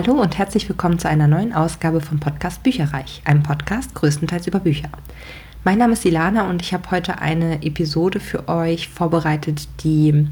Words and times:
Hallo 0.00 0.12
und 0.12 0.38
herzlich 0.38 0.68
willkommen 0.68 1.00
zu 1.00 1.08
einer 1.08 1.26
neuen 1.26 1.52
Ausgabe 1.52 2.00
vom 2.00 2.20
Podcast 2.20 2.62
Bücherreich, 2.62 3.20
einem 3.24 3.42
Podcast 3.42 3.96
größtenteils 3.96 4.46
über 4.46 4.60
Bücher. 4.60 4.90
Mein 5.64 5.78
Name 5.78 5.94
ist 5.94 6.04
Ilana 6.04 6.48
und 6.48 6.62
ich 6.62 6.72
habe 6.72 6.88
heute 6.92 7.18
eine 7.18 7.64
Episode 7.64 8.20
für 8.20 8.46
euch 8.46 8.88
vorbereitet, 8.90 9.66
die 9.82 10.28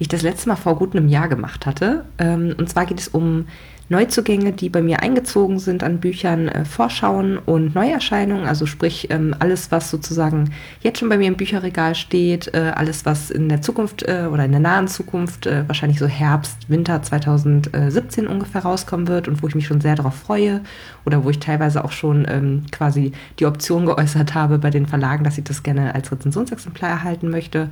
ich 0.00 0.08
das 0.08 0.22
letzte 0.22 0.48
Mal 0.48 0.56
vor 0.56 0.76
gut 0.76 0.96
einem 0.96 1.06
Jahr 1.06 1.28
gemacht 1.28 1.64
hatte. 1.64 2.06
Ähm, 2.18 2.56
und 2.58 2.68
zwar 2.68 2.86
geht 2.86 2.98
es 2.98 3.06
um 3.06 3.46
Neuzugänge, 3.88 4.52
die 4.52 4.70
bei 4.70 4.82
mir 4.82 5.02
eingezogen 5.02 5.58
sind 5.58 5.82
an 5.82 6.00
Büchern, 6.00 6.48
äh, 6.48 6.64
Vorschauen 6.64 7.38
und 7.38 7.74
Neuerscheinungen, 7.74 8.46
also 8.46 8.66
sprich 8.66 9.08
ähm, 9.10 9.34
alles, 9.38 9.70
was 9.70 9.90
sozusagen 9.90 10.50
jetzt 10.80 10.98
schon 10.98 11.08
bei 11.08 11.18
mir 11.18 11.28
im 11.28 11.36
Bücherregal 11.36 11.94
steht, 11.94 12.54
äh, 12.54 12.72
alles, 12.74 13.04
was 13.04 13.30
in 13.30 13.48
der 13.48 13.60
Zukunft 13.60 14.02
äh, 14.02 14.28
oder 14.32 14.44
in 14.44 14.52
der 14.52 14.60
nahen 14.60 14.88
Zukunft, 14.88 15.46
äh, 15.46 15.64
wahrscheinlich 15.66 15.98
so 15.98 16.06
Herbst, 16.06 16.68
Winter 16.68 17.02
2017 17.02 18.26
ungefähr 18.26 18.62
rauskommen 18.62 19.08
wird 19.08 19.28
und 19.28 19.42
wo 19.42 19.48
ich 19.48 19.54
mich 19.54 19.66
schon 19.66 19.80
sehr 19.80 19.96
darauf 19.96 20.14
freue 20.14 20.62
oder 21.04 21.24
wo 21.24 21.30
ich 21.30 21.38
teilweise 21.38 21.84
auch 21.84 21.92
schon 21.92 22.26
ähm, 22.28 22.64
quasi 22.70 23.12
die 23.38 23.46
Option 23.46 23.86
geäußert 23.86 24.34
habe 24.34 24.58
bei 24.58 24.70
den 24.70 24.86
Verlagen, 24.86 25.24
dass 25.24 25.38
ich 25.38 25.44
das 25.44 25.62
gerne 25.62 25.94
als 25.94 26.10
Rezensionsexemplar 26.10 26.90
erhalten 26.90 27.28
möchte. 27.30 27.68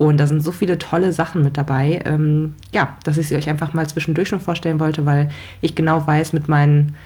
Und 0.00 0.16
da 0.16 0.26
sind 0.26 0.42
so 0.42 0.50
viele 0.50 0.78
tolle 0.78 1.12
Sachen 1.12 1.42
mit 1.42 1.58
dabei, 1.58 2.00
ähm, 2.06 2.54
ja, 2.72 2.96
dass 3.04 3.18
ich 3.18 3.28
sie 3.28 3.36
euch 3.36 3.50
einfach 3.50 3.74
mal 3.74 3.86
zwischendurch 3.86 4.28
schon 4.28 4.40
vorstellen 4.40 4.80
wollte, 4.80 5.04
weil 5.04 5.28
ich 5.60 5.74
genau 5.74 6.06
weiß, 6.06 6.32
mit 6.32 6.48
meinen 6.48 6.96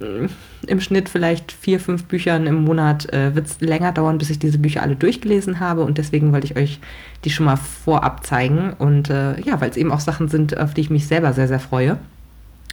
äh, 0.00 0.26
im 0.66 0.80
Schnitt 0.80 1.08
vielleicht 1.08 1.52
vier, 1.52 1.78
fünf 1.78 2.06
Büchern 2.06 2.48
im 2.48 2.64
Monat 2.64 3.12
äh, 3.12 3.36
wird 3.36 3.46
es 3.46 3.60
länger 3.60 3.92
dauern, 3.92 4.18
bis 4.18 4.28
ich 4.28 4.40
diese 4.40 4.58
Bücher 4.58 4.82
alle 4.82 4.96
durchgelesen 4.96 5.60
habe. 5.60 5.84
Und 5.84 5.98
deswegen 5.98 6.32
wollte 6.32 6.46
ich 6.46 6.56
euch 6.56 6.80
die 7.24 7.30
schon 7.30 7.46
mal 7.46 7.54
vorab 7.54 8.26
zeigen. 8.26 8.72
Und 8.76 9.08
äh, 9.08 9.40
ja, 9.42 9.60
weil 9.60 9.70
es 9.70 9.76
eben 9.76 9.92
auch 9.92 10.00
Sachen 10.00 10.26
sind, 10.26 10.58
auf 10.58 10.74
die 10.74 10.80
ich 10.80 10.90
mich 10.90 11.06
selber 11.06 11.34
sehr, 11.34 11.46
sehr 11.46 11.60
freue. 11.60 11.98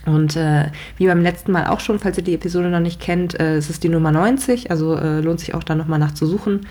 Und 0.07 0.35
äh, 0.35 0.71
wie 0.97 1.05
beim 1.05 1.21
letzten 1.21 1.51
Mal 1.51 1.67
auch 1.67 1.79
schon, 1.79 1.99
falls 1.99 2.17
ihr 2.17 2.23
die 2.23 2.33
Episode 2.33 2.69
noch 2.69 2.79
nicht 2.79 2.99
kennt, 2.99 3.39
äh, 3.39 3.57
es 3.57 3.69
ist 3.69 3.83
die 3.83 3.89
Nummer 3.89 4.11
90, 4.11 4.71
also 4.71 4.95
äh, 4.95 5.19
lohnt 5.19 5.41
sich 5.41 5.53
auch 5.53 5.63
da 5.63 5.75
nochmal 5.75 5.99
nachzusuchen. 5.99 6.61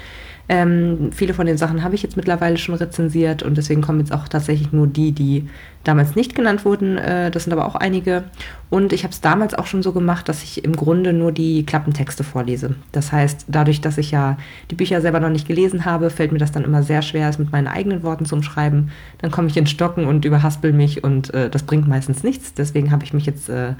Ähm, 0.50 1.10
viele 1.12 1.34
von 1.34 1.44
den 1.44 1.58
Sachen 1.58 1.82
habe 1.82 1.94
ich 1.94 2.02
jetzt 2.02 2.16
mittlerweile 2.16 2.56
schon 2.56 2.74
rezensiert 2.74 3.42
und 3.42 3.58
deswegen 3.58 3.82
kommen 3.82 4.00
jetzt 4.00 4.12
auch 4.12 4.28
tatsächlich 4.28 4.72
nur 4.72 4.86
die, 4.86 5.12
die 5.12 5.46
damals 5.84 6.16
nicht 6.16 6.34
genannt 6.34 6.64
wurden. 6.64 6.96
Äh, 6.96 7.30
das 7.30 7.44
sind 7.44 7.52
aber 7.52 7.66
auch 7.66 7.74
einige. 7.74 8.24
Und 8.70 8.94
ich 8.94 9.04
habe 9.04 9.12
es 9.12 9.20
damals 9.20 9.52
auch 9.52 9.66
schon 9.66 9.82
so 9.82 9.92
gemacht, 9.92 10.26
dass 10.28 10.42
ich 10.42 10.64
im 10.64 10.74
Grunde 10.74 11.12
nur 11.12 11.32
die 11.32 11.66
Klappentexte 11.66 12.24
vorlese. 12.24 12.76
Das 12.92 13.12
heißt, 13.12 13.44
dadurch, 13.48 13.82
dass 13.82 13.98
ich 13.98 14.10
ja 14.10 14.38
die 14.70 14.74
Bücher 14.74 15.02
selber 15.02 15.20
noch 15.20 15.28
nicht 15.28 15.46
gelesen 15.46 15.84
habe, 15.84 16.08
fällt 16.08 16.32
mir 16.32 16.38
das 16.38 16.52
dann 16.52 16.64
immer 16.64 16.82
sehr 16.82 17.02
schwer, 17.02 17.28
es 17.28 17.38
mit 17.38 17.52
meinen 17.52 17.68
eigenen 17.68 18.02
Worten 18.02 18.24
zu 18.24 18.34
umschreiben. 18.34 18.90
Dann 19.18 19.30
komme 19.30 19.48
ich 19.48 19.56
in 19.58 19.66
Stocken 19.66 20.06
und 20.06 20.24
überhaspel 20.24 20.72
mich 20.72 21.04
und 21.04 21.32
äh, 21.34 21.50
das 21.50 21.64
bringt 21.64 21.88
meistens 21.88 22.22
nichts. 22.22 22.54
Deswegen 22.54 22.90
habe 22.90 23.04
ich 23.04 23.12
mich 23.12 23.26
jetzt 23.26 23.50
äh, 23.50 23.74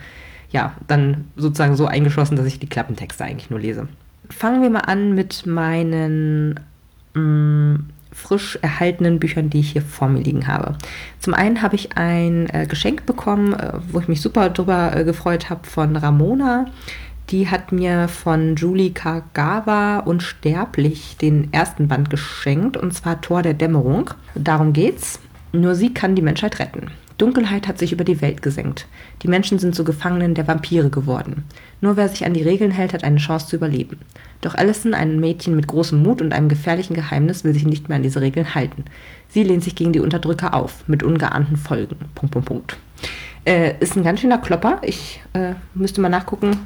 ja 0.51 0.75
dann 0.87 1.25
sozusagen 1.37 1.77
so 1.77 1.87
eingeschlossen, 1.87 2.37
dass 2.37 2.47
ich 2.47 2.59
die 2.59 2.69
Klappentexte 2.69 3.25
eigentlich 3.25 3.49
nur 3.49 3.61
lese 3.61 3.89
fangen 4.31 4.63
wir 4.63 4.71
mal 4.71 4.81
an 4.81 5.15
mit 5.15 5.47
meinen 5.47 6.61
mh, 7.15 7.21
mm, 7.21 7.89
frisch 8.13 8.59
erhaltenen 8.63 9.19
Büchern, 9.19 9.49
die 9.49 9.61
ich 9.61 9.73
hier 9.73 9.83
vor 9.83 10.09
mir 10.09 10.21
liegen 10.21 10.47
habe. 10.47 10.77
Zum 11.21 11.35
einen 11.35 11.63
habe 11.63 11.77
ich 11.77 11.97
ein 11.97 12.49
äh, 12.51 12.67
Geschenk 12.67 13.07
bekommen, 13.07 13.53
äh, 13.53 13.75
wo 13.93 14.01
ich 14.01 14.09
mich 14.09 14.21
super 14.21 14.51
drüber 14.51 14.95
äh, 14.97 15.05
gefreut 15.05 15.51
habe, 15.51 15.67
von 15.67 15.97
Ramona. 15.97 16.67
Die 17.31 17.49
hat 17.49 17.73
mir 17.73 18.09
von 18.09 18.57
Julie 18.57 18.91
Kagawa 18.91 19.99
Unsterblich 19.99 21.17
den 21.19 21.53
ersten 21.53 21.87
Band 21.87 22.11
geschenkt, 22.11 22.77
und 22.77 22.93
zwar 22.93 23.21
Tor 23.21 23.43
der 23.43 23.55
Dämmerung. 23.55 24.11
Darum 24.35 24.73
geht's. 24.73 25.21
Nur 25.53 25.75
sie 25.75 25.95
kann 25.95 26.15
die 26.15 26.23
Menschheit 26.23 26.59
retten. 26.59 26.91
Dunkelheit 27.19 27.67
hat 27.67 27.79
sich 27.79 27.93
über 27.93 28.05
die 28.05 28.21
Welt 28.23 28.43
gesenkt. 28.43 28.87
Die 29.23 29.29
Menschen 29.29 29.59
sind 29.59 29.75
zu 29.75 29.83
Gefangenen 29.83 30.35
der 30.35 30.47
Vampire 30.47 30.89
geworden. 30.89 31.45
Nur 31.81 31.97
wer 31.97 32.09
sich 32.09 32.25
an 32.25 32.33
die 32.33 32.43
Regeln 32.43 32.71
hält, 32.71 32.93
hat 32.93 33.03
eine 33.03 33.19
Chance 33.19 33.49
zu 33.49 33.57
überleben. 33.57 33.99
Doch 34.41 34.55
Allison, 34.55 34.95
ein 34.95 35.19
Mädchen 35.19 35.57
mit 35.57 35.67
großem 35.67 36.01
Mut 36.01 36.23
und 36.23 36.33
einem 36.33 36.49
gefährlichen 36.49 36.95
Geheimnis, 36.95 37.43
will 37.43 37.53
sich 37.53 37.67
nicht 37.67 37.89
mehr 37.89 37.97
an 37.97 38.05
diese 38.05 38.21
Regeln 38.21 38.55
halten. 38.55 38.84
Sie 39.28 39.43
lehnt 39.43 39.65
sich 39.65 39.75
gegen 39.75 39.93
die 39.93 40.01
Unterdrücker 40.01 40.55
auf, 40.55 40.87
mit 40.87 41.03
ungeahnten 41.03 41.57
Folgen. 41.57 41.97
Punkt, 42.15 42.33
Punkt, 42.33 42.49
Punkt. 42.49 42.77
Äh, 43.45 43.75
ist 43.81 43.97
ein 43.97 44.05
ganz 44.05 44.21
schöner 44.21 44.39
Klopper. 44.39 44.78
Ich 44.83 45.21
äh, 45.33 45.55
müsste 45.75 46.01
mal 46.01 46.09
nachgucken, 46.09 46.57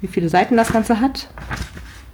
wie 0.00 0.06
viele 0.06 0.30
Seiten 0.30 0.56
das 0.56 0.72
Ganze 0.72 1.00
hat. 1.00 1.28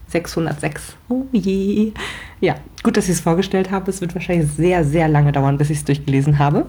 606. 0.09 0.97
Oh 1.09 1.25
je. 1.33 1.93
Ja, 2.41 2.55
gut, 2.83 2.97
dass 2.97 3.06
ich 3.06 3.12
es 3.12 3.21
vorgestellt 3.21 3.71
habe. 3.71 3.91
Es 3.91 4.00
wird 4.00 4.15
wahrscheinlich 4.15 4.50
sehr, 4.50 4.84
sehr 4.84 5.09
lange 5.09 5.33
dauern, 5.33 5.59
bis 5.59 5.71
ich 5.71 5.78
es 5.78 5.84
durchgelesen 5.84 6.39
habe. 6.39 6.67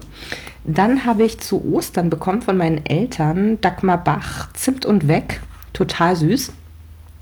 Dann 0.64 1.04
habe 1.04 1.24
ich 1.24 1.38
zu 1.38 1.64
Ostern 1.72 2.10
bekommen 2.10 2.42
von 2.42 2.56
meinen 2.56 2.84
Eltern 2.84 3.60
Dagmar 3.60 4.02
Bach 4.02 4.52
Zimt 4.52 4.84
und 4.84 5.08
Weg. 5.08 5.40
Total 5.72 6.16
süß. 6.16 6.52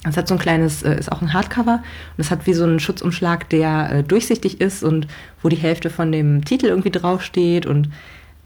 Es 0.09 0.17
hat 0.17 0.29
so 0.29 0.35
ein 0.35 0.41
kleines, 0.41 0.83
äh, 0.83 0.99
ist 0.99 1.11
auch 1.11 1.21
ein 1.21 1.33
Hardcover 1.33 1.83
und 2.17 2.21
es 2.21 2.31
hat 2.31 2.47
wie 2.47 2.55
so 2.55 2.65
einen 2.65 2.81
Schutzumschlag, 2.81 3.49
der 3.51 3.91
äh, 3.91 4.03
durchsichtig 4.03 4.61
ist 4.61 4.85
und 4.85 5.09
wo 5.43 5.49
die 5.49 5.57
Hälfte 5.57 5.91
von 5.91 6.13
dem 6.13 6.45
Titel 6.45 6.67
irgendwie 6.67 6.91
draufsteht 6.91 7.67
und 7.67 7.91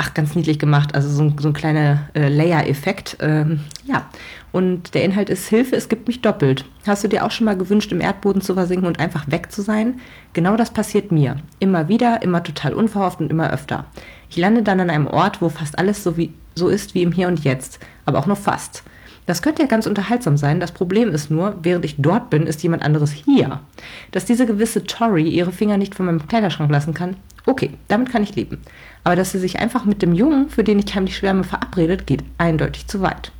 ach, 0.00 0.14
ganz 0.14 0.34
niedlich 0.34 0.58
gemacht. 0.58 0.94
Also 0.94 1.10
so 1.10 1.22
ein, 1.22 1.36
so 1.38 1.48
ein 1.48 1.52
kleiner 1.52 2.08
äh, 2.14 2.28
Layer-Effekt. 2.28 3.18
Ähm, 3.20 3.60
ja, 3.84 4.08
und 4.50 4.94
der 4.94 5.04
Inhalt 5.04 5.28
ist 5.28 5.46
Hilfe, 5.48 5.76
es 5.76 5.90
gibt 5.90 6.08
mich 6.08 6.22
doppelt. 6.22 6.64
Hast 6.86 7.04
du 7.04 7.08
dir 7.08 7.24
auch 7.24 7.30
schon 7.30 7.44
mal 7.44 7.56
gewünscht, 7.56 7.92
im 7.92 8.00
Erdboden 8.00 8.40
zu 8.40 8.54
versinken 8.54 8.86
und 8.86 8.98
einfach 8.98 9.30
weg 9.30 9.52
zu 9.52 9.60
sein? 9.60 10.00
Genau 10.32 10.56
das 10.56 10.70
passiert 10.70 11.12
mir. 11.12 11.36
Immer 11.58 11.88
wieder, 11.88 12.22
immer 12.22 12.42
total 12.42 12.72
unverhofft 12.72 13.20
und 13.20 13.30
immer 13.30 13.52
öfter. 13.52 13.84
Ich 14.30 14.38
lande 14.38 14.62
dann 14.62 14.80
an 14.80 14.88
einem 14.88 15.06
Ort, 15.06 15.42
wo 15.42 15.50
fast 15.50 15.78
alles 15.78 16.02
so, 16.02 16.16
wie, 16.16 16.32
so 16.54 16.68
ist 16.68 16.94
wie 16.94 17.02
im 17.02 17.12
Hier 17.12 17.28
und 17.28 17.44
Jetzt, 17.44 17.78
aber 18.06 18.18
auch 18.20 18.26
nur 18.26 18.36
fast. 18.36 18.82
Das 19.26 19.42
könnte 19.42 19.62
ja 19.62 19.68
ganz 19.68 19.86
unterhaltsam 19.86 20.38
sein. 20.38 20.60
Das 20.60 20.72
Problem 20.72 21.10
ist 21.10 21.30
nur, 21.30 21.58
während 21.62 21.84
ich 21.84 21.96
dort 21.98 22.30
bin, 22.30 22.46
ist 22.46 22.62
jemand 22.62 22.82
anderes 22.82 23.12
hier. 23.12 23.60
Dass 24.12 24.24
diese 24.24 24.46
gewisse 24.46 24.84
Tori 24.84 25.28
ihre 25.28 25.52
Finger 25.52 25.76
nicht 25.76 25.94
von 25.94 26.06
meinem 26.06 26.26
Kleiderschrank 26.26 26.70
lassen 26.70 26.94
kann, 26.94 27.16
okay, 27.46 27.70
damit 27.88 28.10
kann 28.10 28.22
ich 28.22 28.34
leben. 28.34 28.58
Aber 29.04 29.16
dass 29.16 29.32
sie 29.32 29.38
sich 29.38 29.58
einfach 29.58 29.84
mit 29.84 30.02
dem 30.02 30.14
Jungen, 30.14 30.50
für 30.50 30.64
den 30.64 30.78
ich 30.78 30.94
heimlich 30.94 31.16
schwärme, 31.16 31.44
verabredet, 31.44 32.06
geht 32.06 32.22
eindeutig 32.38 32.86
zu 32.86 33.00
weit. 33.00 33.32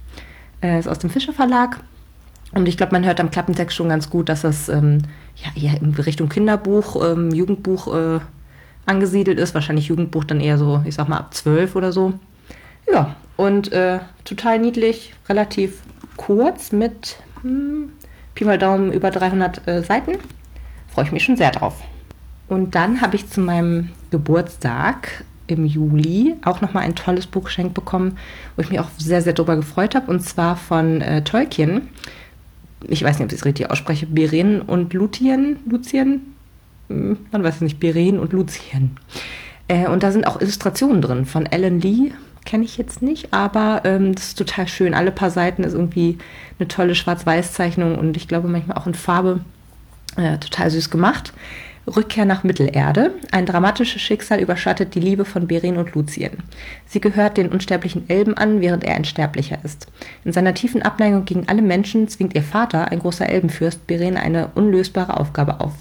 Äh, 0.62 0.78
ist 0.78 0.88
aus 0.88 0.98
dem 0.98 1.10
Fischer 1.10 1.32
Verlag. 1.32 1.80
Und 2.52 2.66
ich 2.66 2.76
glaube, 2.76 2.92
man 2.92 3.04
hört 3.04 3.20
am 3.20 3.30
Klappentext 3.30 3.76
schon 3.76 3.88
ganz 3.88 4.10
gut, 4.10 4.28
dass 4.28 4.42
das 4.42 4.68
ähm, 4.68 5.02
ja, 5.36 5.62
eher 5.62 5.80
in 5.80 5.94
Richtung 5.94 6.28
Kinderbuch, 6.28 6.96
ähm, 7.04 7.30
Jugendbuch 7.30 7.94
äh, 7.94 8.20
angesiedelt 8.86 9.38
ist. 9.38 9.54
Wahrscheinlich 9.54 9.86
Jugendbuch 9.86 10.24
dann 10.24 10.40
eher 10.40 10.58
so, 10.58 10.82
ich 10.84 10.94
sag 10.94 11.08
mal, 11.08 11.18
ab 11.18 11.34
zwölf 11.34 11.76
oder 11.76 11.92
so. 11.92 12.14
Ja, 12.90 13.14
und 13.36 13.72
äh, 13.72 14.00
total 14.24 14.58
niedlich, 14.58 15.14
relativ 15.28 15.82
kurz 16.16 16.72
mit 16.72 17.16
hm, 17.42 17.92
Pi 18.34 18.44
mal 18.44 18.58
Daumen 18.58 18.92
über 18.92 19.10
300 19.10 19.66
äh, 19.68 19.82
Seiten. 19.82 20.12
Freue 20.88 21.04
ich 21.04 21.12
mich 21.12 21.24
schon 21.24 21.36
sehr 21.36 21.52
drauf. 21.52 21.76
Und 22.48 22.74
dann 22.74 23.00
habe 23.00 23.14
ich 23.14 23.28
zu 23.30 23.40
meinem 23.40 23.90
Geburtstag 24.10 25.24
im 25.50 25.66
Juli 25.66 26.34
auch 26.44 26.60
nochmal 26.60 26.84
ein 26.84 26.94
tolles 26.94 27.26
Buch 27.26 27.44
geschenkt 27.44 27.74
bekommen, 27.74 28.18
wo 28.56 28.62
ich 28.62 28.70
mich 28.70 28.80
auch 28.80 28.90
sehr, 28.98 29.22
sehr 29.22 29.32
darüber 29.32 29.56
gefreut 29.56 29.94
habe. 29.94 30.10
Und 30.10 30.20
zwar 30.20 30.56
von 30.56 31.00
äh, 31.00 31.22
Tolkien. 31.22 31.88
Ich 32.88 33.02
weiß 33.02 33.18
nicht, 33.18 33.26
ob 33.26 33.32
ich 33.32 33.38
es 33.38 33.44
richtig 33.44 33.70
ausspreche. 33.70 34.06
Beren 34.06 34.62
und 34.62 34.92
Luthien. 34.92 35.58
Luthien? 35.68 36.34
Hm, 36.88 37.18
man 37.30 37.42
weiß 37.42 37.56
es 37.56 37.60
nicht. 37.60 37.80
Beren 37.80 38.18
und 38.18 38.32
Luthien. 38.32 38.96
Äh, 39.68 39.88
und 39.88 40.02
da 40.02 40.12
sind 40.12 40.26
auch 40.26 40.40
Illustrationen 40.40 41.02
drin 41.02 41.26
von 41.26 41.46
Alan 41.46 41.80
Lee. 41.80 42.12
Kenne 42.46 42.64
ich 42.64 42.78
jetzt 42.78 43.02
nicht, 43.02 43.32
aber 43.34 43.82
ähm, 43.84 44.14
das 44.14 44.28
ist 44.28 44.38
total 44.38 44.66
schön. 44.66 44.94
Alle 44.94 45.12
paar 45.12 45.30
Seiten 45.30 45.62
ist 45.62 45.74
irgendwie 45.74 46.18
eine 46.58 46.68
tolle 46.68 46.94
Schwarz-Weiß-Zeichnung 46.94 47.98
und 47.98 48.16
ich 48.16 48.28
glaube 48.28 48.48
manchmal 48.48 48.78
auch 48.78 48.86
in 48.86 48.94
Farbe. 48.94 49.40
Äh, 50.16 50.38
total 50.38 50.70
süß 50.70 50.90
gemacht. 50.90 51.32
Rückkehr 51.96 52.24
nach 52.24 52.44
Mittelerde. 52.44 53.14
Ein 53.32 53.46
dramatisches 53.46 54.00
Schicksal 54.00 54.40
überschattet 54.40 54.94
die 54.94 55.00
Liebe 55.00 55.24
von 55.24 55.46
Beren 55.46 55.76
und 55.76 55.94
Luthien. 55.94 56.38
Sie 56.86 57.00
gehört 57.00 57.36
den 57.36 57.48
unsterblichen 57.48 58.08
Elben 58.08 58.36
an, 58.36 58.60
während 58.60 58.84
er 58.84 58.94
ein 58.94 59.04
Sterblicher 59.04 59.58
ist. 59.64 59.86
In 60.24 60.32
seiner 60.32 60.54
tiefen 60.54 60.82
Abneigung 60.82 61.24
gegen 61.24 61.48
alle 61.48 61.62
Menschen 61.62 62.08
zwingt 62.08 62.34
ihr 62.34 62.42
Vater, 62.42 62.90
ein 62.90 63.00
großer 63.00 63.28
Elbenfürst, 63.28 63.86
Beren 63.86 64.16
eine 64.16 64.50
unlösbare 64.54 65.18
Aufgabe 65.18 65.60
auf. 65.60 65.72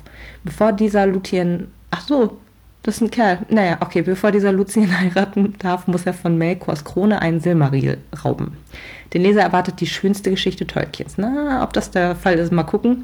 Bevor 0.43 0.71
dieser 0.71 1.05
Luthien. 1.05 1.67
Ach 1.91 2.01
so, 2.01 2.37
das 2.83 2.95
ist 2.95 3.01
ein 3.01 3.11
Kerl. 3.11 3.39
Naja, 3.49 3.77
okay, 3.81 4.01
bevor 4.01 4.31
dieser 4.31 4.51
Luthien 4.51 4.99
heiraten 4.99 5.55
darf, 5.59 5.87
muss 5.87 6.05
er 6.05 6.13
von 6.13 6.37
Melkors 6.37 6.85
Krone 6.85 7.21
einen 7.21 7.39
Silmaril 7.39 7.97
rauben. 8.23 8.57
Den 9.13 9.23
Leser 9.23 9.41
erwartet 9.41 9.79
die 9.79 9.87
schönste 9.87 10.29
Geschichte 10.29 10.65
Tolkiens. 10.65 11.15
Na, 11.17 11.63
ob 11.63 11.73
das 11.73 11.91
der 11.91 12.15
Fall 12.15 12.35
ist, 12.35 12.51
mal 12.51 12.63
gucken. 12.63 13.03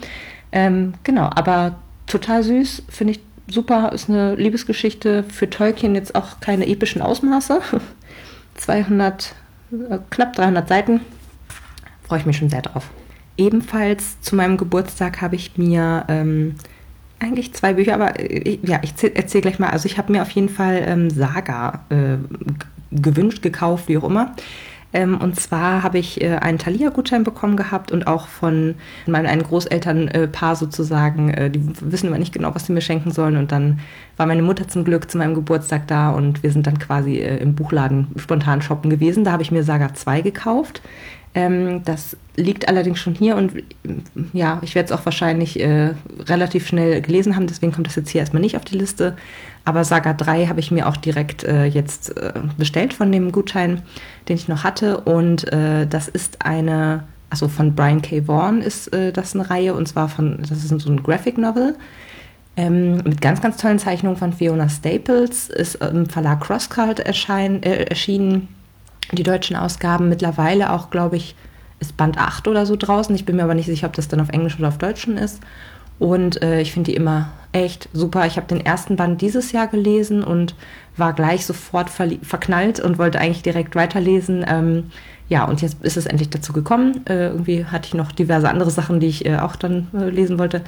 Ähm, 0.52 0.94
genau, 1.04 1.30
aber 1.34 1.76
total 2.08 2.44
süß, 2.44 2.84
finde 2.90 3.14
ich 3.14 3.20
super, 3.48 3.92
ist 3.94 4.10
eine 4.10 4.36
Liebesgeschichte 4.36 5.24
für 5.24 5.50
Tolkien 5.50 5.96
jetzt 5.96 6.16
auch 6.16 6.40
keine 6.40 6.68
epischen 6.68 7.02
Ausmaße. 7.02 7.62
200, 8.56 9.36
äh, 9.72 10.00
knapp 10.10 10.34
300 10.34 10.68
Seiten, 10.68 11.02
freue 12.08 12.20
ich 12.20 12.26
mich 12.26 12.38
schon 12.38 12.50
sehr 12.50 12.62
drauf. 12.62 12.90
Ebenfalls 13.38 14.22
zu 14.22 14.36
meinem 14.36 14.58
Geburtstag 14.58 15.22
habe 15.22 15.36
ich 15.36 15.58
mir 15.58 16.06
ähm, 16.08 16.56
eigentlich 17.20 17.54
zwei 17.54 17.74
Bücher, 17.74 17.96
aber 17.96 18.20
äh, 18.20 18.60
ja, 18.64 18.80
ich 18.82 18.92
erzähle 19.04 19.42
gleich 19.42 19.60
mal. 19.60 19.70
Also 19.70 19.88
ich 19.88 19.98
habe 19.98 20.12
mir 20.12 20.22
auf 20.22 20.32
jeden 20.32 20.50
Fall 20.50 20.84
ähm, 20.86 21.10
Saga 21.10 21.86
äh, 21.90 22.18
gewünscht, 22.92 23.42
gekauft, 23.42 23.88
wie 23.88 23.98
auch 23.98 24.04
immer. 24.04 24.36
Ähm, 24.96 25.20
und 25.20 25.38
zwar 25.38 25.84
habe 25.84 25.98
ich 25.98 26.22
äh, 26.22 26.38
einen 26.38 26.58
Thalia-Gutschein 26.58 27.26
bekommen 27.26 27.58
gehabt 27.58 27.92
und 27.92 28.08
auch 28.08 28.28
von 28.28 28.76
meinem 29.06 29.26
einen 29.28 29.44
Großelternpaar 29.44 30.56
sozusagen. 30.56 31.32
Äh, 31.32 31.50
die 31.52 31.62
wissen 31.82 32.08
immer 32.08 32.18
nicht 32.18 32.34
genau, 32.34 32.56
was 32.56 32.68
sie 32.68 32.72
mir 32.74 32.80
schenken 32.80 33.12
sollen. 33.12 33.36
Und 33.36 33.52
dann 33.52 33.82
war 34.16 34.26
meine 34.26 34.42
Mutter 34.42 34.70
zum 34.70 34.86
Glück 34.86 35.12
zu 35.12 35.18
meinem 35.18 35.36
Geburtstag 35.36 35.88
da 35.88 36.12
und 36.12 36.44
wir 36.44 36.52
sind 36.52 36.66
dann 36.66 36.80
quasi 36.80 37.18
äh, 37.18 37.38
im 37.38 37.56
Buchladen 37.56 38.08
spontan 38.16 38.62
shoppen 38.62 38.90
gewesen. 38.90 39.26
Da 39.26 39.34
habe 39.34 39.44
ich 39.44 39.52
mir 39.52 39.64
Saga 39.64 39.94
2 39.94 40.22
gekauft. 40.22 40.82
Ähm, 41.36 41.84
das 41.84 42.16
liegt 42.38 42.70
allerdings 42.70 43.00
schon 43.00 43.14
hier 43.14 43.36
und 43.36 43.52
ja, 44.32 44.60
ich 44.62 44.74
werde 44.74 44.86
es 44.86 44.92
auch 44.98 45.04
wahrscheinlich 45.06 45.60
äh, 45.60 45.94
relativ 46.28 46.66
schnell 46.66 47.02
gelesen 47.02 47.36
haben, 47.36 47.46
deswegen 47.46 47.74
kommt 47.74 47.88
das 47.88 47.96
jetzt 47.96 48.10
hier 48.10 48.22
erstmal 48.22 48.42
nicht 48.42 48.56
auf 48.56 48.64
die 48.64 48.78
Liste. 48.78 49.18
Aber 49.66 49.84
Saga 49.84 50.14
3 50.14 50.46
habe 50.46 50.62
ich 50.62 50.72
mir 50.72 50.88
auch 50.88 50.96
direkt 50.96 51.44
äh, 51.44 51.66
jetzt 51.66 52.16
äh, 52.18 52.34
bestellt 52.58 52.94
von 52.94 53.12
dem 53.12 53.32
Gutschein, 53.32 53.82
den 54.30 54.38
ich 54.38 54.48
noch 54.48 54.64
hatte. 54.64 55.00
Und 55.02 55.52
äh, 55.52 55.88
das 55.88 56.08
ist 56.08 56.46
eine, 56.46 57.04
also 57.30 57.48
von 57.48 57.76
Brian 57.76 58.02
K. 58.02 58.28
Vaughan 58.28 58.62
ist 58.62 58.94
äh, 58.94 59.12
das 59.12 59.34
eine 59.34 59.50
Reihe 59.50 59.74
und 59.74 59.88
zwar 59.88 60.08
von, 60.08 60.38
das 60.40 60.64
ist 60.64 60.70
so 60.70 60.90
ein 60.90 61.04
Graphic 61.04 61.38
Novel. 61.38 61.76
Ähm, 62.56 62.98
mit 62.98 63.20
ganz, 63.20 63.42
ganz 63.42 63.58
tollen 63.58 63.80
Zeichnungen 63.80 64.18
von 64.18 64.32
Fiona 64.32 64.70
Staples, 64.70 65.50
ist 65.50 65.76
im 65.76 66.06
Verlag 66.06 66.40
Crosscult 66.40 67.02
erschein, 67.02 67.62
äh, 67.64 67.84
erschienen 67.84 68.48
die 69.12 69.24
deutschen 69.24 69.56
Ausgaben 69.56 70.10
mittlerweile 70.10 70.72
auch, 70.72 70.90
glaube 70.90 71.18
ich, 71.18 71.36
ist 71.80 71.98
Band 71.98 72.18
8 72.18 72.48
oder 72.48 72.66
so 72.66 72.76
draußen. 72.76 73.16
Ich 73.16 73.26
bin 73.26 73.36
mir 73.36 73.44
aber 73.44 73.54
nicht 73.54 73.66
sicher, 73.66 73.88
ob 73.88 73.94
das 73.94 74.08
dann 74.08 74.22
auf 74.22 74.30
Englisch 74.30 74.58
oder 74.58 74.70
auf 74.70 74.78
Deutsch 74.78 75.02
schon 75.02 75.18
ist. 75.18 75.42
Und 76.00 76.42
äh, 76.42 76.62
ich 76.62 76.74
finde 76.74 76.92
die 76.92 76.98
immer 76.98 77.32
echt 77.52 77.90
super. 77.94 78.26
Ich 78.26 78.38
habe 78.38 78.48
den 78.48 78.66
ersten 78.66 78.96
Band 78.96 79.22
dieses 79.22 79.52
Jahr 79.52 79.68
gelesen 79.68 80.24
und 80.24 80.56
war 80.98 81.14
gleich 81.14 81.46
sofort 81.46 81.90
verknallt 81.90 82.80
und 82.80 82.98
wollte 82.98 83.20
eigentlich 83.20 83.44
direkt 83.44 83.76
weiterlesen. 83.76 84.46
Ähm, 84.48 84.92
ja, 85.30 85.46
und 85.46 85.62
jetzt 85.62 85.84
ist 85.84 85.98
es 85.98 86.06
endlich 86.06 86.30
dazu 86.30 86.54
gekommen. 86.54 87.06
Äh, 87.08 87.28
irgendwie 87.28 87.66
hatte 87.66 87.88
ich 87.88 87.94
noch 87.94 88.12
diverse 88.12 88.50
andere 88.50 88.72
Sachen, 88.72 89.00
die 89.00 89.08
ich 89.08 89.26
äh, 89.26 89.38
auch 89.38 89.56
dann 89.56 89.88
äh, 89.94 90.10
lesen 90.10 90.38
wollte. 90.38 90.62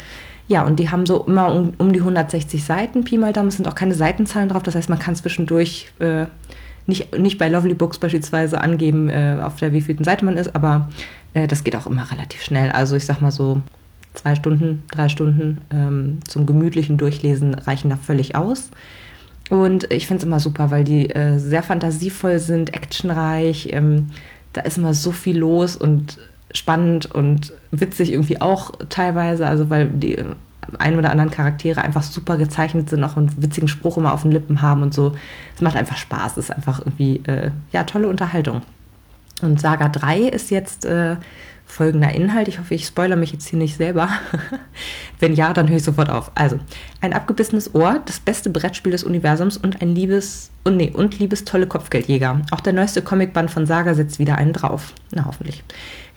Ja, 0.48 0.66
und 0.66 0.78
die 0.80 0.90
haben 0.90 1.06
so 1.06 1.26
immer 1.26 1.54
um, 1.54 1.74
um 1.78 1.92
die 1.92 2.00
160 2.00 2.64
Seiten, 2.64 3.04
Pi 3.04 3.18
mal 3.18 3.34
Daumen. 3.34 3.50
Es 3.50 3.58
sind 3.58 3.68
auch 3.68 3.76
keine 3.76 3.94
Seitenzahlen 3.94 4.50
drauf. 4.50 4.64
Das 4.64 4.76
heißt, 4.76 4.90
man 4.90 5.00
kann 5.00 5.16
zwischendurch 5.16 5.92
äh, 6.00 6.26
nicht, 6.88 7.18
nicht 7.18 7.38
bei 7.38 7.50
Lovely 7.50 7.74
Books 7.74 8.00
beispielsweise 8.00 8.62
angeben, 8.62 9.10
äh, 9.10 9.38
auf 9.42 9.58
der 9.58 9.74
wievielten 9.74 10.06
Seite 10.06 10.26
man 10.26 10.38
ist, 10.38 10.56
aber 10.56 10.90
äh, 11.34 11.48
das 11.48 11.64
geht 11.64 11.76
auch 11.76 11.86
immer 11.86 12.10
relativ 12.12 12.42
schnell. 12.42 12.72
Also 12.72 12.96
ich 12.96 13.06
sag 13.06 13.22
mal 13.22 13.32
so 13.32 13.62
zwei 14.14 14.36
Stunden, 14.36 14.84
drei 14.92 15.10
Stunden 15.10 15.60
ähm, 15.72 16.20
zum 16.28 16.46
gemütlichen 16.46 16.98
Durchlesen 16.98 17.54
reichen 17.54 17.90
da 17.90 17.98
völlig 17.98 18.36
aus. 18.36 18.72
Und 19.50 19.92
ich 19.92 20.08
finde 20.08 20.22
es 20.22 20.26
immer 20.26 20.40
super, 20.40 20.72
weil 20.72 20.84
die 20.84 21.10
äh, 21.10 21.38
sehr 21.38 21.64
fantasievoll 21.64 22.40
sind, 22.40 22.74
actionreich. 22.74 23.70
Ähm, 23.72 24.08
da 24.54 24.62
ist 24.62 24.78
immer 24.78 24.94
so 24.94 25.12
viel 25.12 25.38
los 25.38 25.76
und 25.76 26.18
spannend 26.54 27.06
und 27.06 27.54
witzig 27.72 28.12
irgendwie 28.12 28.42
auch 28.42 28.72
teilweise. 28.90 29.48
Also 29.48 29.70
weil 29.70 29.88
die 29.88 30.18
ein 30.80 30.98
oder 30.98 31.12
anderen 31.12 31.32
Charaktere 31.32 31.82
einfach 31.82 32.04
super 32.04 32.38
gezeichnet 32.38 32.90
sind, 32.90 33.04
auch 33.04 33.18
einen 33.18 33.42
witzigen 33.42 33.68
Spruch 33.68 33.98
immer 33.98 34.14
auf 34.14 34.24
den 34.24 34.32
Lippen 34.32 34.62
haben 34.62 34.82
und 34.82 34.94
so. 34.94 35.16
Es 35.56 35.62
macht 35.62 35.76
einfach 35.76 35.98
Spaß, 35.98 36.34
es 36.34 36.50
ist 36.50 36.52
einfach 36.52 36.80
irgendwie, 36.80 37.18
äh, 37.26 37.52
ja, 37.72 37.84
tolle 37.84 38.08
Unterhaltung. 38.08 38.62
Und 39.42 39.62
Saga 39.62 39.90
3 39.90 40.22
ist 40.22 40.50
jetzt 40.50 40.86
äh, 40.86 41.18
folgender 41.68 42.12
Inhalt. 42.14 42.48
Ich 42.48 42.60
hoffe, 42.60 42.74
ich 42.74 42.86
spoilere 42.86 43.18
mich 43.18 43.34
jetzt 43.34 43.48
hier 43.48 43.60
nicht 43.60 43.78
selber. 43.78 44.10
Wenn 45.20 45.34
ja, 45.36 45.54
dann 45.54 45.68
höre 45.68 45.78
ich 45.78 45.84
sofort 45.84 46.10
auf. 46.10 46.32
Also, 46.34 46.60
ein 47.02 47.14
abgebissenes 47.14 47.76
Ohr, 47.76 48.02
das 48.06 48.20
beste 48.20 48.50
Brettspiel 48.50 48.94
des 48.94 49.04
Universums 49.04 49.58
und 49.58 49.82
ein 49.82 49.94
liebes 49.94 50.50
und 50.64 50.78
nee, 50.78 50.92
und 50.92 51.20
liebes 51.20 51.44
tolle 51.44 51.68
Kopfgeldjäger. 51.68 52.42
Auch 52.52 52.62
der 52.62 52.74
neueste 52.74 53.02
Comicband 53.02 53.52
von 53.52 53.66
Saga 53.66 53.94
setzt 53.94 54.18
wieder 54.18 54.38
einen 54.38 54.54
drauf. 54.54 54.94
Na, 55.12 55.26
hoffentlich. 55.26 55.64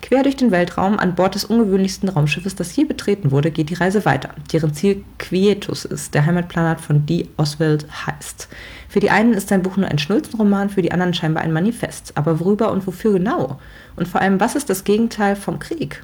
Quer 0.02 0.22
durch 0.22 0.36
den 0.36 0.50
Weltraum 0.50 0.98
an 0.98 1.14
Bord 1.14 1.34
des 1.34 1.44
ungewöhnlichsten 1.44 2.08
Raumschiffes, 2.08 2.54
das 2.54 2.74
je 2.74 2.84
betreten 2.84 3.30
wurde, 3.30 3.50
geht 3.50 3.68
die 3.68 3.74
Reise 3.74 4.04
weiter, 4.04 4.30
deren 4.52 4.72
Ziel 4.72 5.04
Quietus 5.18 5.84
ist, 5.84 6.14
der 6.14 6.24
Heimatplanet 6.24 6.80
von 6.80 7.04
D. 7.04 7.28
Oswald 7.36 7.86
heißt. 8.06 8.48
Für 8.88 9.00
die 9.00 9.10
einen 9.10 9.34
ist 9.34 9.48
sein 9.48 9.62
Buch 9.62 9.76
nur 9.76 9.88
ein 9.88 9.98
Schnulzenroman, 9.98 10.70
für 10.70 10.82
die 10.82 10.92
anderen 10.92 11.14
scheinbar 11.14 11.44
ein 11.44 11.52
Manifest. 11.52 12.12
Aber 12.16 12.40
worüber 12.40 12.72
und 12.72 12.86
wofür 12.86 13.12
genau? 13.12 13.60
Und 13.96 14.08
vor 14.08 14.20
allem, 14.20 14.40
was 14.40 14.56
ist 14.56 14.70
das 14.70 14.84
Gegenteil 14.84 15.36
vom 15.36 15.58
Krieg? 15.58 16.02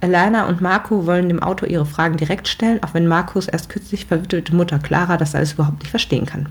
Alana 0.00 0.46
und 0.46 0.60
Marco 0.60 1.06
wollen 1.06 1.28
dem 1.28 1.42
Autor 1.42 1.68
ihre 1.68 1.86
Fragen 1.86 2.16
direkt 2.16 2.46
stellen, 2.46 2.82
auch 2.82 2.92
wenn 2.94 3.06
Marcos 3.06 3.48
erst 3.48 3.68
kürzlich 3.68 4.06
verwitwete 4.06 4.54
Mutter 4.54 4.78
Clara 4.78 5.16
das 5.16 5.34
alles 5.34 5.54
überhaupt 5.54 5.80
nicht 5.80 5.90
verstehen 5.90 6.26
kann. 6.26 6.48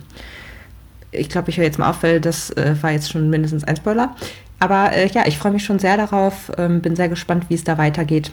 Ich 1.17 1.29
glaube, 1.29 1.49
ich 1.49 1.57
höre 1.57 1.65
jetzt 1.65 1.79
mal 1.79 1.89
auf, 1.89 2.03
weil 2.03 2.21
das 2.21 2.51
äh, 2.51 2.75
war 2.81 2.91
jetzt 2.91 3.11
schon 3.11 3.29
mindestens 3.29 3.63
ein 3.63 3.75
Spoiler. 3.75 4.15
Aber 4.59 4.91
äh, 4.93 5.07
ja, 5.07 5.23
ich 5.25 5.37
freue 5.37 5.51
mich 5.51 5.63
schon 5.63 5.79
sehr 5.79 5.97
darauf, 5.97 6.51
ähm, 6.57 6.81
bin 6.81 6.95
sehr 6.95 7.09
gespannt, 7.09 7.45
wie 7.49 7.55
es 7.55 7.63
da 7.63 7.77
weitergeht. 7.77 8.31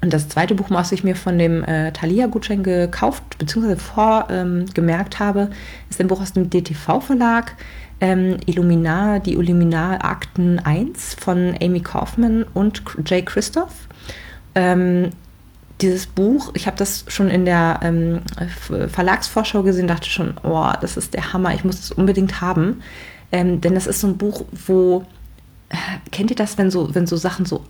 Und 0.00 0.12
das 0.12 0.28
zweite 0.28 0.54
Buch, 0.54 0.66
was 0.68 0.92
ich 0.92 1.02
mir 1.02 1.16
von 1.16 1.38
dem 1.38 1.64
äh, 1.64 1.90
Thalia-Gutschein 1.92 2.62
gekauft 2.62 3.22
bzw. 3.38 3.76
vorgemerkt 3.76 5.14
ähm, 5.14 5.26
habe, 5.26 5.50
ist 5.88 6.00
ein 6.00 6.08
Buch 6.08 6.20
aus 6.20 6.34
dem 6.34 6.50
DTV-Verlag. 6.50 7.54
Ähm, 8.00 8.36
Illuminar, 8.44 9.20
die 9.20 9.32
Illuminar-Akten 9.32 10.58
1 10.58 11.14
von 11.14 11.54
Amy 11.62 11.80
Kaufman 11.80 12.44
und 12.52 12.82
Jay 13.06 13.22
Christoph. 13.22 13.88
Ähm, 14.54 15.10
dieses 15.84 16.06
Buch, 16.06 16.50
ich 16.54 16.66
habe 16.66 16.76
das 16.76 17.04
schon 17.08 17.28
in 17.28 17.44
der 17.44 17.80
ähm, 17.82 18.22
Verlagsvorschau 18.88 19.62
gesehen, 19.62 19.86
dachte 19.86 20.08
schon, 20.08 20.34
oh, 20.42 20.70
das 20.80 20.96
ist 20.96 21.14
der 21.14 21.32
Hammer, 21.32 21.54
ich 21.54 21.64
muss 21.64 21.78
es 21.78 21.92
unbedingt 21.92 22.40
haben. 22.40 22.82
Ähm, 23.30 23.60
denn 23.60 23.74
das 23.74 23.86
ist 23.86 24.00
so 24.00 24.08
ein 24.08 24.16
Buch, 24.16 24.44
wo 24.66 25.04
kennt 26.10 26.30
ihr 26.30 26.36
das, 26.36 26.58
wenn 26.58 26.70
so, 26.70 26.94
wenn 26.94 27.06
so 27.06 27.16
Sachen 27.16 27.46
so 27.46 27.64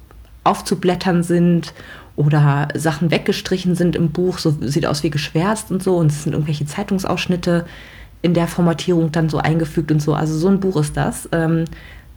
aufzublättern 0.45 1.23
sind 1.23 1.73
oder 2.17 2.69
Sachen 2.75 3.11
weggestrichen 3.11 3.75
sind 3.75 3.97
im 3.97 4.11
Buch, 4.11 4.39
so 4.39 4.55
sieht 4.61 4.87
aus 4.87 5.03
wie 5.03 5.11
geschwärzt 5.11 5.71
und 5.71 5.83
so, 5.83 5.97
und 5.97 6.11
es 6.11 6.23
sind 6.23 6.33
irgendwelche 6.33 6.67
Zeitungsausschnitte 6.67 7.65
in 8.23 8.35
der 8.35 8.47
Formatierung 8.47 9.11
dann 9.13 9.29
so 9.29 9.39
eingefügt 9.39 9.91
und 9.91 10.01
so. 10.01 10.15
Also 10.15 10.37
so 10.37 10.49
ein 10.49 10.61
Buch 10.61 10.77
ist 10.77 10.97
das. 10.97 11.29
Ähm, 11.33 11.65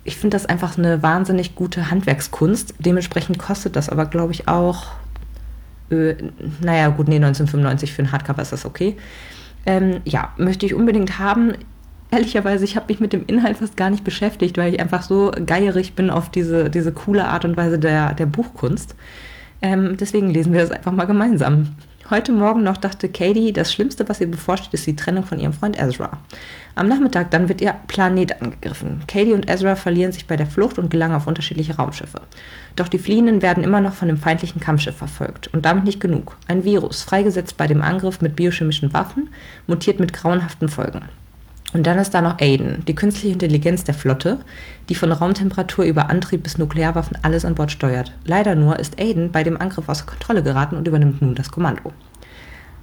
ich 0.04 0.16
finde 0.16 0.36
das 0.36 0.46
einfach 0.46 0.78
eine 0.78 1.04
wahnsinnig 1.04 1.56
gute 1.56 1.92
Handwerkskunst. 1.92 2.76
Dementsprechend 2.80 3.40
kostet 3.40 3.76
das 3.76 3.90
aber, 3.90 4.06
glaube 4.06 4.32
ich, 4.32 4.48
auch, 4.48 4.88
äh, 5.90 6.16
naja, 6.62 6.90
gut, 6.90 7.08
nee, 7.08 7.16
1995 7.16 7.94
für 7.94 8.04
ein 8.04 8.12
Hardcover 8.12 8.42
ist 8.42 8.52
das 8.52 8.66
okay. 8.66 8.98
Ähm, 9.66 10.02
ja, 10.06 10.34
möchte 10.38 10.66
ich 10.66 10.74
unbedingt 10.74 11.20
haben 11.20 11.54
ehrlicherweise, 12.12 12.64
ich 12.64 12.76
habe 12.76 12.88
mich 12.90 13.00
mit 13.00 13.14
dem 13.14 13.26
Inhalt 13.28 13.58
fast 13.58 13.78
gar 13.78 13.90
nicht 13.90 14.04
beschäftigt, 14.04 14.58
weil 14.58 14.74
ich 14.74 14.80
einfach 14.80 15.04
so 15.04 15.32
geierig 15.46 15.94
bin 15.94 16.10
auf 16.10 16.30
diese, 16.30 16.70
diese 16.70 16.92
coole 16.92 17.26
Art 17.26 17.46
und 17.46 17.58
Weise 17.58 17.80
der, 17.80 18.14
der 18.14 18.26
Buchkunst. 18.26 18.96
Ähm, 19.62 19.98
deswegen 19.98 20.30
lesen 20.30 20.54
wir 20.54 20.62
das 20.62 20.72
einfach 20.72 20.92
mal 20.92 21.06
gemeinsam. 21.06 21.76
Heute 22.10 22.32
Morgen 22.32 22.64
noch 22.64 22.78
dachte 22.78 23.10
Katie, 23.10 23.52
das 23.52 23.74
Schlimmste, 23.74 24.08
was 24.08 24.22
ihr 24.22 24.32
bevorsteht, 24.32 24.74
ist 24.74 24.88
die 24.88 24.96
Trennung 24.96 25.26
von 25.26 25.40
ihrem 25.40 25.52
Freund 25.52 25.78
Ezra. 25.78 26.12
Am 26.78 26.88
Nachmittag 26.88 27.32
dann 27.32 27.50
wird 27.50 27.60
ihr 27.60 27.74
Planet 27.88 28.40
angegriffen. 28.40 29.02
Katie 29.08 29.34
und 29.34 29.50
Ezra 29.50 29.76
verlieren 29.76 30.12
sich 30.12 30.28
bei 30.28 30.36
der 30.36 30.46
Flucht 30.46 30.78
und 30.78 30.92
gelangen 30.92 31.16
auf 31.16 31.26
unterschiedliche 31.26 31.76
Raumschiffe. 31.76 32.22
Doch 32.76 32.88
die 32.88 33.00
Fliehenden 33.00 33.42
werden 33.42 33.64
immer 33.64 33.82
noch 33.82 33.94
von 33.94 34.08
dem 34.08 34.18
feindlichen 34.18 34.62
Kampfschiff 34.62 34.96
verfolgt. 34.96 35.48
Und 35.48 35.66
damit 35.66 35.86
nicht 35.86 36.00
genug. 36.00 36.38
Ein 36.48 36.64
Virus, 36.64 37.02
freigesetzt 37.02 37.58
bei 37.58 37.66
dem 37.66 37.82
Angriff 37.82 38.22
mit 38.22 38.36
biochemischen 38.36 38.94
Waffen, 38.94 39.30
mutiert 39.66 40.00
mit 40.00 40.14
grauenhaften 40.14 40.70
Folgen. 40.70 41.02
Und 41.74 41.88
dann 41.88 41.98
ist 41.98 42.14
da 42.14 42.22
noch 42.22 42.40
Aiden, 42.40 42.86
die 42.86 42.96
künstliche 42.96 43.34
Intelligenz 43.34 43.84
der 43.84 43.96
Flotte, 43.96 44.38
die 44.88 44.96
von 44.96 45.12
Raumtemperatur 45.12 45.84
über 45.84 46.12
Antrieb 46.12 46.44
bis 46.44 46.60
Nuklearwaffen 46.60 47.18
alles 47.24 47.44
an 47.44 47.56
Bord 47.56 47.72
steuert. 47.72 48.14
Leider 48.24 48.54
nur 48.54 48.78
ist 48.78 49.00
Aiden 49.00 49.32
bei 49.32 49.44
dem 49.44 49.60
Angriff 49.60 49.90
außer 49.90 50.06
Kontrolle 50.06 50.44
geraten 50.44 50.78
und 50.78 50.88
übernimmt 50.88 51.24
nun 51.24 51.34
das 51.34 51.52
Kommando. 51.52 51.92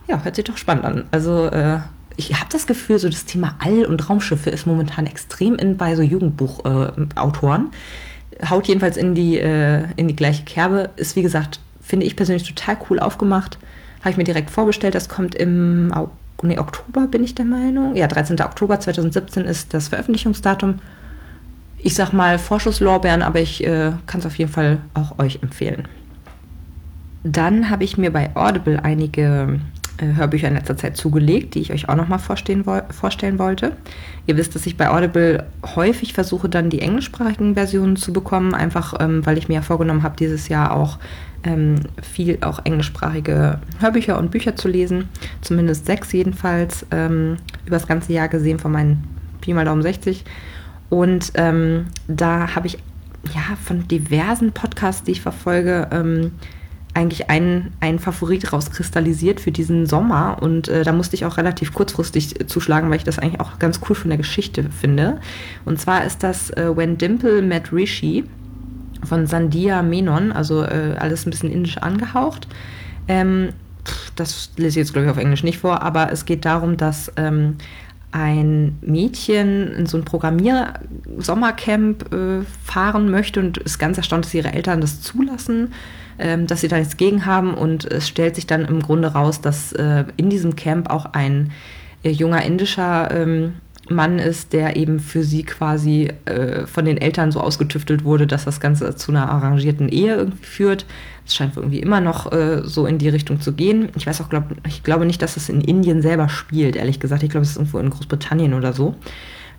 Ja, 0.09 0.23
hört 0.23 0.35
sich 0.35 0.45
doch 0.45 0.57
spannend 0.57 0.85
an. 0.85 1.05
Also 1.13 1.47
äh, 1.47 1.79
ich 2.17 2.35
habe 2.35 2.47
das 2.51 2.67
Gefühl, 2.67 2.99
so 2.99 3.09
das 3.09 3.25
Thema 3.25 3.57
All- 3.59 3.87
und 3.87 4.09
Raumschiffe 4.09 4.51
ist 4.51 4.67
momentan 4.67 5.07
extrem 5.07 5.57
in 5.57 5.77
bei 5.77 5.97
so 5.97 6.03
Jugendbuchautoren. 6.03 7.71
Äh, 8.41 8.47
Haut 8.49 8.67
jedenfalls 8.67 8.97
in 8.97 9.15
die, 9.15 9.39
äh, 9.39 9.85
in 9.97 10.09
die 10.09 10.17
gleiche 10.17 10.45
Kerbe. 10.45 10.91
Ist 10.97 11.17
wie 11.17 11.23
gesagt, 11.23 11.61
finde 11.81 12.07
ich 12.07 12.17
persönlich 12.17 12.49
total 12.49 12.77
cool 12.89 12.99
aufgemacht. 12.99 13.59
Habe 14.01 14.11
ich 14.11 14.17
mir 14.17 14.25
direkt 14.25 14.51
vorbestellt. 14.51 14.95
Das 14.95 15.09
kommt 15.09 15.35
im 15.35 15.93
nee, 16.43 16.59
Oktober 16.59 17.07
bin 17.07 17.25
ich 17.25 17.35
der 17.35 17.45
Meinung. 17.45 17.95
Ja, 17.95 18.07
13. 18.07 18.41
Oktober 18.41 18.79
2017 18.79 19.45
ist 19.45 19.73
das 19.73 19.89
Veröffentlichungsdatum. 19.89 20.81
Ich 21.79 21.95
sag 21.95 22.13
mal 22.13 22.39
Vorschusslorbeeren, 22.39 23.23
aber 23.23 23.41
ich 23.41 23.65
äh, 23.65 23.93
kann 24.07 24.21
es 24.21 24.27
auf 24.27 24.37
jeden 24.37 24.51
Fall 24.51 24.79
auch 24.95 25.19
euch 25.19 25.43
empfehlen. 25.43 25.87
Dann 27.23 27.71
habe 27.71 27.85
ich 27.85 27.97
mir 27.97 28.13
bei 28.13 28.35
Audible 28.35 28.83
einige 28.83 29.61
Hörbücher 30.01 30.49
in 30.49 30.55
letzter 30.55 30.77
Zeit 30.77 30.97
zugelegt, 30.97 31.55
die 31.55 31.61
ich 31.61 31.73
euch 31.73 31.89
auch 31.89 31.95
nochmal 31.95 32.19
vorstellen 32.19 32.67
wollte. 32.67 33.73
Ihr 34.27 34.37
wisst, 34.37 34.55
dass 34.55 34.67
ich 34.67 34.77
bei 34.77 34.89
Audible 34.91 35.45
häufig 35.77 36.15
versuche, 36.15 36.49
dann 36.49 36.71
die 36.71 36.81
englischsprachigen 36.81 37.55
Versionen 37.55 37.97
zu 37.97 38.13
bekommen, 38.13 38.55
einfach 38.55 38.95
ähm, 38.99 39.25
weil 39.25 39.39
ich 39.39 39.49
mir 39.49 39.55
ja 39.55 39.63
vorgenommen 39.63 40.03
habe, 40.03 40.17
dieses 40.17 40.49
Jahr 40.49 40.75
auch 40.75 40.99
ähm, 41.45 41.77
viel 42.03 42.39
auch 42.41 42.65
englischsprachige 42.65 43.61
Hörbücher 43.79 44.19
und 44.19 44.31
Bücher 44.31 44.57
zu 44.57 44.69
lesen. 44.69 45.09
Zumindest 45.43 45.87
sechs 45.87 46.13
jedenfalls, 46.13 46.87
ähm, 46.91 47.37
über 47.67 47.77
das 47.77 47.87
ganze 47.87 48.13
Jahr 48.13 48.29
gesehen 48.29 48.59
von 48.59 48.73
meinen 48.73 49.05
Pi 49.41 49.53
mal 49.53 49.65
Daumen 49.65 49.83
60. 49.83 50.25
Und 50.91 51.33
ähm, 51.35 51.87
da 52.09 52.55
habe 52.55 52.67
ich 52.67 52.79
ja 53.35 53.57
von 53.63 53.87
diversen 53.89 54.53
Podcasts, 54.53 55.03
die 55.03 55.13
ich 55.13 55.21
verfolge, 55.21 55.89
ähm, 55.93 56.33
eigentlich 56.95 57.29
einen, 57.29 57.73
einen 57.81 57.99
Favorit 57.99 58.53
rauskristallisiert 58.53 59.41
für 59.41 59.53
diesen 59.53 59.87
Sommer. 59.87 60.39
Und 60.41 60.69
äh, 60.69 60.85
da 60.85 60.93
musste 60.93 61.17
ich 61.17 61.25
auch 61.25 61.37
relativ 61.37 61.75
kurzfristig 61.75 62.49
zuschlagen, 62.49 62.89
weil 62.89 62.99
ich 62.99 63.05
das 63.05 63.19
eigentlich 63.19 63.41
auch 63.41 63.59
ganz 63.59 63.81
cool 63.89 63.97
von 63.97 64.11
der 64.11 64.19
Geschichte 64.19 64.65
finde. 64.71 65.21
Und 65.65 65.81
zwar 65.81 66.05
ist 66.05 66.23
das 66.23 66.51
äh, 66.51 66.75
When 66.75 66.97
Dimple 66.97 67.43
Met 67.43 67.73
Rishi 67.73 68.25
von 69.03 69.27
Sandia 69.27 69.83
Menon, 69.83 70.33
also 70.33 70.63
äh, 70.63 70.95
alles 70.99 71.27
ein 71.27 71.31
bisschen 71.31 71.51
indisch 71.51 71.79
angehaucht. 71.79 72.47
Ähm, 73.09 73.51
das 74.17 74.51
lese 74.57 74.81
ich 74.81 74.87
jetzt, 74.87 74.93
glaube 74.93 75.07
ich, 75.07 75.11
auf 75.11 75.19
Englisch 75.19 75.43
nicht 75.43 75.59
vor, 75.59 75.83
aber 75.83 76.13
es 76.13 76.25
geht 76.25 76.45
darum, 76.45 76.77
dass 76.77 77.13
ähm, 77.17 77.57
ein 78.13 78.79
Mädchen 78.81 79.73
in 79.73 79.87
so 79.87 79.99
ein 79.99 80.05
Programmier-Sommercamp 80.05 82.15
äh, 82.15 82.43
fahren 82.65 83.11
möchte 83.11 83.41
und 83.41 83.59
ist 83.59 83.79
ganz 83.79 83.97
erstaunt, 83.97 84.25
dass 84.25 84.35
ihre 84.35 84.53
Eltern 84.53 84.81
das 84.81 85.03
zulassen, 85.03 85.73
ähm, 86.19 86.47
dass 86.47 86.61
sie 86.61 86.69
da 86.69 86.79
nichts 86.79 86.97
gegen 86.97 87.27
haben. 87.27 87.55
Und 87.55 87.85
es 87.85 88.09
stellt 88.09 88.35
sich 88.35 88.47
dann 88.47 88.65
im 88.65 88.81
Grunde 88.81 89.09
raus, 89.09 89.41
dass 89.41 89.73
äh, 89.73 90.05
in 90.17 90.31
diesem 90.31 90.57
Camp 90.57 90.91
auch 90.91 91.07
ein 91.07 91.53
äh, 92.03 92.11
junger 92.11 92.43
indischer 92.43 93.11
ähm, 93.11 93.55
Mann 93.91 94.19
ist, 94.19 94.53
der 94.53 94.77
eben 94.77 94.99
für 94.99 95.25
sie 95.25 95.43
quasi 95.43 96.11
äh, 96.25 96.67
von 96.67 96.85
den 96.85 96.97
Eltern 96.97 97.33
so 97.33 97.41
ausgetüftelt 97.41 98.05
wurde, 98.05 98.27
dass 98.27 98.45
das 98.45 98.61
Ganze 98.61 98.97
zu 98.97 99.13
einer 99.13 99.29
arrangierten 99.29 99.89
Ehe 99.89 100.15
irgendwie 100.15 100.45
führt. 100.45 100.87
Es 101.27 101.35
scheint 101.35 101.57
irgendwie 101.57 101.81
immer 101.81 102.01
noch 102.01 102.33
äh, 102.33 102.63
so 102.65 102.87
in 102.87 102.99
die 102.99 103.09
Richtung 103.09 103.41
zu 103.41 103.53
gehen. 103.53 103.91
Ich 103.97 104.07
weiß 104.07 104.21
auch, 104.21 104.29
glaub, 104.29 104.45
ich 104.67 104.83
glaube 104.83 105.07
nicht, 105.07 105.21
dass 105.23 105.37
es 105.37 105.49
in 105.49 105.61
Indien 105.61 106.03
selber 106.03 106.29
spielt, 106.29 106.77
ehrlich 106.77 107.01
gesagt. 107.01 107.23
Ich 107.23 107.31
glaube, 107.31 107.45
es 107.45 107.51
ist 107.51 107.57
irgendwo 107.57 107.79
in 107.79 107.91
Großbritannien 107.91 108.55
oder 108.55 108.73
so. 108.73 108.95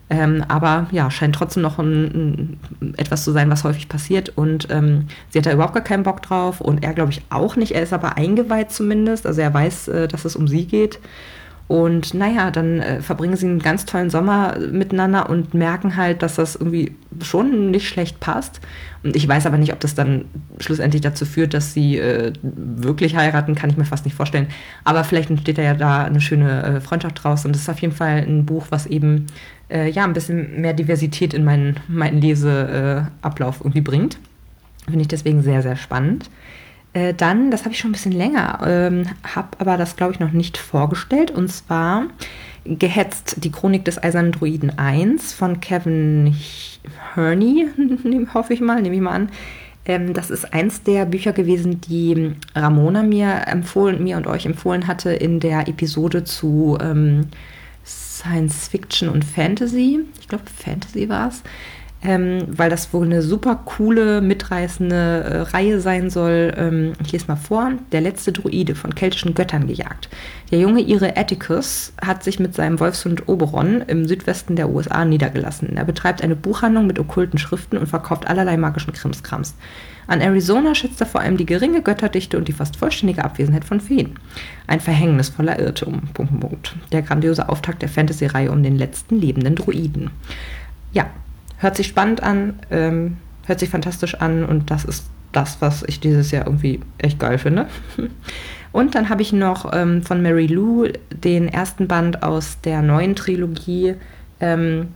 Ähm, 0.09 0.43
aber 0.47 0.87
ja, 0.91 1.09
scheint 1.09 1.35
trotzdem 1.35 1.63
noch 1.63 1.79
ein, 1.79 2.57
ein, 2.79 2.93
etwas 2.97 3.23
zu 3.23 3.31
sein, 3.31 3.49
was 3.49 3.63
häufig 3.63 3.89
passiert. 3.89 4.33
Und 4.35 4.67
ähm, 4.69 5.07
sie 5.29 5.39
hat 5.39 5.47
da 5.47 5.53
überhaupt 5.53 5.73
gar 5.73 5.83
keinen 5.83 6.03
Bock 6.03 6.21
drauf 6.21 6.61
und 6.61 6.83
er, 6.83 6.93
glaube 6.93 7.11
ich, 7.11 7.21
auch 7.29 7.55
nicht. 7.55 7.71
Er 7.71 7.81
ist 7.81 7.93
aber 7.93 8.17
eingeweiht 8.17 8.71
zumindest. 8.71 9.25
Also 9.25 9.41
er 9.41 9.53
weiß, 9.53 9.87
äh, 9.87 10.07
dass 10.07 10.25
es 10.25 10.35
um 10.35 10.47
sie 10.47 10.65
geht. 10.65 10.99
Und 11.67 12.13
naja, 12.13 12.51
dann 12.51 12.79
äh, 12.79 13.01
verbringen 13.01 13.35
sie 13.35 13.47
einen 13.47 13.59
ganz 13.59 13.85
tollen 13.85 14.11
Sommer 14.11 14.55
miteinander 14.59 15.29
und 15.31 15.55
merken 15.55 15.95
halt, 15.95 16.21
dass 16.21 16.35
das 16.35 16.55
irgendwie 16.55 16.95
schon 17.23 17.71
nicht 17.71 17.87
schlecht 17.87 18.19
passt. 18.19 18.61
Und 19.01 19.15
ich 19.15 19.27
weiß 19.27 19.47
aber 19.47 19.57
nicht, 19.57 19.73
ob 19.73 19.79
das 19.79 19.95
dann 19.95 20.25
schlussendlich 20.59 21.01
dazu 21.01 21.25
führt, 21.25 21.55
dass 21.55 21.73
sie 21.73 21.97
äh, 21.97 22.33
wirklich 22.43 23.15
heiraten, 23.15 23.55
kann 23.55 23.71
ich 23.71 23.77
mir 23.77 23.85
fast 23.85 24.05
nicht 24.05 24.15
vorstellen. 24.15 24.47
Aber 24.83 25.03
vielleicht 25.03 25.31
entsteht 25.31 25.57
da 25.57 25.63
ja 25.63 25.73
da 25.73 26.03
eine 26.03 26.21
schöne 26.21 26.63
äh, 26.63 26.81
Freundschaft 26.81 27.23
draus. 27.23 27.45
Und 27.45 27.55
das 27.55 27.63
ist 27.63 27.69
auf 27.69 27.79
jeden 27.79 27.95
Fall 27.95 28.17
ein 28.17 28.45
Buch, 28.45 28.67
was 28.69 28.85
eben 28.85 29.25
äh, 29.69 29.89
ja 29.89 30.03
ein 30.03 30.13
bisschen 30.13 30.61
mehr 30.61 30.73
Diversität 30.73 31.33
in 31.33 31.43
meinen, 31.43 31.79
meinen 31.87 32.21
Leseablauf 32.21 33.59
irgendwie 33.61 33.81
bringt. 33.81 34.17
Finde 34.85 35.01
ich 35.01 35.07
deswegen 35.07 35.41
sehr, 35.41 35.61
sehr 35.61 35.75
spannend. 35.75 36.29
Äh, 36.93 37.13
dann, 37.13 37.51
das 37.51 37.61
habe 37.61 37.73
ich 37.73 37.79
schon 37.79 37.89
ein 37.89 37.93
bisschen 37.93 38.11
länger, 38.13 38.59
ähm, 38.65 39.05
habe 39.23 39.49
aber 39.59 39.77
das, 39.77 39.95
glaube 39.95 40.13
ich, 40.13 40.19
noch 40.19 40.31
nicht 40.31 40.57
vorgestellt. 40.57 41.31
Und 41.31 41.51
zwar 41.51 42.07
Gehetzt, 42.65 43.43
die 43.43 43.51
Chronik 43.51 43.85
des 43.85 44.01
Eisernen 44.01 44.31
Druiden 44.31 44.79
1 44.79 45.33
von 45.33 45.59
Kevin 45.59 46.35
Herney, 47.13 47.67
hoffe 48.33 48.53
ich 48.53 48.61
mal, 48.61 48.81
nehme 48.81 48.95
ich 48.95 49.01
mal 49.01 49.11
an. 49.11 49.29
Ähm, 49.85 50.13
das 50.13 50.31
ist 50.31 50.51
eins 50.51 50.81
der 50.81 51.05
Bücher 51.05 51.31
gewesen, 51.31 51.79
die 51.81 52.33
Ramona 52.55 53.03
mir 53.03 53.43
empfohlen, 53.47 54.03
mir 54.03 54.17
und 54.17 54.25
euch 54.25 54.47
empfohlen 54.47 54.87
hatte 54.87 55.11
in 55.11 55.39
der 55.39 55.67
Episode 55.67 56.23
zu 56.23 56.77
ähm, 56.81 57.27
Science 58.17 58.67
Fiction 58.67 59.09
und 59.09 59.23
Fantasy. 59.23 59.99
Ich 60.19 60.27
glaube, 60.27 60.45
Fantasy 60.45 61.09
war 61.09 61.29
es 61.29 61.43
ähm, 62.05 62.43
weil 62.47 62.69
das 62.69 62.93
wohl 62.93 63.05
eine 63.05 63.21
super 63.21 63.59
coole, 63.65 64.21
mitreißende 64.21 64.95
äh, 64.95 65.41
Reihe 65.41 65.79
sein 65.79 66.09
soll. 66.09 66.53
Ähm, 66.55 66.93
ich 67.03 67.11
lese 67.11 67.25
mal 67.27 67.35
vor. 67.35 67.71
Der 67.91 68.01
letzte 68.01 68.31
Druide 68.31 68.75
von 68.75 68.93
keltischen 68.93 69.33
Göttern 69.33 69.67
gejagt. 69.67 70.09
Der 70.51 70.59
junge 70.59 70.81
Ire 70.81 71.17
Atticus 71.17 71.93
hat 72.05 72.23
sich 72.23 72.39
mit 72.39 72.53
seinem 72.53 72.79
Wolfshund 72.79 73.27
Oberon 73.27 73.81
im 73.81 74.07
Südwesten 74.07 74.55
der 74.55 74.69
USA 74.69 75.03
niedergelassen. 75.03 75.75
Er 75.75 75.85
betreibt 75.85 76.21
eine 76.21 76.35
Buchhandlung 76.35 76.85
mit 76.85 76.99
okkulten 76.99 77.39
Schriften 77.39 77.77
und 77.77 77.87
verkauft 77.87 78.27
allerlei 78.27 78.57
magischen 78.57 78.93
Krimskrams. 78.93 79.55
An 80.07 80.21
Arizona 80.21 80.75
schätzt 80.75 81.01
er 81.01 81.07
vor 81.07 81.21
allem 81.21 81.37
die 81.37 81.45
geringe 81.45 81.81
Götterdichte 81.81 82.37
und 82.37 82.47
die 82.47 82.53
fast 82.53 82.75
vollständige 82.75 83.23
Abwesenheit 83.23 83.65
von 83.65 83.79
Feen. 83.79 84.15
Ein 84.67 84.79
verhängnisvoller 84.79 85.59
Irrtum. 85.59 86.01
Punkt, 86.13 86.39
Punkt. 86.39 86.75
Der 86.91 87.01
grandiose 87.01 87.49
Auftakt 87.49 87.81
der 87.81 87.89
Fantasy-Reihe 87.89 88.51
um 88.51 88.63
den 88.63 88.77
letzten 88.77 89.19
lebenden 89.19 89.55
Druiden. 89.55 90.11
Ja, 90.91 91.07
hört 91.57 91.75
sich 91.75 91.87
spannend 91.87 92.21
an, 92.21 92.59
ähm, 92.71 93.17
hört 93.45 93.59
sich 93.59 93.69
fantastisch 93.69 94.15
an 94.15 94.45
und 94.45 94.71
das 94.71 94.85
ist 94.85 95.05
das, 95.31 95.57
was 95.59 95.83
ich 95.83 95.99
dieses 95.99 96.31
Jahr 96.31 96.45
irgendwie 96.45 96.79
echt 96.97 97.19
geil 97.19 97.37
finde. 97.37 97.67
Und 98.71 98.93
dann 98.93 99.07
habe 99.07 99.21
ich 99.21 99.31
noch 99.31 99.71
ähm, 99.73 100.03
von 100.03 100.21
Mary 100.21 100.47
Lou 100.47 100.87
den 101.09 101.47
ersten 101.47 101.87
Band 101.87 102.23
aus 102.23 102.59
der 102.59 102.81
neuen 102.81 103.15
Trilogie 103.15 103.95
ähm, 104.41 104.89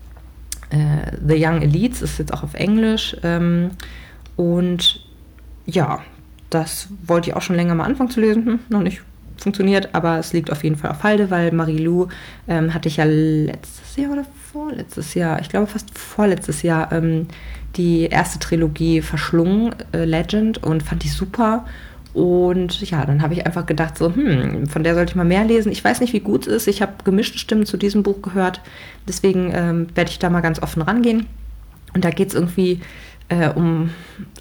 äh, 0.69 1.15
The 1.25 1.35
Young 1.37 1.61
Elites, 1.61 2.01
ist 2.01 2.19
jetzt 2.19 2.33
auch 2.33 2.43
auf 2.43 2.55
Englisch. 2.55 3.15
Ähm, 3.23 3.71
und 4.39 5.01
ja, 5.65 5.99
das 6.49 6.87
wollte 7.05 7.29
ich 7.29 7.35
auch 7.35 7.41
schon 7.41 7.57
länger 7.57 7.75
mal 7.75 7.83
anfangen 7.83 8.09
zu 8.09 8.21
lesen. 8.21 8.45
Hm, 8.45 8.59
noch 8.69 8.81
nicht 8.81 9.01
funktioniert, 9.35 9.89
aber 9.91 10.17
es 10.17 10.31
liegt 10.31 10.49
auf 10.49 10.63
jeden 10.63 10.77
Fall 10.77 10.91
auf 10.91 11.03
Halde, 11.03 11.29
weil 11.29 11.51
Marie-Lou 11.51 12.07
ähm, 12.47 12.73
hatte 12.73 12.87
ich 12.87 12.95
ja 12.95 13.03
letztes 13.03 13.97
Jahr 13.97 14.13
oder 14.13 14.25
vorletztes 14.53 15.13
Jahr, 15.13 15.41
ich 15.41 15.49
glaube 15.49 15.67
fast 15.67 15.97
vorletztes 15.97 16.61
Jahr, 16.61 16.89
ähm, 16.93 17.27
die 17.75 18.03
erste 18.05 18.39
Trilogie 18.39 19.01
verschlungen, 19.01 19.75
äh, 19.91 20.05
Legend, 20.05 20.63
und 20.63 20.83
fand 20.83 21.03
die 21.03 21.09
super. 21.09 21.65
Und 22.13 22.79
ja, 22.89 23.05
dann 23.05 23.21
habe 23.21 23.33
ich 23.33 23.45
einfach 23.45 23.65
gedacht, 23.65 23.97
so, 23.97 24.15
hm, 24.15 24.67
von 24.67 24.85
der 24.85 24.95
sollte 24.95 25.11
ich 25.11 25.15
mal 25.17 25.25
mehr 25.25 25.43
lesen. 25.43 25.69
Ich 25.69 25.83
weiß 25.83 25.99
nicht, 25.99 26.13
wie 26.13 26.21
gut 26.21 26.47
es 26.47 26.53
ist. 26.53 26.67
Ich 26.67 26.81
habe 26.81 26.93
gemischte 27.03 27.39
Stimmen 27.39 27.65
zu 27.65 27.75
diesem 27.75 28.03
Buch 28.03 28.21
gehört. 28.21 28.61
Deswegen 29.05 29.51
ähm, 29.53 29.87
werde 29.95 30.11
ich 30.11 30.19
da 30.19 30.29
mal 30.29 30.39
ganz 30.39 30.61
offen 30.61 30.81
rangehen. 30.81 31.25
Und 31.93 32.05
da 32.05 32.09
geht 32.09 32.29
es 32.29 32.35
irgendwie 32.35 32.79
äh, 33.29 33.49
um 33.49 33.91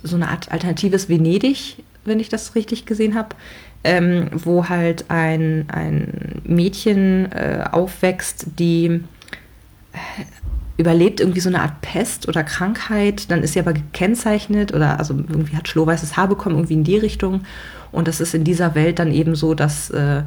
so 0.03 0.17
eine 0.17 0.29
Art 0.29 0.51
alternatives 0.51 1.09
Venedig, 1.09 1.77
wenn 2.05 2.21
ich 2.21 2.29
das 2.29 2.55
richtig 2.55 2.87
gesehen 2.87 3.15
habe 3.15 3.37
ähm, 3.85 4.29
wo 4.33 4.69
halt 4.69 5.07
ein, 5.09 5.67
ein 5.69 6.43
Mädchen 6.45 7.31
äh, 7.33 7.65
aufwächst, 7.71 8.47
die 8.59 8.87
äh, 9.93 9.99
überlebt 10.77 11.21
irgendwie 11.21 11.41
so 11.41 11.49
eine 11.49 11.63
Art 11.63 11.81
Pest 11.81 12.29
oder 12.29 12.45
Krankheit, 12.45 13.31
dann 13.31 13.43
ist 13.43 13.55
sie 13.55 13.61
aber 13.61 13.73
gekennzeichnet 13.73 14.73
oder 14.75 14.99
also 14.99 15.15
irgendwie 15.15 15.57
hat 15.57 15.69
schlohweißes 15.69 16.17
Haar 16.17 16.29
bekommen, 16.29 16.57
irgendwie 16.57 16.75
in 16.75 16.85
die 16.85 16.99
Richtung. 16.99 17.43
Und 17.91 18.09
das 18.09 18.21
ist 18.21 18.35
in 18.35 18.45
dieser 18.45 18.75
Welt 18.75 18.99
dann 18.99 19.13
eben 19.13 19.35
so, 19.35 19.55
dass 19.55 19.91
äh, 19.91 20.23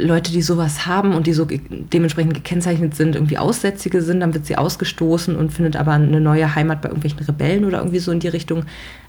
Leute, 0.00 0.32
die 0.32 0.42
sowas 0.42 0.86
haben 0.86 1.14
und 1.14 1.26
die 1.26 1.32
so 1.32 1.46
dementsprechend 1.46 2.34
gekennzeichnet 2.34 2.94
sind, 2.94 3.14
irgendwie 3.14 3.38
Aussätzige 3.38 4.02
sind, 4.02 4.20
dann 4.20 4.34
wird 4.34 4.46
sie 4.46 4.56
ausgestoßen 4.56 5.36
und 5.36 5.52
findet 5.52 5.76
aber 5.76 5.92
eine 5.92 6.20
neue 6.20 6.54
Heimat 6.54 6.82
bei 6.82 6.88
irgendwelchen 6.88 7.20
Rebellen 7.20 7.64
oder 7.64 7.78
irgendwie 7.78 7.98
so 7.98 8.12
in 8.12 8.20
die 8.20 8.28
Richtung. 8.28 8.64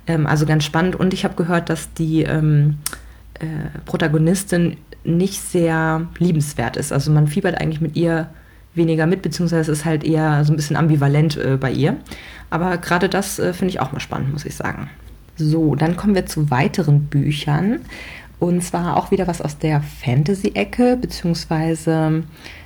Ähm, 0.07 0.27
also 0.27 0.45
ganz 0.45 0.63
spannend. 0.63 0.95
Und 0.95 1.13
ich 1.13 1.23
habe 1.23 1.35
gehört, 1.35 1.69
dass 1.69 1.93
die 1.93 2.23
ähm, 2.23 2.77
äh, 3.39 3.45
Protagonistin 3.85 4.77
nicht 5.03 5.41
sehr 5.41 6.07
liebenswert 6.19 6.77
ist. 6.77 6.91
Also 6.91 7.11
man 7.11 7.27
fiebert 7.27 7.59
eigentlich 7.59 7.81
mit 7.81 7.95
ihr 7.95 8.29
weniger 8.73 9.05
mit, 9.05 9.21
beziehungsweise 9.21 9.71
ist 9.71 9.85
halt 9.85 10.03
eher 10.03 10.45
so 10.45 10.53
ein 10.53 10.55
bisschen 10.55 10.75
ambivalent 10.75 11.37
äh, 11.37 11.57
bei 11.59 11.71
ihr. 11.71 11.97
Aber 12.49 12.77
gerade 12.77 13.09
das 13.09 13.39
äh, 13.39 13.53
finde 13.53 13.71
ich 13.71 13.79
auch 13.79 13.91
mal 13.91 13.99
spannend, 13.99 14.31
muss 14.31 14.45
ich 14.45 14.55
sagen. 14.55 14.89
So, 15.37 15.75
dann 15.75 15.97
kommen 15.97 16.13
wir 16.13 16.25
zu 16.25 16.51
weiteren 16.51 17.05
Büchern. 17.05 17.79
Und 18.41 18.63
zwar 18.63 18.97
auch 18.97 19.11
wieder 19.11 19.27
was 19.27 19.39
aus 19.39 19.59
der 19.59 19.83
Fantasy-Ecke, 19.83 20.97
beziehungsweise 20.99 22.23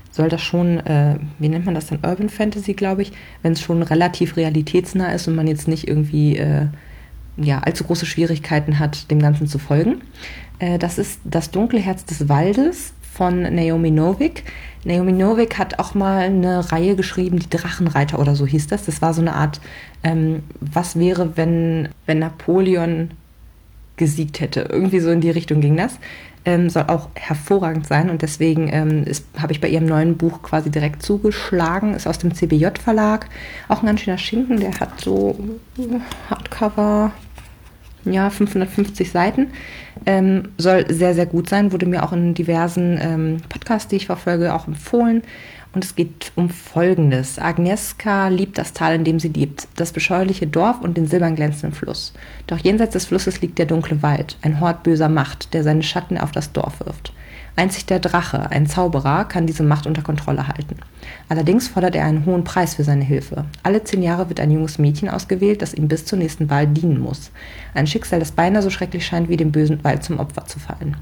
soll 0.10 0.30
das 0.30 0.42
schon, 0.42 0.80
äh, 0.80 1.18
wie 1.38 1.50
nennt 1.50 1.66
man 1.66 1.76
das 1.76 1.88
dann, 1.88 2.00
Urban 2.02 2.30
Fantasy, 2.30 2.76
glaube 2.76 3.02
ich, 3.02 3.12
wenn 3.42 3.52
es 3.52 3.62
schon 3.62 3.84
relativ 3.84 4.38
realitätsnah 4.38 5.12
ist 5.12 5.28
und 5.28 5.36
man 5.36 5.48
jetzt 5.48 5.68
nicht 5.68 5.90
irgendwie 5.90 6.38
äh, 6.38 6.68
ja, 7.36 7.60
allzu 7.60 7.84
große 7.84 8.06
Schwierigkeiten 8.06 8.80
hat, 8.80 9.12
dem 9.12 9.20
Ganzen 9.20 9.48
zu 9.48 9.60
folgen. 9.60 10.02
Äh, 10.60 10.80
das 10.80 10.98
ist 10.98 11.20
Das 11.26 11.52
dunkle 11.52 11.82
Herz 11.82 12.06
des 12.06 12.30
Waldes 12.30 12.94
von 13.14 13.42
Naomi 13.42 13.92
Novik. 13.92 14.46
Naomi 14.86 15.12
Novik 15.12 15.58
hat 15.58 15.78
auch 15.80 15.94
mal 15.94 16.20
eine 16.20 16.72
Reihe 16.72 16.96
geschrieben, 16.96 17.40
die 17.40 17.50
Drachenreiter 17.50 18.18
oder 18.20 18.38
so 18.38 18.48
hieß 18.48 18.68
das. 18.68 18.86
Das 18.86 19.02
war 19.02 19.14
so 19.14 19.20
eine 19.20 19.36
Art, 19.36 19.60
ähm, 20.04 20.44
was 20.62 20.98
wäre, 20.98 21.36
wenn, 21.36 21.90
wenn 22.06 22.20
Napoleon 22.20 23.10
gesiegt 23.98 24.40
hätte. 24.40 24.68
Irgendwie 24.70 25.00
so 25.00 25.10
in 25.12 25.22
die 25.22 25.30
Richtung 25.30 25.62
ging 25.62 25.78
das. 25.78 26.00
Ähm, 26.48 26.70
soll 26.70 26.84
auch 26.88 27.10
hervorragend 27.16 27.88
sein 27.88 28.12
und 28.12 28.22
deswegen 28.22 28.70
ähm, 28.72 29.06
habe 29.40 29.52
ich 29.52 29.62
bei 29.62 29.68
ihrem 29.68 29.88
neuen 29.88 30.16
Buch 30.16 30.44
quasi 30.44 30.70
direkt 30.70 31.02
zugeschlagen. 31.02 31.96
Ist 31.96 32.06
aus 32.06 32.20
dem 32.20 32.36
CBJ-Verlag. 32.36 33.28
Auch 33.68 33.82
ein 33.82 33.88
ganz 33.88 34.02
schöner 34.02 34.20
Schinken, 34.20 34.60
der 34.60 34.80
hat 34.80 35.02
so 35.02 35.40
Hardcover, 36.30 37.12
ja, 38.06 38.30
550 38.30 39.12
Seiten. 39.12 39.48
Ähm, 40.06 40.50
soll 40.60 40.86
sehr, 40.94 41.16
sehr 41.16 41.26
gut 41.26 41.50
sein, 41.50 41.72
wurde 41.72 41.88
mir 41.88 42.04
auch 42.04 42.14
in 42.14 42.36
diversen 42.36 43.00
ähm, 43.02 43.38
Podcasts, 43.50 43.88
die 43.88 43.96
ich 43.96 44.06
verfolge, 44.06 44.54
auch 44.54 44.68
empfohlen. 44.68 45.24
Und 45.76 45.84
es 45.84 45.94
geht 45.94 46.32
um 46.36 46.50
Folgendes. 46.50 47.38
Agnieszka 47.38 48.30
liebt 48.30 48.58
das 48.58 48.72
Tal, 48.72 48.96
in 48.96 49.04
dem 49.04 49.20
sie 49.20 49.28
lebt, 49.28 49.68
das 49.76 49.92
beschauliche 49.92 50.48
Dorf 50.48 50.80
und 50.80 50.96
den 50.96 51.06
silbern 51.06 51.36
glänzenden 51.36 51.78
Fluss. 51.78 52.14
Doch 52.48 52.60
jenseits 52.60 52.94
des 52.94 53.06
Flusses 53.06 53.42
liegt 53.42 53.60
der 53.60 53.66
dunkle 53.66 54.02
Wald, 54.02 54.38
ein 54.42 54.62
Hort 54.62 54.84
böser 54.84 55.10
Macht, 55.10 55.54
der 55.54 55.64
seine 55.64 55.84
Schatten 55.84 56.18
auf 56.18 56.32
das 56.32 56.54
Dorf 56.54 56.80
wirft. 56.80 57.12
Einzig 57.58 57.86
der 57.86 58.00
Drache, 58.00 58.52
ein 58.52 58.68
Zauberer, 58.68 59.24
kann 59.24 59.48
diese 59.48 59.64
Macht 59.64 59.88
unter 59.88 60.02
Kontrolle 60.02 60.50
halten. 60.50 60.76
Allerdings 61.30 61.70
fordert 61.70 61.96
er 61.96 62.04
einen 62.04 62.26
hohen 62.26 62.44
Preis 62.44 62.76
für 62.76 62.84
seine 62.84 63.06
Hilfe. 63.06 63.46
Alle 63.64 63.82
zehn 63.82 64.04
Jahre 64.04 64.28
wird 64.28 64.42
ein 64.42 64.52
junges 64.52 64.78
Mädchen 64.78 65.08
ausgewählt, 65.08 65.62
das 65.62 65.74
ihm 65.74 65.88
bis 65.88 66.04
zur 66.04 66.20
nächsten 66.20 66.50
Wahl 66.50 66.68
dienen 66.68 67.00
muss. 67.00 67.32
Ein 67.74 67.88
Schicksal, 67.88 68.20
das 68.20 68.34
beinahe 68.34 68.62
so 68.62 68.70
schrecklich 68.70 69.06
scheint, 69.06 69.30
wie 69.30 69.38
dem 69.38 69.54
bösen 69.54 69.82
Wald 69.86 70.04
zum 70.04 70.20
Opfer 70.20 70.44
zu 70.46 70.60
fallen. 70.60 70.98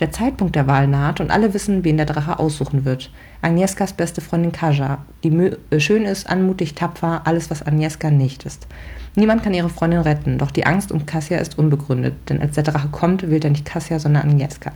Der 0.00 0.10
Zeitpunkt 0.10 0.56
der 0.56 0.66
Wahl 0.66 0.86
naht 0.86 1.20
und 1.20 1.30
alle 1.30 1.52
wissen, 1.52 1.84
wen 1.84 1.98
der 1.98 2.06
Drache 2.06 2.38
aussuchen 2.38 2.86
wird. 2.86 3.10
Agnieszkas 3.42 3.92
beste 3.92 4.22
Freundin 4.22 4.52
Kaja, 4.52 5.04
die 5.22 5.52
äh, 5.70 5.78
schön 5.78 6.06
ist, 6.06 6.26
anmutig, 6.30 6.74
tapfer, 6.74 7.20
alles, 7.26 7.50
was 7.50 7.66
Agnieszka 7.66 8.10
nicht 8.10 8.46
ist. 8.46 8.66
Niemand 9.14 9.42
kann 9.42 9.52
ihre 9.52 9.68
Freundin 9.68 10.00
retten, 10.00 10.38
doch 10.38 10.52
die 10.52 10.64
Angst 10.64 10.90
um 10.90 11.04
Kassia 11.04 11.36
ist 11.36 11.58
unbegründet, 11.58 12.14
denn 12.30 12.40
als 12.40 12.54
der 12.54 12.64
Drache 12.64 12.88
kommt, 12.88 13.28
wählt 13.28 13.44
er 13.44 13.50
nicht 13.50 13.66
Kassia, 13.66 13.98
sondern 13.98 14.22
Agnieszka 14.22 14.72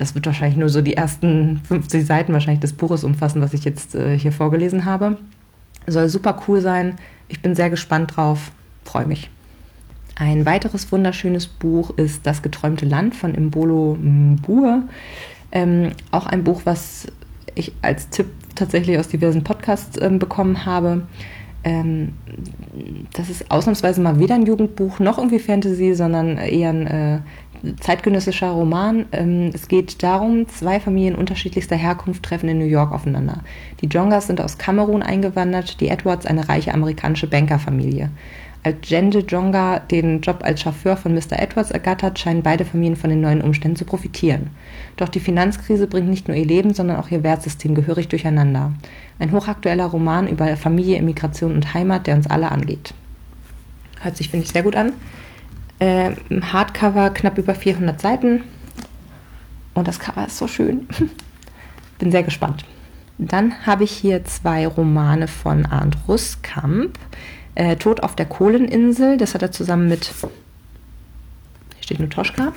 das 0.00 0.14
wird 0.14 0.24
wahrscheinlich 0.24 0.56
nur 0.56 0.70
so 0.70 0.80
die 0.80 0.96
ersten 0.96 1.60
50 1.68 2.06
Seiten 2.06 2.32
wahrscheinlich 2.32 2.60
des 2.60 2.72
Buches 2.72 3.04
umfassen, 3.04 3.42
was 3.42 3.52
ich 3.52 3.64
jetzt 3.64 3.94
äh, 3.94 4.18
hier 4.18 4.32
vorgelesen 4.32 4.86
habe. 4.86 5.18
Soll 5.86 6.08
super 6.08 6.40
cool 6.48 6.62
sein. 6.62 6.96
Ich 7.28 7.42
bin 7.42 7.54
sehr 7.54 7.68
gespannt 7.68 8.16
drauf. 8.16 8.50
Freue 8.82 9.04
mich. 9.04 9.28
Ein 10.16 10.46
weiteres 10.46 10.90
wunderschönes 10.90 11.46
Buch 11.46 11.90
ist 11.98 12.26
Das 12.26 12.40
geträumte 12.40 12.86
Land 12.86 13.14
von 13.14 13.34
Imbolo 13.34 13.98
Mbue. 14.00 14.84
Ähm, 15.52 15.90
auch 16.12 16.26
ein 16.26 16.44
Buch, 16.44 16.62
was 16.64 17.06
ich 17.54 17.72
als 17.82 18.08
Tipp 18.08 18.28
tatsächlich 18.54 18.98
aus 18.98 19.08
diversen 19.08 19.44
Podcasts 19.44 20.00
ähm, 20.00 20.18
bekommen 20.18 20.64
habe. 20.64 21.02
Ähm, 21.62 22.14
das 23.12 23.28
ist 23.28 23.50
ausnahmsweise 23.50 24.00
mal 24.00 24.18
weder 24.18 24.34
ein 24.34 24.46
Jugendbuch 24.46 24.98
noch 24.98 25.18
irgendwie 25.18 25.40
Fantasy, 25.40 25.92
sondern 25.92 26.38
eher 26.38 26.70
ein 26.70 26.86
äh, 26.86 27.18
zeitgenössischer 27.80 28.50
Roman. 28.50 29.06
Ähm, 29.12 29.50
es 29.52 29.68
geht 29.68 30.02
darum, 30.02 30.48
zwei 30.48 30.80
Familien 30.80 31.14
unterschiedlichster 31.14 31.76
Herkunft 31.76 32.22
treffen 32.22 32.48
in 32.48 32.58
New 32.58 32.64
York 32.64 32.92
aufeinander. 32.92 33.40
Die 33.80 33.86
Jongas 33.86 34.26
sind 34.26 34.40
aus 34.40 34.58
Kamerun 34.58 35.02
eingewandert, 35.02 35.80
die 35.80 35.88
Edwards 35.88 36.26
eine 36.26 36.48
reiche 36.48 36.74
amerikanische 36.74 37.26
Bankerfamilie. 37.26 38.10
Als 38.62 38.90
Jende 38.90 39.20
Jonga 39.20 39.78
den 39.78 40.20
Job 40.20 40.40
als 40.42 40.60
Chauffeur 40.60 40.96
von 40.98 41.14
Mr. 41.14 41.38
Edwards 41.38 41.70
ergattert, 41.70 42.18
scheinen 42.18 42.42
beide 42.42 42.66
Familien 42.66 42.96
von 42.96 43.08
den 43.08 43.22
neuen 43.22 43.40
Umständen 43.40 43.76
zu 43.76 43.86
profitieren. 43.86 44.50
Doch 44.98 45.08
die 45.08 45.20
Finanzkrise 45.20 45.86
bringt 45.86 46.10
nicht 46.10 46.28
nur 46.28 46.36
ihr 46.36 46.44
Leben, 46.44 46.74
sondern 46.74 46.98
auch 46.98 47.10
ihr 47.10 47.22
Wertsystem 47.22 47.74
gehörig 47.74 48.08
durcheinander. 48.08 48.74
Ein 49.18 49.32
hochaktueller 49.32 49.86
Roman 49.86 50.28
über 50.28 50.54
Familie, 50.58 50.98
Immigration 50.98 51.54
und 51.54 51.72
Heimat, 51.72 52.06
der 52.06 52.16
uns 52.16 52.26
alle 52.26 52.52
angeht. 52.52 52.92
Hört 54.02 54.18
sich, 54.18 54.28
finde 54.28 54.44
ich, 54.44 54.52
sehr 54.52 54.62
gut 54.62 54.76
an. 54.76 54.92
Äh, 55.80 56.12
Hardcover 56.40 57.10
knapp 57.10 57.36
über 57.38 57.54
400 57.54 58.00
Seiten. 58.00 58.44
Und 59.74 59.88
das 59.88 59.98
Cover 59.98 60.26
ist 60.26 60.38
so 60.38 60.46
schön. 60.46 60.86
Bin 61.98 62.12
sehr 62.12 62.22
gespannt. 62.22 62.64
Dann 63.18 63.66
habe 63.66 63.84
ich 63.84 63.90
hier 63.90 64.24
zwei 64.24 64.66
Romane 64.66 65.28
von 65.28 65.66
Arndt 65.66 65.96
Ruskamp. 66.08 66.98
Äh, 67.54 67.76
Tod 67.76 68.02
auf 68.02 68.14
der 68.14 68.26
Kohleninsel, 68.26 69.16
das 69.16 69.34
hat 69.34 69.42
er 69.42 69.50
zusammen 69.50 69.88
mit, 69.88 70.06
hier 70.06 70.30
steht 71.82 71.98
nur 71.98 72.08
Toschka, 72.08 72.52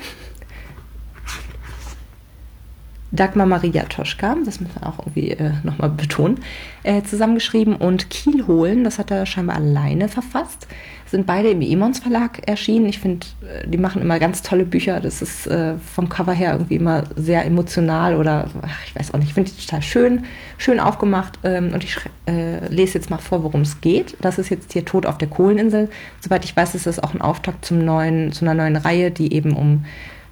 Dagmar 3.10 3.46
Maria 3.46 3.84
Toschka, 3.84 4.36
das 4.44 4.60
muss 4.60 4.70
man 4.74 4.84
auch 4.84 5.00
irgendwie 5.00 5.30
äh, 5.30 5.52
nochmal 5.62 5.90
betonen, 5.90 6.38
äh, 6.84 7.02
zusammengeschrieben 7.02 7.76
und 7.76 8.08
Kiel 8.08 8.46
holen, 8.46 8.84
das 8.84 8.98
hat 8.98 9.10
er 9.10 9.26
scheinbar 9.26 9.56
alleine 9.56 10.08
verfasst. 10.08 10.68
Sind 11.14 11.26
beide 11.26 11.50
im 11.50 11.60
Emons 11.60 12.00
Verlag 12.00 12.40
erschienen. 12.48 12.86
Ich 12.86 12.98
finde, 12.98 13.24
äh, 13.42 13.68
die 13.68 13.78
machen 13.78 14.02
immer 14.02 14.18
ganz 14.18 14.42
tolle 14.42 14.64
Bücher. 14.64 14.98
Das 14.98 15.22
ist 15.22 15.46
äh, 15.46 15.74
vom 15.78 16.08
Cover 16.08 16.32
her 16.32 16.54
irgendwie 16.54 16.74
immer 16.74 17.04
sehr 17.14 17.44
emotional 17.44 18.16
oder 18.16 18.50
ach, 18.62 18.84
ich 18.84 18.96
weiß 18.96 19.14
auch 19.14 19.18
nicht. 19.18 19.28
Ich 19.28 19.34
finde 19.34 19.52
die 19.52 19.64
total 19.64 19.80
schön, 19.80 20.24
schön 20.58 20.80
aufgemacht. 20.80 21.38
Ähm, 21.44 21.70
und 21.72 21.84
ich 21.84 21.98
äh, 22.26 22.66
lese 22.66 22.94
jetzt 22.94 23.10
mal 23.10 23.18
vor, 23.18 23.44
worum 23.44 23.60
es 23.60 23.80
geht. 23.80 24.16
Das 24.22 24.38
ist 24.38 24.48
jetzt 24.48 24.72
hier 24.72 24.84
Tod 24.84 25.06
auf 25.06 25.16
der 25.16 25.28
Kohleninsel. 25.28 25.88
Soweit 26.18 26.44
ich 26.44 26.56
weiß, 26.56 26.74
ist 26.74 26.88
das 26.88 26.98
auch 26.98 27.14
ein 27.14 27.20
Auftakt 27.22 27.64
zum 27.64 27.84
neuen, 27.84 28.32
zu 28.32 28.44
einer 28.44 28.54
neuen 28.54 28.74
Reihe, 28.74 29.12
die 29.12 29.32
eben 29.34 29.52
um 29.52 29.84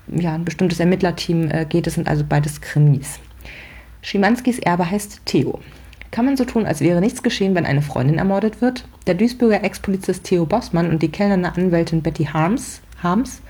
ja, 0.09 0.35
ein 0.35 0.45
bestimmtes 0.45 0.81
Ermittlerteam 0.81 1.49
äh, 1.49 1.65
geht. 1.65 1.87
Es 1.87 1.95
sind 1.95 2.09
also 2.09 2.25
beides 2.29 2.61
Krimis. 2.61 3.21
Schimanskis 4.01 4.59
Erbe 4.59 4.91
heißt 4.91 5.21
Theo. 5.27 5.61
Kann 6.13 6.27
man 6.27 6.37
so 6.37 6.45
tun, 6.45 6.67
als 6.67 6.83
wäre 6.83 7.01
nichts 7.01 7.23
geschehen, 7.23 7.55
wenn 7.55 7.65
eine 7.65 7.81
Freundin 7.81 8.19
ermordet 8.19 8.61
wird? 8.61 8.85
Der 9.07 9.15
Duisburger 9.15 9.65
Ex-Polizist 9.65 10.25
Theo 10.25 10.45
Bossmann 10.45 10.91
und 10.91 11.03
die 11.03 11.11
Kellner 11.11 11.57
Anwältin 11.57 12.03
Betty 12.03 12.27
Harms, 12.27 12.83
Harms 13.03 13.41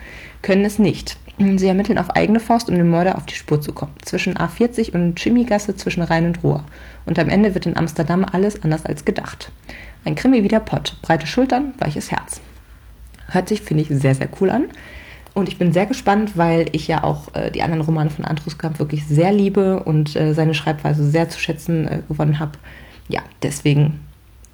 können 0.42 0.64
es 0.64 0.78
nicht. 0.78 1.18
Sie 1.38 1.66
ermitteln 1.66 1.98
auf 1.98 2.10
eigene 2.10 2.38
Faust, 2.38 2.68
um 2.68 2.76
dem 2.76 2.88
Mörder 2.88 3.16
auf 3.16 3.26
die 3.26 3.34
Spur 3.34 3.60
zu 3.60 3.72
kommen. 3.72 3.94
Zwischen 4.02 4.36
A40 4.36 4.94
und 4.94 5.18
Chimigasse, 5.18 5.74
zwischen 5.74 6.04
Rhein 6.04 6.26
und 6.26 6.44
Ruhr. 6.44 6.64
Und 7.04 7.18
am 7.18 7.28
Ende 7.28 7.54
wird 7.54 7.66
in 7.66 7.76
Amsterdam 7.76 8.24
alles 8.24 8.62
anders 8.62 8.86
als 8.86 9.04
gedacht. 9.04 9.50
Ein 10.04 10.14
Krimi 10.14 10.44
wie 10.44 10.48
der 10.48 10.60
Pott. 10.60 10.96
Breite 11.02 11.26
Schultern, 11.26 11.74
weiches 11.78 12.12
Herz. 12.12 12.40
Hört 13.26 13.48
sich, 13.48 13.62
finde 13.62 13.82
ich, 13.82 13.88
sehr, 13.88 14.14
sehr 14.14 14.28
cool 14.40 14.50
an. 14.50 14.66
Und 15.34 15.48
ich 15.48 15.58
bin 15.58 15.72
sehr 15.72 15.86
gespannt, 15.86 16.32
weil 16.36 16.66
ich 16.72 16.88
ja 16.88 17.04
auch 17.04 17.34
äh, 17.34 17.50
die 17.50 17.62
anderen 17.62 17.82
Romane 17.82 18.10
von 18.10 18.24
Andrus 18.24 18.58
Kamp 18.58 18.78
wirklich 18.78 19.06
sehr 19.06 19.32
liebe 19.32 19.82
und 19.82 20.14
äh, 20.14 20.34
seine 20.34 20.54
Schreibweise 20.54 21.08
sehr 21.08 21.28
zu 21.28 21.38
schätzen 21.38 21.88
äh, 21.88 22.02
gewonnen 22.06 22.38
habe. 22.38 22.52
Ja, 23.08 23.22
deswegen 23.42 24.00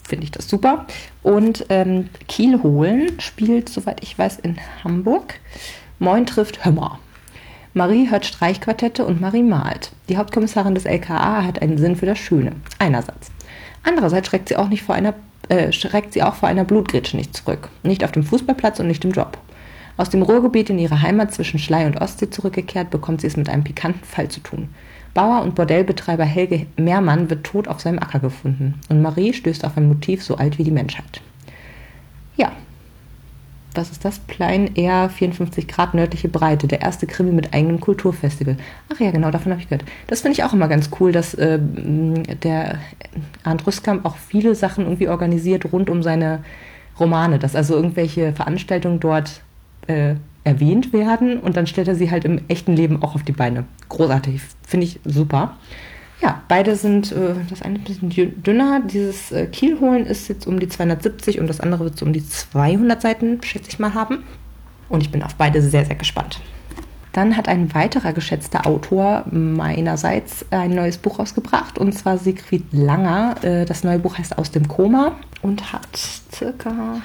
finde 0.06 0.24
ich 0.24 0.30
das 0.30 0.48
super. 0.48 0.86
Und 1.22 1.66
ähm, 1.68 2.08
Kiel 2.28 2.62
holen 2.62 3.20
spielt, 3.20 3.68
soweit 3.68 4.02
ich 4.02 4.16
weiß, 4.16 4.38
in 4.38 4.56
Hamburg. 4.84 5.34
Moin 5.98 6.26
trifft 6.26 6.64
Hömmer. 6.64 7.00
Marie 7.74 8.10
hört 8.10 8.24
Streichquartette 8.24 9.04
und 9.04 9.20
Marie 9.20 9.42
malt. 9.42 9.92
Die 10.08 10.16
Hauptkommissarin 10.16 10.74
des 10.74 10.84
LKA 10.84 11.44
hat 11.44 11.60
einen 11.60 11.78
Sinn 11.78 11.96
für 11.96 12.06
das 12.06 12.18
Schöne. 12.18 12.52
Einerseits. 12.78 13.30
Andererseits 13.82 14.28
schreckt 14.28 14.48
sie 14.48 14.56
auch 14.56 14.68
nicht 14.68 14.82
vor 14.82 14.94
einer 14.94 15.14
äh, 15.48 15.72
schreckt 15.72 16.12
sie 16.12 16.22
auch 16.22 16.34
vor 16.34 16.48
einer 16.48 16.64
Blutgrätsche 16.64 17.16
nicht 17.16 17.36
zurück. 17.36 17.68
Nicht 17.82 18.04
auf 18.04 18.12
dem 18.12 18.22
Fußballplatz 18.22 18.80
und 18.80 18.86
nicht 18.86 19.04
im 19.04 19.12
Job. 19.12 19.38
Aus 19.98 20.10
dem 20.10 20.22
Ruhrgebiet 20.22 20.70
in 20.70 20.78
ihre 20.78 21.02
Heimat 21.02 21.34
zwischen 21.34 21.58
Schlei 21.58 21.84
und 21.84 22.00
Ostsee 22.00 22.30
zurückgekehrt, 22.30 22.88
bekommt 22.88 23.20
sie 23.20 23.26
es 23.26 23.36
mit 23.36 23.48
einem 23.48 23.64
pikanten 23.64 24.04
Fall 24.04 24.28
zu 24.28 24.38
tun. 24.38 24.68
Bauer 25.12 25.42
und 25.42 25.56
Bordellbetreiber 25.56 26.24
Helge 26.24 26.66
Mehrmann 26.76 27.28
wird 27.30 27.44
tot 27.44 27.66
auf 27.66 27.80
seinem 27.80 27.98
Acker 27.98 28.20
gefunden 28.20 28.74
und 28.88 29.02
Marie 29.02 29.32
stößt 29.32 29.64
auf 29.64 29.76
ein 29.76 29.88
Motiv 29.88 30.22
so 30.22 30.36
alt 30.36 30.56
wie 30.56 30.62
die 30.62 30.70
Menschheit. 30.70 31.20
Ja, 32.36 32.52
was 33.74 33.90
ist 33.90 34.04
das? 34.04 34.20
Plein 34.20 34.76
Air 34.76 35.10
54 35.10 35.66
Grad 35.66 35.94
nördliche 35.94 36.28
Breite, 36.28 36.68
der 36.68 36.80
erste 36.80 37.08
Krimi 37.08 37.32
mit 37.32 37.52
eigenem 37.52 37.80
Kulturfestival. 37.80 38.56
Ach 38.94 39.00
ja, 39.00 39.10
genau, 39.10 39.32
davon 39.32 39.50
habe 39.50 39.60
ich 39.60 39.68
gehört. 39.68 39.84
Das 40.06 40.20
finde 40.20 40.34
ich 40.34 40.44
auch 40.44 40.52
immer 40.52 40.68
ganz 40.68 40.90
cool, 41.00 41.10
dass 41.10 41.34
äh, 41.34 41.58
der 41.60 42.78
Arndt 43.42 43.66
Rüskamp 43.66 44.04
auch 44.04 44.16
viele 44.16 44.54
Sachen 44.54 44.84
irgendwie 44.84 45.08
organisiert 45.08 45.72
rund 45.72 45.90
um 45.90 46.04
seine 46.04 46.44
Romane, 47.00 47.40
dass 47.40 47.56
also 47.56 47.74
irgendwelche 47.74 48.32
Veranstaltungen 48.32 49.00
dort 49.00 49.42
äh, 49.88 50.14
erwähnt 50.44 50.92
werden 50.92 51.38
und 51.38 51.56
dann 51.56 51.66
stellt 51.66 51.88
er 51.88 51.94
sie 51.94 52.10
halt 52.10 52.24
im 52.24 52.40
echten 52.48 52.74
Leben 52.74 53.02
auch 53.02 53.14
auf 53.14 53.22
die 53.22 53.32
Beine. 53.32 53.64
Großartig, 53.88 54.40
finde 54.66 54.86
ich 54.86 55.00
super. 55.04 55.56
Ja, 56.20 56.42
beide 56.48 56.74
sind, 56.74 57.12
äh, 57.12 57.34
das 57.48 57.62
eine 57.62 57.78
ein 57.78 57.84
bisschen 57.84 58.42
dünner. 58.42 58.80
Dieses 58.80 59.30
äh, 59.30 59.46
Kielholen 59.46 60.04
ist 60.06 60.28
jetzt 60.28 60.46
um 60.46 60.58
die 60.58 60.68
270 60.68 61.38
und 61.38 61.48
das 61.48 61.60
andere 61.60 61.84
wird 61.84 61.98
so 61.98 62.06
um 62.06 62.12
die 62.12 62.26
200 62.26 63.00
Seiten, 63.00 63.42
schätze 63.42 63.68
ich 63.70 63.78
mal, 63.78 63.94
haben. 63.94 64.24
Und 64.88 65.02
ich 65.02 65.10
bin 65.10 65.22
auf 65.22 65.34
beide 65.34 65.62
sehr, 65.62 65.84
sehr 65.84 65.96
gespannt. 65.96 66.40
Dann 67.12 67.36
hat 67.36 67.48
ein 67.48 67.74
weiterer 67.74 68.12
geschätzter 68.12 68.66
Autor 68.66 69.24
meinerseits 69.30 70.46
ein 70.50 70.74
neues 70.74 70.98
Buch 70.98 71.18
rausgebracht 71.18 71.78
und 71.78 71.92
zwar 71.92 72.18
Siegfried 72.18 72.64
Langer. 72.72 73.36
Äh, 73.42 73.64
das 73.64 73.84
neue 73.84 73.98
Buch 73.98 74.18
heißt 74.18 74.38
Aus 74.38 74.50
dem 74.50 74.66
Koma 74.66 75.16
und 75.42 75.72
hat 75.72 75.96
circa 75.96 77.00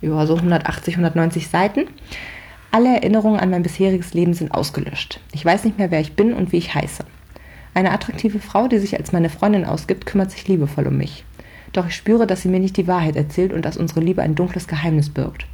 ja, 0.00 0.26
so 0.26 0.36
180, 0.36 0.94
190 0.94 1.48
Seiten. 1.48 1.86
Alle 2.70 2.94
Erinnerungen 2.94 3.40
an 3.40 3.50
mein 3.50 3.62
bisheriges 3.62 4.14
Leben 4.14 4.34
sind 4.34 4.52
ausgelöscht. 4.52 5.20
Ich 5.32 5.44
weiß 5.44 5.64
nicht 5.64 5.78
mehr, 5.78 5.90
wer 5.90 6.00
ich 6.00 6.14
bin 6.14 6.34
und 6.34 6.52
wie 6.52 6.58
ich 6.58 6.74
heiße. 6.74 7.04
Eine 7.74 7.92
attraktive 7.92 8.40
Frau, 8.40 8.68
die 8.68 8.78
sich 8.78 8.98
als 8.98 9.12
meine 9.12 9.30
Freundin 9.30 9.64
ausgibt, 9.64 10.06
kümmert 10.06 10.30
sich 10.30 10.46
liebevoll 10.48 10.86
um 10.86 10.96
mich. 10.96 11.24
Doch 11.72 11.86
ich 11.86 11.94
spüre, 11.94 12.26
dass 12.26 12.42
sie 12.42 12.48
mir 12.48 12.60
nicht 12.60 12.76
die 12.76 12.86
Wahrheit 12.86 13.16
erzählt 13.16 13.52
und 13.52 13.64
dass 13.64 13.76
unsere 13.76 14.00
Liebe 14.00 14.22
ein 14.22 14.34
dunkles 14.34 14.68
Geheimnis 14.68 15.10
birgt. 15.10 15.46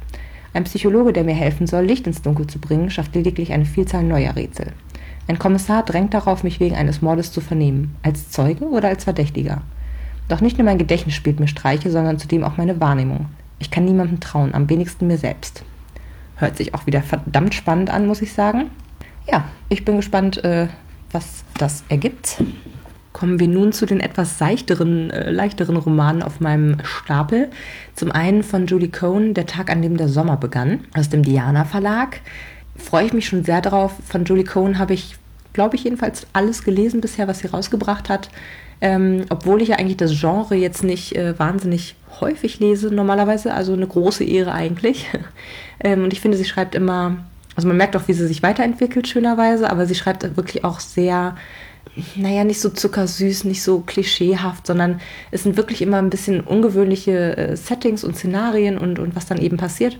Ein 0.53 0.63
Psychologe, 0.63 1.13
der 1.13 1.23
mir 1.23 1.35
helfen 1.35 1.67
soll, 1.67 1.85
Licht 1.85 2.07
ins 2.07 2.21
Dunkel 2.21 2.47
zu 2.47 2.59
bringen, 2.59 2.89
schafft 2.89 3.15
lediglich 3.15 3.51
eine 3.51 3.65
Vielzahl 3.65 4.03
neuer 4.03 4.35
Rätsel. 4.35 4.71
Ein 5.27 5.39
Kommissar 5.39 5.83
drängt 5.83 6.13
darauf, 6.13 6.43
mich 6.43 6.59
wegen 6.59 6.75
eines 6.75 7.01
Mordes 7.01 7.31
zu 7.31 7.41
vernehmen. 7.41 7.95
Als 8.03 8.29
Zeuge 8.29 8.65
oder 8.65 8.89
als 8.89 9.03
Verdächtiger? 9.03 9.63
Doch 10.27 10.41
nicht 10.41 10.57
nur 10.57 10.65
mein 10.65 10.77
Gedächtnis 10.77 11.15
spielt 11.15 11.39
mir 11.39 11.47
Streiche, 11.47 11.91
sondern 11.91 12.19
zudem 12.19 12.43
auch 12.43 12.57
meine 12.57 12.79
Wahrnehmung. 12.79 13.27
Ich 13.59 13.71
kann 13.71 13.85
niemandem 13.85 14.19
trauen, 14.19 14.53
am 14.53 14.69
wenigsten 14.69 15.07
mir 15.07 15.17
selbst. 15.17 15.63
Hört 16.35 16.57
sich 16.57 16.73
auch 16.73 16.85
wieder 16.85 17.01
verdammt 17.01 17.53
spannend 17.53 17.89
an, 17.89 18.07
muss 18.07 18.21
ich 18.21 18.33
sagen. 18.33 18.69
Ja, 19.31 19.45
ich 19.69 19.85
bin 19.85 19.95
gespannt, 19.95 20.43
äh, 20.43 20.67
was 21.11 21.43
das 21.57 21.83
ergibt. 21.89 22.37
kommen 23.13 23.39
wir 23.39 23.47
nun 23.47 23.71
zu 23.71 23.85
den 23.85 24.01
etwas 24.01 24.37
seichteren, 24.37 25.09
äh, 25.09 25.31
leichteren 25.31 25.77
Romanen 25.77 26.21
auf 26.21 26.41
meinem 26.41 26.79
Stapel. 26.83 27.49
Zum 27.95 28.11
einen 28.11 28.43
von 28.43 28.67
Julie 28.67 28.89
Cohn, 28.89 29.33
Der 29.33 29.45
Tag, 29.45 29.71
an 29.71 29.81
dem 29.81 29.95
der 29.95 30.09
Sommer 30.09 30.35
begann, 30.35 30.81
aus 30.93 31.07
dem 31.07 31.23
Diana 31.23 31.63
Verlag. 31.63 32.19
Freue 32.75 33.05
ich 33.05 33.13
mich 33.13 33.25
schon 33.27 33.45
sehr 33.45 33.61
drauf. 33.61 33.93
Von 34.05 34.25
Julie 34.25 34.43
Cohn 34.43 34.77
habe 34.77 34.93
ich, 34.93 35.15
glaube 35.53 35.77
ich, 35.77 35.85
jedenfalls 35.85 36.27
alles 36.33 36.65
gelesen 36.65 36.99
bisher, 36.99 37.29
was 37.29 37.39
sie 37.39 37.47
rausgebracht 37.47 38.09
hat. 38.09 38.29
Ähm, 38.81 39.25
obwohl 39.29 39.61
ich 39.61 39.69
ja 39.69 39.77
eigentlich 39.77 39.97
das 39.97 40.19
Genre 40.19 40.55
jetzt 40.55 40.83
nicht 40.83 41.15
äh, 41.15 41.37
wahnsinnig 41.39 41.95
häufig 42.19 42.59
lese, 42.59 42.93
normalerweise, 42.93 43.53
also 43.53 43.73
eine 43.73 43.87
große 43.87 44.23
Ehre 44.23 44.51
eigentlich. 44.51 45.07
ähm, 45.79 46.03
und 46.03 46.13
ich 46.13 46.21
finde, 46.21 46.37
sie 46.37 46.45
schreibt 46.45 46.75
immer, 46.75 47.17
also 47.55 47.67
man 47.67 47.77
merkt 47.77 47.95
auch, 47.95 48.07
wie 48.07 48.13
sie 48.13 48.27
sich 48.27 48.43
weiterentwickelt, 48.43 49.07
schönerweise, 49.07 49.69
aber 49.69 49.85
sie 49.85 49.95
schreibt 49.95 50.35
wirklich 50.35 50.63
auch 50.63 50.79
sehr 50.79 51.35
naja, 52.15 52.43
nicht 52.43 52.59
so 52.59 52.69
zuckersüß, 52.69 53.45
nicht 53.45 53.63
so 53.63 53.79
klischeehaft, 53.79 54.67
sondern 54.67 54.99
es 55.31 55.43
sind 55.43 55.55
wirklich 55.55 55.81
immer 55.81 55.97
ein 55.97 56.09
bisschen 56.09 56.41
ungewöhnliche 56.41 57.37
äh, 57.37 57.55
Settings 57.55 58.03
und 58.03 58.17
Szenarien 58.17 58.77
und, 58.77 58.99
und 58.99 59.15
was 59.15 59.25
dann 59.27 59.37
eben 59.37 59.57
passiert. 59.57 59.97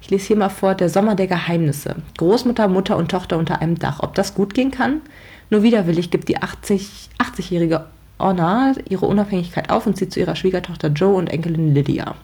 Ich 0.00 0.10
lese 0.10 0.28
hier 0.28 0.36
mal 0.36 0.48
vor, 0.48 0.74
der 0.74 0.88
Sommer 0.88 1.14
der 1.14 1.28
Geheimnisse. 1.28 1.96
Großmutter, 2.18 2.68
Mutter 2.68 2.96
und 2.96 3.10
Tochter 3.10 3.38
unter 3.38 3.60
einem 3.60 3.78
Dach. 3.78 4.00
Ob 4.00 4.14
das 4.14 4.34
gut 4.34 4.54
gehen 4.54 4.70
kann? 4.70 5.00
Nur 5.50 5.62
widerwillig 5.62 6.10
gibt 6.10 6.28
die 6.28 6.38
80, 6.38 7.10
80-jährige 8.22 8.40
Honor 8.40 8.74
ihre 8.88 9.06
Unabhängigkeit 9.06 9.70
auf 9.70 9.86
und 9.86 9.96
zieht 9.96 10.12
zu 10.12 10.20
ihrer 10.20 10.36
Schwiegertochter 10.36 10.88
Joe 10.88 11.14
und 11.14 11.28
Enkelin 11.28 11.74
Lydia. 11.74 12.14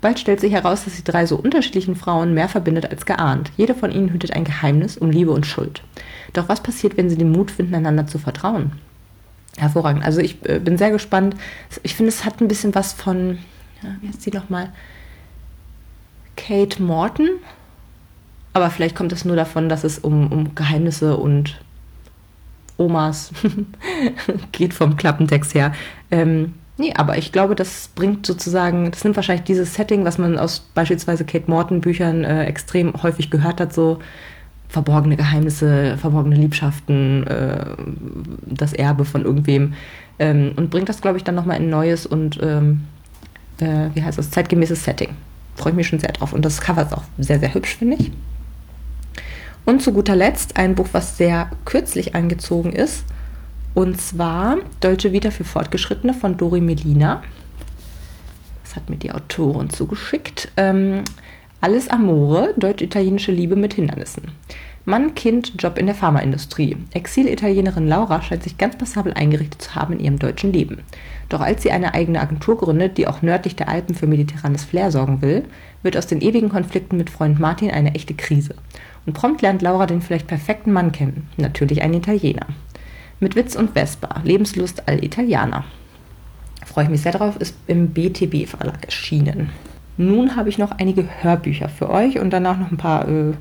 Bald 0.00 0.18
stellt 0.18 0.40
sich 0.40 0.52
heraus, 0.52 0.84
dass 0.84 0.96
die 0.96 1.04
drei 1.04 1.26
so 1.26 1.36
unterschiedlichen 1.36 1.96
Frauen 1.96 2.34
mehr 2.34 2.48
verbindet 2.48 2.90
als 2.90 3.06
geahnt. 3.06 3.50
Jede 3.56 3.74
von 3.74 3.90
ihnen 3.90 4.12
hütet 4.12 4.32
ein 4.32 4.44
Geheimnis 4.44 4.98
um 4.98 5.10
Liebe 5.10 5.30
und 5.30 5.46
Schuld. 5.46 5.82
Doch 6.34 6.48
was 6.48 6.62
passiert, 6.62 6.96
wenn 6.96 7.08
sie 7.08 7.16
den 7.16 7.32
Mut 7.32 7.50
finden, 7.50 7.74
einander 7.74 8.06
zu 8.06 8.18
vertrauen? 8.18 8.72
Hervorragend. 9.56 10.04
Also 10.04 10.20
ich 10.20 10.44
äh, 10.46 10.58
bin 10.58 10.76
sehr 10.76 10.90
gespannt. 10.90 11.34
Ich 11.82 11.94
finde, 11.94 12.10
es 12.10 12.26
hat 12.26 12.40
ein 12.40 12.48
bisschen 12.48 12.74
was 12.74 12.92
von, 12.92 13.38
ja, 13.82 13.88
wie 14.02 14.08
heißt 14.08 14.20
sie 14.20 14.30
nochmal? 14.30 14.70
Kate 16.36 16.82
Morton. 16.82 17.28
Aber 18.52 18.70
vielleicht 18.70 18.96
kommt 18.96 19.12
es 19.12 19.24
nur 19.24 19.36
davon, 19.36 19.70
dass 19.70 19.82
es 19.82 19.98
um, 19.98 20.30
um 20.30 20.54
Geheimnisse 20.54 21.16
und 21.16 21.58
Omas 22.76 23.30
geht 24.52 24.74
vom 24.74 24.96
Klappentext 24.96 25.54
her. 25.54 25.72
Ähm, 26.10 26.54
nee, 26.76 26.92
aber 26.94 27.18
ich 27.18 27.32
glaube, 27.32 27.54
das 27.54 27.90
bringt 27.94 28.26
sozusagen, 28.26 28.90
das 28.90 29.04
nimmt 29.04 29.16
wahrscheinlich 29.16 29.44
dieses 29.44 29.74
Setting, 29.74 30.04
was 30.04 30.18
man 30.18 30.38
aus 30.38 30.60
beispielsweise 30.74 31.24
Kate 31.24 31.50
Morton 31.50 31.80
Büchern 31.80 32.24
äh, 32.24 32.44
extrem 32.44 32.92
häufig 33.02 33.30
gehört 33.30 33.60
hat, 33.60 33.72
so 33.72 33.98
verborgene 34.68 35.16
Geheimnisse, 35.16 35.96
verborgene 35.96 36.36
Liebschaften, 36.36 37.26
äh, 37.26 37.64
das 38.46 38.72
Erbe 38.72 39.04
von 39.04 39.24
irgendwem 39.24 39.74
ähm, 40.18 40.52
und 40.56 40.70
bringt 40.70 40.88
das, 40.88 41.00
glaube 41.00 41.18
ich, 41.18 41.24
dann 41.24 41.34
nochmal 41.34 41.58
in 41.58 41.64
ein 41.64 41.70
neues 41.70 42.06
und, 42.06 42.38
ähm, 42.42 42.84
äh, 43.60 43.90
wie 43.94 44.02
heißt 44.02 44.18
das, 44.18 44.30
zeitgemäßes 44.30 44.84
Setting. 44.84 45.10
Freue 45.56 45.70
ich 45.72 45.76
mich 45.76 45.88
schon 45.88 45.98
sehr 45.98 46.12
drauf. 46.12 46.32
Und 46.32 46.44
das 46.44 46.60
Cover 46.60 46.82
ist 46.82 46.92
auch 46.92 47.04
sehr, 47.18 47.38
sehr 47.38 47.54
hübsch, 47.54 47.76
finde 47.76 47.96
ich. 47.98 48.12
Und 49.66 49.82
zu 49.82 49.92
guter 49.92 50.14
Letzt 50.14 50.56
ein 50.56 50.76
Buch, 50.76 50.88
was 50.92 51.18
sehr 51.18 51.50
kürzlich 51.64 52.14
angezogen 52.14 52.72
ist. 52.72 53.04
Und 53.74 54.00
zwar 54.00 54.58
Deutsche 54.80 55.12
Vita 55.12 55.30
für 55.30 55.44
Fortgeschrittene 55.44 56.14
von 56.14 56.36
Dori 56.36 56.60
Melina. 56.60 57.22
Das 58.62 58.76
hat 58.76 58.88
mir 58.88 58.96
die 58.96 59.10
Autorin 59.10 59.68
zugeschickt. 59.68 60.52
Ähm, 60.56 61.02
alles 61.60 61.88
Amore, 61.88 62.54
deutsch-italienische 62.56 63.32
Liebe 63.32 63.56
mit 63.56 63.74
Hindernissen. 63.74 64.30
Mann, 64.84 65.16
Kind, 65.16 65.54
Job 65.60 65.78
in 65.78 65.86
der 65.86 65.96
Pharmaindustrie. 65.96 66.76
Exil-Italienerin 66.94 67.88
Laura 67.88 68.22
scheint 68.22 68.44
sich 68.44 68.56
ganz 68.56 68.78
passabel 68.78 69.14
eingerichtet 69.14 69.60
zu 69.60 69.74
haben 69.74 69.94
in 69.94 70.00
ihrem 70.00 70.18
deutschen 70.20 70.52
Leben. 70.52 70.84
Doch 71.28 71.40
als 71.40 71.64
sie 71.64 71.72
eine 71.72 71.92
eigene 71.92 72.20
Agentur 72.20 72.56
gründet, 72.56 72.96
die 72.96 73.08
auch 73.08 73.20
nördlich 73.20 73.56
der 73.56 73.68
Alpen 73.68 73.96
für 73.96 74.06
mediterranes 74.06 74.62
Flair 74.62 74.92
sorgen 74.92 75.22
will, 75.22 75.42
wird 75.82 75.96
aus 75.96 76.06
den 76.06 76.20
ewigen 76.20 76.50
Konflikten 76.50 76.96
mit 76.96 77.10
Freund 77.10 77.40
Martin 77.40 77.72
eine 77.72 77.96
echte 77.96 78.14
Krise. 78.14 78.54
Und 79.06 79.12
prompt 79.12 79.40
lernt 79.42 79.62
Laura 79.62 79.86
den 79.86 80.02
vielleicht 80.02 80.26
perfekten 80.26 80.72
Mann 80.72 80.92
kennen. 80.92 81.28
Natürlich 81.36 81.82
einen 81.82 81.94
Italiener. 81.94 82.46
Mit 83.20 83.36
Witz 83.36 83.54
und 83.54 83.70
Vespa. 83.70 84.20
Lebenslust 84.24 84.88
all 84.88 85.02
Italiener. 85.02 85.64
Freue 86.66 86.84
ich 86.84 86.90
mich 86.90 87.02
sehr 87.02 87.12
drauf, 87.12 87.36
ist 87.36 87.56
im 87.68 87.90
BTB 87.90 88.48
Verlag 88.48 88.84
erschienen. 88.84 89.50
Nun 89.96 90.36
habe 90.36 90.48
ich 90.48 90.58
noch 90.58 90.72
einige 90.72 91.08
Hörbücher 91.22 91.68
für 91.68 91.88
euch 91.88 92.18
und 92.18 92.30
danach 92.30 92.58
noch 92.58 92.70
ein 92.70 92.76
paar 92.76 93.08
äh, 93.08 93.32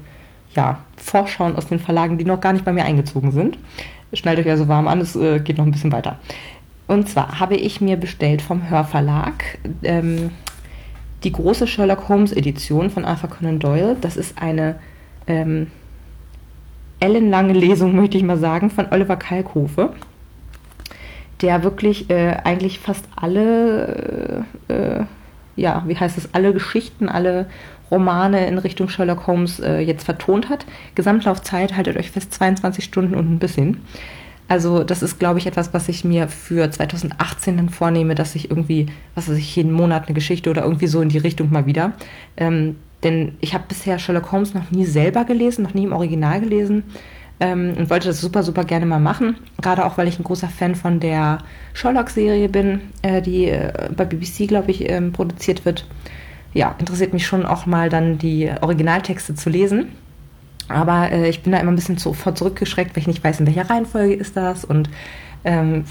ja, 0.56 0.80
Vorschauen 0.96 1.56
aus 1.56 1.68
den 1.68 1.80
Verlagen, 1.80 2.18
die 2.18 2.26
noch 2.26 2.40
gar 2.40 2.54
nicht 2.54 2.64
bei 2.64 2.72
mir 2.72 2.86
eingezogen 2.86 3.32
sind. 3.32 3.58
Schneidet 4.14 4.46
euch 4.46 4.52
also 4.52 4.68
warm 4.68 4.88
an, 4.88 5.02
es 5.02 5.16
äh, 5.16 5.40
geht 5.40 5.58
noch 5.58 5.66
ein 5.66 5.72
bisschen 5.72 5.92
weiter. 5.92 6.20
Und 6.88 7.10
zwar 7.10 7.40
habe 7.40 7.56
ich 7.56 7.82
mir 7.82 7.98
bestellt 7.98 8.42
vom 8.42 8.70
Hörverlag 8.70 9.58
ähm, 9.84 10.30
die 11.24 11.32
große 11.32 11.68
Sherlock 11.68 12.08
Holmes 12.08 12.32
Edition 12.32 12.90
von 12.90 13.04
Arthur 13.04 13.32
Conan 13.32 13.60
Doyle. 13.60 13.98
Das 14.00 14.16
ist 14.16 14.38
eine 14.40 14.76
ähm, 15.28 15.68
ellenlange 17.00 17.54
Lesung, 17.54 17.96
möchte 17.98 18.18
ich 18.18 18.24
mal 18.24 18.38
sagen, 18.38 18.70
von 18.70 18.88
Oliver 18.92 19.18
Kalkofe, 19.18 19.94
der 21.42 21.64
wirklich 21.64 22.10
äh, 22.10 22.38
eigentlich 22.44 22.80
fast 22.80 23.06
alle 23.16 24.46
äh, 24.68 24.74
äh 24.74 25.04
ja, 25.58 25.84
wie 25.88 25.96
heißt 25.98 26.18
es, 26.18 26.34
alle 26.34 26.52
Geschichten, 26.54 27.08
alle 27.08 27.48
Romane 27.92 28.48
in 28.48 28.58
Richtung 28.58 28.90
Sherlock 28.90 29.28
Holmes 29.28 29.60
äh, 29.60 29.80
jetzt 29.80 30.04
vertont 30.04 30.50
hat. 30.50 30.66
Gesamtlaufzeit, 30.96 31.76
haltet 31.76 31.98
euch 31.98 32.12
fest, 32.12 32.34
22 32.34 32.84
Stunden 32.84 33.16
und 33.16 33.32
ein 33.32 33.40
bisschen. 33.40 33.82
Also 34.48 34.84
das 34.84 35.02
ist, 35.02 35.18
glaube 35.18 35.40
ich, 35.40 35.48
etwas, 35.48 35.74
was 35.74 35.90
ich 35.90 36.04
mir 36.04 36.28
für 36.28 36.70
2018 36.70 37.58
dann 37.58 37.70
vornehme, 37.70 38.14
dass 38.14 38.36
ich 38.36 38.52
irgendwie, 38.52 38.88
was 39.16 39.28
weiß 39.28 39.38
ich, 39.38 39.56
jeden 39.56 39.72
Monat 39.72 40.06
eine 40.06 40.14
Geschichte 40.14 40.50
oder 40.50 40.64
irgendwie 40.64 40.88
so 40.88 41.02
in 41.02 41.10
die 41.10 41.18
Richtung 41.18 41.52
mal 41.52 41.66
wieder. 41.66 41.94
Ähm, 42.38 42.76
denn 43.06 43.38
ich 43.40 43.54
habe 43.54 43.66
bisher 43.68 44.00
Sherlock 44.00 44.32
Holmes 44.32 44.54
noch 44.54 44.72
nie 44.72 44.86
selber 44.86 45.24
gelesen, 45.24 45.64
noch 45.64 45.74
nie 45.74 45.84
im 45.84 45.94
Original 45.94 46.42
gelesen 46.42 46.84
ähm, 47.40 47.76
und 47.78 47.90
wollte 47.90 48.08
das 48.08 48.20
super, 48.20 48.44
super 48.44 48.64
gerne 48.64 48.86
mal 48.86 49.00
machen. 49.00 49.38
Gerade 49.62 49.86
auch, 49.86 49.98
weil 49.98 50.08
ich 50.08 50.20
ein 50.20 50.24
großer 50.24 50.50
Fan 50.50 50.76
von 50.76 51.00
der 51.00 51.38
Sherlock-Serie 51.74 52.50
bin, 52.50 52.82
äh, 53.04 53.22
die 53.22 53.46
äh, 53.50 53.90
bei 53.96 54.06
BBC, 54.06 54.48
glaube 54.48 54.72
ich, 54.72 54.90
ähm, 54.90 55.12
produziert 55.12 55.66
wird. 55.66 55.86
Ja, 56.54 56.76
interessiert 56.80 57.14
mich 57.14 57.28
schon 57.28 57.46
auch 57.46 57.66
mal 57.66 57.90
dann 57.90 58.18
die 58.18 58.50
Originaltexte 58.62 59.36
zu 59.36 59.50
lesen. 59.50 59.90
Aber 60.68 61.12
äh, 61.12 61.30
ich 61.30 61.44
bin 61.44 61.52
da 61.52 61.60
immer 61.60 61.72
ein 61.72 61.76
bisschen 61.76 61.98
zu, 61.98 62.14
vor 62.14 62.34
zurückgeschreckt, 62.34 62.96
weil 62.96 63.02
ich 63.02 63.08
nicht 63.08 63.24
weiß, 63.24 63.40
in 63.40 63.46
welcher 63.46 63.70
Reihenfolge 63.70 64.16
ist 64.16 64.36
das. 64.36 64.66
Und 64.66 64.90
ähm, 65.44 65.84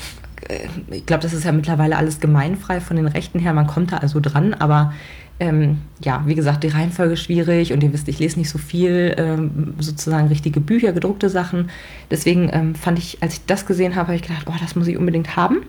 äh, 0.49 0.67
ich 0.91 1.07
glaube, 1.07 1.23
das 1.23 1.33
ist 1.33 1.45
ja 1.45 1.53
mittlerweile 1.53 1.97
alles 1.97 2.19
gemeinfrei 2.19 2.81
von 2.81 2.97
den 2.97 3.07
Rechten 3.07 3.39
her. 3.39 3.53
Man 3.53 3.67
kommt 3.67 3.93
da 3.93 3.99
also 3.99 4.19
dran, 4.21 4.55
aber 4.55 4.93
ähm, 5.41 5.79
ja, 6.03 6.23
wie 6.27 6.35
gesagt, 6.35 6.63
die 6.63 6.69
Reihenfolge 6.69 7.17
schwierig 7.17 7.73
und 7.73 7.83
ihr 7.83 7.93
wisst, 7.93 8.09
ich 8.09 8.21
lese 8.21 8.39
nicht 8.39 8.51
so 8.51 8.59
viel, 8.59 9.15
ähm, 9.19 9.75
sozusagen 9.79 10.29
richtige 10.29 10.61
Bücher, 10.61 10.93
gedruckte 10.93 11.29
Sachen. 11.29 11.71
Deswegen 12.11 12.51
ähm, 12.53 12.75
fand 12.75 12.99
ich, 12.99 13.19
als 13.21 13.35
ich 13.35 13.45
das 13.47 13.67
gesehen 13.67 13.97
habe, 13.97 14.09
habe 14.09 14.17
ich 14.17 14.23
gedacht, 14.23 14.47
oh, 14.47 14.55
das 14.61 14.77
muss 14.77 14.87
ich 14.87 14.97
unbedingt 14.97 15.37
haben. 15.37 15.63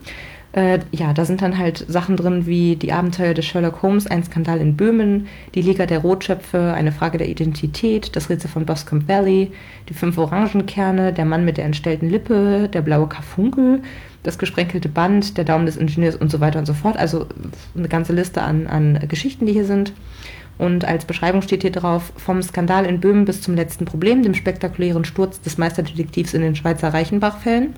Äh, 0.56 0.80
ja, 0.94 1.12
da 1.12 1.26
sind 1.26 1.42
dann 1.42 1.58
halt 1.58 1.84
Sachen 1.90 2.16
drin 2.16 2.46
wie 2.46 2.78
die 2.78 2.94
Abenteuer 2.94 3.34
des 3.34 3.44
Sherlock 3.44 3.82
Holmes, 3.82 4.08
ein 4.08 4.24
Skandal 4.24 4.62
in 4.62 4.78
Böhmen, 4.78 5.28
die 5.54 5.62
Liga 5.62 5.86
der 5.86 6.00
Rotschöpfe, 6.00 6.74
eine 6.74 6.94
Frage 6.94 7.18
der 7.18 7.28
Identität, 7.28 8.16
das 8.16 8.30
Rätsel 8.30 8.50
von 8.50 8.66
Boscombe 8.66 9.06
Valley, 9.06 9.52
die 9.90 9.94
fünf 9.94 10.18
Orangenkerne, 10.18 11.12
der 11.12 11.26
Mann 11.26 11.44
mit 11.44 11.58
der 11.58 11.66
entstellten 11.66 12.10
Lippe, 12.10 12.70
der 12.70 12.82
blaue 12.82 13.10
Karfunkel, 13.10 13.82
das 14.24 14.38
gesprenkelte 14.38 14.88
Band, 14.88 15.38
der 15.38 15.44
Daumen 15.44 15.66
des 15.66 15.76
Ingenieurs 15.76 16.16
und 16.16 16.32
so 16.32 16.40
weiter 16.40 16.60
und 16.60 16.68
so 16.68 16.74
fort. 16.74 16.96
Also 16.96 17.26
eine 17.78 17.90
ganze 17.90 18.14
Liste 18.14 18.42
an, 18.42 18.66
an 18.68 18.98
Geschichten, 19.10 19.46
die 19.46 19.54
hier 19.54 19.66
sind. 19.66 19.92
Und 20.58 20.86
als 20.86 21.04
Beschreibung 21.04 21.42
steht 21.42 21.64
hier 21.64 21.72
drauf, 21.74 22.14
vom 22.16 22.42
Skandal 22.42 22.86
in 22.86 23.02
Böhmen 23.02 23.26
bis 23.26 23.42
zum 23.42 23.56
letzten 23.56 23.84
Problem, 23.84 24.24
dem 24.24 24.34
spektakulären 24.34 25.04
Sturz 25.04 25.42
des 25.42 25.58
Meisterdetektivs 25.58 26.34
in 26.34 26.42
den 26.42 26.56
Schweizer 26.56 26.94
Reichenbach-Fällen. 26.94 27.74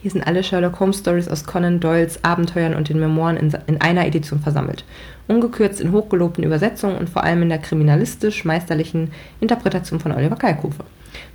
Hier 0.00 0.12
sind 0.12 0.24
alle 0.24 0.44
Sherlock 0.44 0.78
Holmes 0.78 0.98
Stories 0.98 1.26
aus 1.26 1.44
Conan 1.44 1.80
Doyles 1.80 2.22
Abenteuern 2.22 2.74
und 2.74 2.88
den 2.88 3.00
Memoiren 3.00 3.36
in, 3.36 3.52
in, 3.66 3.80
einer 3.80 4.06
Edition 4.06 4.38
versammelt. 4.38 4.84
Ungekürzt 5.26 5.80
in 5.80 5.90
hochgelobten 5.90 6.44
Übersetzungen 6.44 6.96
und 6.96 7.10
vor 7.10 7.24
allem 7.24 7.42
in 7.42 7.48
der 7.48 7.58
kriminalistisch-meisterlichen 7.58 9.10
Interpretation 9.40 9.98
von 9.98 10.12
Oliver 10.12 10.36
Kalkofe. 10.36 10.84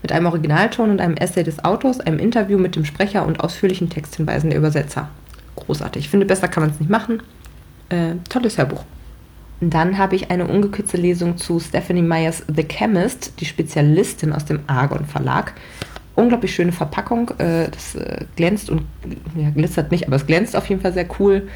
Mit 0.02 0.14
einem 0.14 0.28
Originalton 0.28 0.92
und 0.92 1.02
einem 1.02 1.18
Essay 1.18 1.44
des 1.44 1.66
Autors, 1.66 2.00
einem 2.00 2.20
Interview 2.20 2.58
mit 2.58 2.78
dem 2.78 2.86
Sprecher 2.86 3.26
und 3.26 3.42
ausführlichen 3.42 3.90
Texthinweisen 3.90 4.50
der 4.50 4.60
Übersetzer. 4.60 5.10
Großartig. 5.58 6.06
Ich 6.06 6.10
finde, 6.10 6.26
besser 6.26 6.48
kann 6.48 6.64
man 6.64 6.72
es 6.72 6.80
nicht 6.80 6.90
machen. 6.90 7.22
Äh, 7.90 8.16
tolles 8.30 8.58
Hörbuch. 8.58 8.86
Dann 9.60 9.98
habe 9.98 10.16
ich 10.16 10.32
eine 10.32 10.48
ungekürzte 10.48 10.98
Lesung 10.98 11.38
zu 11.38 11.60
Stephanie 11.60 12.02
Meyers 12.02 12.44
The 12.54 12.64
Chemist, 12.64 13.34
die 13.40 13.46
Spezialistin 13.46 14.32
aus 14.32 14.46
dem 14.46 14.62
Argon 14.68 15.06
Verlag 15.06 15.54
unglaublich 16.16 16.54
schöne 16.54 16.72
Verpackung. 16.72 17.32
Äh, 17.38 17.70
das 17.70 17.96
äh, 17.96 18.26
glänzt 18.36 18.70
und 18.70 18.84
ja, 19.36 19.50
glitzert 19.50 19.92
nicht, 19.92 20.08
aber 20.08 20.16
es 20.16 20.26
glänzt 20.26 20.56
auf 20.56 20.68
jeden 20.68 20.82
Fall 20.82 20.94
sehr 20.94 21.08
cool. 21.20 21.48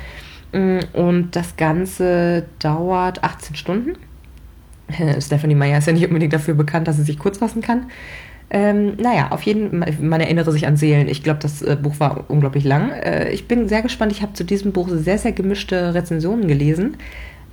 Mm, 0.54 0.80
und 0.93 1.36
das 1.36 1.56
Ganze 1.58 2.46
dauert 2.60 3.24
18 3.24 3.56
Stunden. 3.56 3.93
Stephanie 5.20 5.56
Meyer 5.56 5.78
ist 5.78 5.88
ja 5.88 5.93
nicht 5.93 6.08
unbedingt 6.08 6.34
dafür 6.34 6.54
bekannt, 6.54 6.88
dass 6.88 6.98
sie 6.98 7.04
sich 7.04 7.20
kurz 7.20 7.38
fassen 7.38 7.62
kann. 7.62 7.88
Ähm, 8.50 8.96
naja, 8.96 9.32
auf 9.32 9.41
jeden 9.41 9.84
Fall, 9.84 9.93
man 10.00 10.22
erinnere 10.22 10.54
sich 10.54 10.65
an 10.67 10.78
Seelen. 10.78 11.10
Ich 11.10 11.22
glaube, 11.22 11.39
das 11.41 11.62
äh, 11.62 11.76
Buch 11.76 12.00
war 12.00 12.26
unglaublich 12.30 12.63
lang. 12.63 12.91
Ich 13.32 13.48
bin 13.48 13.67
sehr 13.67 13.82
gespannt. 13.82 14.13
Ich 14.13 14.22
habe 14.22 14.34
zu 14.34 14.46
diesem 14.46 14.72
Buch 14.72 14.88
sehr, 14.89 15.17
sehr 15.17 15.34
gemischte 15.34 15.93
Rezensionen 15.93 16.48
gelesen. 16.48 16.96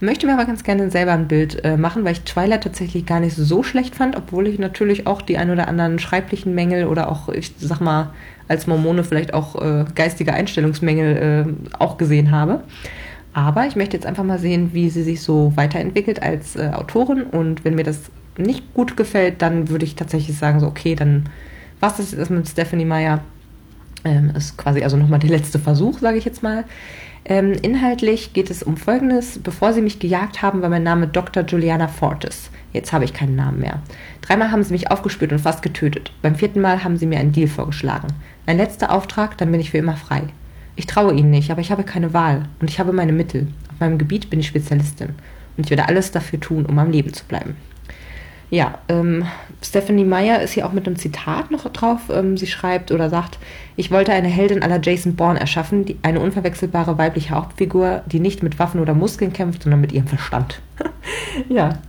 Möchte 0.05 0.27
mir 0.27 0.35
aber 0.35 0.45
ganz 0.45 0.65
gerne 0.65 0.91
selber 0.91 1.13
ein 1.13 1.29
Bild 1.29 1.65
äh, 1.65 1.77
machen, 1.77 2.05
weil 2.05 2.13
ich 2.13 2.23
Twilight 2.23 2.65
tatsächlich 2.65 3.07
gar 3.07 3.21
nicht 3.21 3.37
so 3.37 3.63
schlecht 3.63 3.95
fand, 3.95 4.17
obwohl 4.17 4.47
ich 4.47 4.59
natürlich 4.59 5.07
auch 5.07 5.23
die 5.23 5.39
ein 5.39 5.51
oder 5.51 5.69
anderen 5.69 5.99
schreiblichen 5.99 6.55
Mängel 6.55 6.87
oder 6.87 7.11
auch, 7.11 7.29
ich 7.29 7.53
sag 7.59 7.81
mal, 7.81 8.11
als 8.47 8.67
Mormone 8.67 9.05
vielleicht 9.05 9.33
auch 9.33 9.61
äh, 9.61 9.85
geistige 9.95 10.35
Einstellungsmängel 10.35 11.17
äh, 11.17 11.77
auch 11.79 11.97
gesehen 11.97 12.31
habe. 12.31 12.63
Aber 13.33 13.67
ich 13.67 13.77
möchte 13.77 13.97
jetzt 13.97 14.07
einfach 14.07 14.25
mal 14.25 14.39
sehen, 14.39 14.71
wie 14.75 14.91
sie 14.91 15.03
sich 15.03 15.23
so 15.23 15.53
weiterentwickelt 15.57 16.23
als 16.23 16.55
äh, 16.55 16.71
Autorin 16.73 17.23
und 17.23 17.65
wenn 17.65 17.75
mir 17.75 17.85
das 17.85 18.11
nicht 18.37 18.75
gut 18.75 18.97
gefällt, 18.97 19.43
dann 19.43 19.71
würde 19.71 19.85
ich 19.85 19.97
tatsächlich 19.97 20.37
sagen, 20.37 20.61
so, 20.61 20.67
okay, 20.67 20.95
dann 20.95 21.29
was 21.81 21.99
ist 21.99 22.17
das 22.17 22.31
mit 22.31 22.49
Stephanie 22.49 22.85
Meyer? 22.85 23.21
Ähm, 24.05 24.31
ist 24.37 24.57
quasi 24.57 24.83
also 24.83 24.97
nochmal 24.97 25.19
der 25.19 25.31
letzte 25.31 25.59
Versuch, 25.59 25.99
sage 25.99 26.19
ich 26.19 26.25
jetzt 26.25 26.43
mal. 26.43 26.65
Ähm, 27.27 27.53
inhaltlich 27.63 28.35
geht 28.35 28.51
es 28.51 28.63
um 28.63 28.77
Folgendes. 28.77 29.39
Bevor 29.39 29.73
sie 29.73 29.81
mich 29.81 29.99
gejagt 29.99 30.43
haben, 30.43 30.61
war 30.61 30.69
mein 30.69 30.83
Name 30.83 31.09
Dr. 31.09 31.45
Juliana 31.45 31.89
Fortis. 31.89 32.51
Jetzt 32.73 32.93
habe 32.93 33.05
ich 33.05 33.15
keinen 33.15 33.37
Namen 33.37 33.61
mehr. 33.61 33.81
Dreimal 34.21 34.51
haben 34.51 34.63
sie 34.63 34.73
mich 34.73 34.91
aufgespürt 34.91 35.33
und 35.33 35.39
fast 35.39 35.63
getötet. 35.63 36.13
Beim 36.23 36.35
vierten 36.35 36.61
Mal 36.61 36.85
haben 36.85 36.97
sie 36.97 37.07
mir 37.07 37.19
einen 37.19 37.33
Deal 37.33 37.49
vorgeschlagen. 37.49 38.09
Ein 38.47 38.59
letzter 38.59 38.93
Auftrag, 38.93 39.39
dann 39.39 39.51
bin 39.51 39.61
ich 39.61 39.71
für 39.71 39.79
immer 39.79 39.97
frei. 39.97 40.25
Ich 40.77 40.87
traue 40.87 41.15
ihnen 41.15 41.31
nicht, 41.31 41.51
aber 41.51 41.61
ich 41.61 41.71
habe 41.71 41.85
keine 41.85 42.13
Wahl 42.13 42.49
und 42.61 42.69
ich 42.69 42.81
habe 42.81 42.93
meine 42.93 43.13
Mittel. 43.13 43.47
Auf 43.73 43.81
meinem 43.81 43.97
Gebiet 43.97 44.29
bin 44.29 44.41
ich 44.41 44.49
Spezialistin 44.49 45.11
und 45.57 45.65
ich 45.65 45.71
werde 45.71 45.89
alles 45.89 46.11
dafür 46.11 46.41
tun, 46.41 46.67
um 46.67 46.79
am 46.79 46.91
Leben 46.91 47.13
zu 47.13 47.25
bleiben. 47.25 47.57
Ja, 48.55 48.79
ähm, 48.89 49.27
Stephanie 49.61 50.05
Meyer 50.05 50.41
ist 50.41 50.53
hier 50.53 50.65
auch 50.65 50.71
mit 50.71 50.87
einem 50.87 50.95
Zitat 50.95 51.51
noch 51.51 51.69
drauf. 51.71 52.03
Ähm, 52.09 52.37
sie 52.37 52.47
schreibt 52.47 52.93
oder 52.93 53.11
sagt, 53.11 53.41
ich 53.75 53.91
wollte 53.91 54.13
eine 54.13 54.29
Heldin 54.29 54.63
aller 54.63 54.81
Jason 54.81 55.17
Bourne 55.17 55.41
erschaffen, 55.41 55.85
die, 55.85 55.97
eine 56.03 56.21
unverwechselbare 56.21 56.97
weibliche 56.97 57.35
Hauptfigur, 57.35 58.05
die 58.07 58.21
nicht 58.21 58.45
mit 58.45 58.61
Waffen 58.61 58.81
oder 58.81 58.95
Muskeln 58.95 59.33
kämpft, 59.33 59.65
sondern 59.65 59.81
mit 59.81 59.91
ihrem 59.91 60.07
Verstand. 60.07 60.61
ja, 61.49 61.81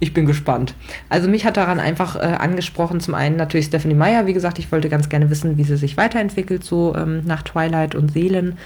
ich 0.00 0.14
bin 0.14 0.24
gespannt. 0.24 0.74
Also 1.10 1.28
mich 1.28 1.44
hat 1.44 1.58
daran 1.58 1.78
einfach 1.78 2.16
äh, 2.16 2.20
angesprochen, 2.20 3.00
zum 3.00 3.12
einen 3.12 3.36
natürlich 3.36 3.66
Stephanie 3.66 3.92
Meyer, 3.92 4.24
wie 4.24 4.32
gesagt, 4.32 4.58
ich 4.58 4.72
wollte 4.72 4.88
ganz 4.88 5.10
gerne 5.10 5.28
wissen, 5.28 5.58
wie 5.58 5.64
sie 5.64 5.76
sich 5.76 5.98
weiterentwickelt, 5.98 6.64
so 6.64 6.94
ähm, 6.96 7.20
nach 7.26 7.42
Twilight 7.42 7.94
und 7.94 8.12
Seelen 8.12 8.56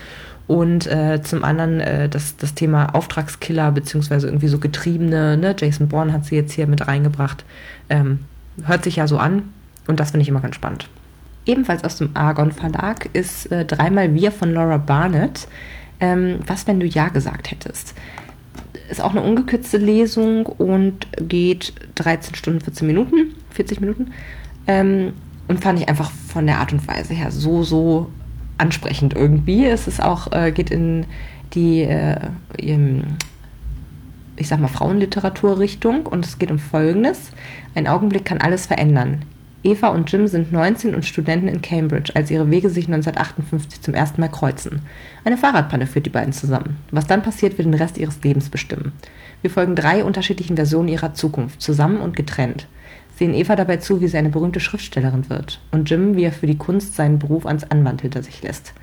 und 0.48 0.86
äh, 0.86 1.20
zum 1.22 1.44
anderen 1.44 1.78
äh, 1.78 2.08
das, 2.08 2.36
das 2.36 2.54
Thema 2.54 2.94
Auftragskiller 2.94 3.70
beziehungsweise 3.70 4.26
irgendwie 4.26 4.48
so 4.48 4.58
Getriebene. 4.58 5.36
Ne? 5.36 5.54
Jason 5.56 5.88
Bourne 5.88 6.12
hat 6.12 6.24
sie 6.24 6.36
jetzt 6.36 6.52
hier 6.52 6.66
mit 6.66 6.88
reingebracht. 6.88 7.44
Ähm, 7.90 8.20
hört 8.64 8.82
sich 8.82 8.96
ja 8.96 9.06
so 9.06 9.18
an 9.18 9.50
und 9.86 10.00
das 10.00 10.10
finde 10.10 10.22
ich 10.22 10.28
immer 10.28 10.40
ganz 10.40 10.56
spannend. 10.56 10.88
Ebenfalls 11.44 11.84
aus 11.84 11.96
dem 11.96 12.10
Argon 12.14 12.50
Verlag 12.50 13.10
ist 13.12 13.52
äh, 13.52 13.66
Dreimal 13.66 14.14
Wir 14.14 14.32
von 14.32 14.52
Laura 14.52 14.78
Barnett. 14.78 15.46
Ähm, 16.00 16.40
was, 16.46 16.66
wenn 16.66 16.80
du 16.80 16.86
Ja 16.86 17.08
gesagt 17.08 17.50
hättest? 17.50 17.94
Ist 18.90 19.02
auch 19.02 19.10
eine 19.10 19.22
ungekürzte 19.22 19.76
Lesung 19.76 20.46
und 20.46 21.06
geht 21.20 21.74
13 21.96 22.34
Stunden 22.34 22.62
14 22.62 22.86
Minuten, 22.86 23.34
40 23.50 23.82
Minuten. 23.82 24.12
Ähm, 24.66 25.12
und 25.46 25.60
fand 25.60 25.78
ich 25.78 25.88
einfach 25.90 26.10
von 26.10 26.46
der 26.46 26.58
Art 26.58 26.72
und 26.72 26.86
Weise 26.88 27.12
her 27.12 27.30
so, 27.30 27.62
so 27.62 28.10
ansprechend 28.58 29.14
irgendwie. 29.14 29.66
Es 29.66 29.88
ist 29.88 30.02
auch, 30.02 30.32
äh, 30.32 30.52
geht 30.52 30.70
in 30.70 31.06
die, 31.54 31.82
äh, 31.82 32.18
ich 34.36 34.48
sag 34.48 34.60
mal, 34.60 34.68
Frauenliteraturrichtung 34.68 36.06
und 36.06 36.26
es 36.26 36.38
geht 36.38 36.50
um 36.50 36.58
Folgendes. 36.58 37.30
Ein 37.74 37.86
Augenblick 37.86 38.24
kann 38.24 38.38
alles 38.38 38.66
verändern. 38.66 39.22
Eva 39.64 39.88
und 39.88 40.10
Jim 40.12 40.28
sind 40.28 40.52
19 40.52 40.94
und 40.94 41.04
Studenten 41.04 41.48
in 41.48 41.62
Cambridge, 41.62 42.12
als 42.14 42.30
ihre 42.30 42.48
Wege 42.48 42.70
sich 42.70 42.86
1958 42.86 43.82
zum 43.82 43.94
ersten 43.94 44.20
Mal 44.20 44.28
kreuzen. 44.28 44.82
Eine 45.24 45.36
Fahrradpanne 45.36 45.86
führt 45.88 46.06
die 46.06 46.10
beiden 46.10 46.32
zusammen. 46.32 46.76
Was 46.92 47.08
dann 47.08 47.22
passiert, 47.22 47.58
wird 47.58 47.66
den 47.66 47.74
Rest 47.74 47.98
ihres 47.98 48.22
Lebens 48.22 48.50
bestimmen. 48.50 48.92
Wir 49.42 49.50
folgen 49.50 49.74
drei 49.74 50.04
unterschiedlichen 50.04 50.56
Versionen 50.56 50.88
ihrer 50.88 51.14
Zukunft, 51.14 51.60
zusammen 51.60 52.00
und 52.00 52.14
getrennt 52.14 52.68
sehen 53.18 53.34
Eva 53.34 53.56
dabei 53.56 53.78
zu, 53.78 54.00
wie 54.00 54.06
sie 54.06 54.16
eine 54.16 54.28
berühmte 54.28 54.60
Schriftstellerin 54.60 55.28
wird 55.28 55.60
und 55.72 55.90
Jim, 55.90 56.14
wie 56.14 56.22
er 56.22 56.32
für 56.32 56.46
die 56.46 56.56
Kunst 56.56 56.94
seinen 56.94 57.18
Beruf 57.18 57.46
als 57.46 57.68
Anwalt 57.68 58.02
hinter 58.02 58.22
sich 58.22 58.42
lässt. 58.42 58.74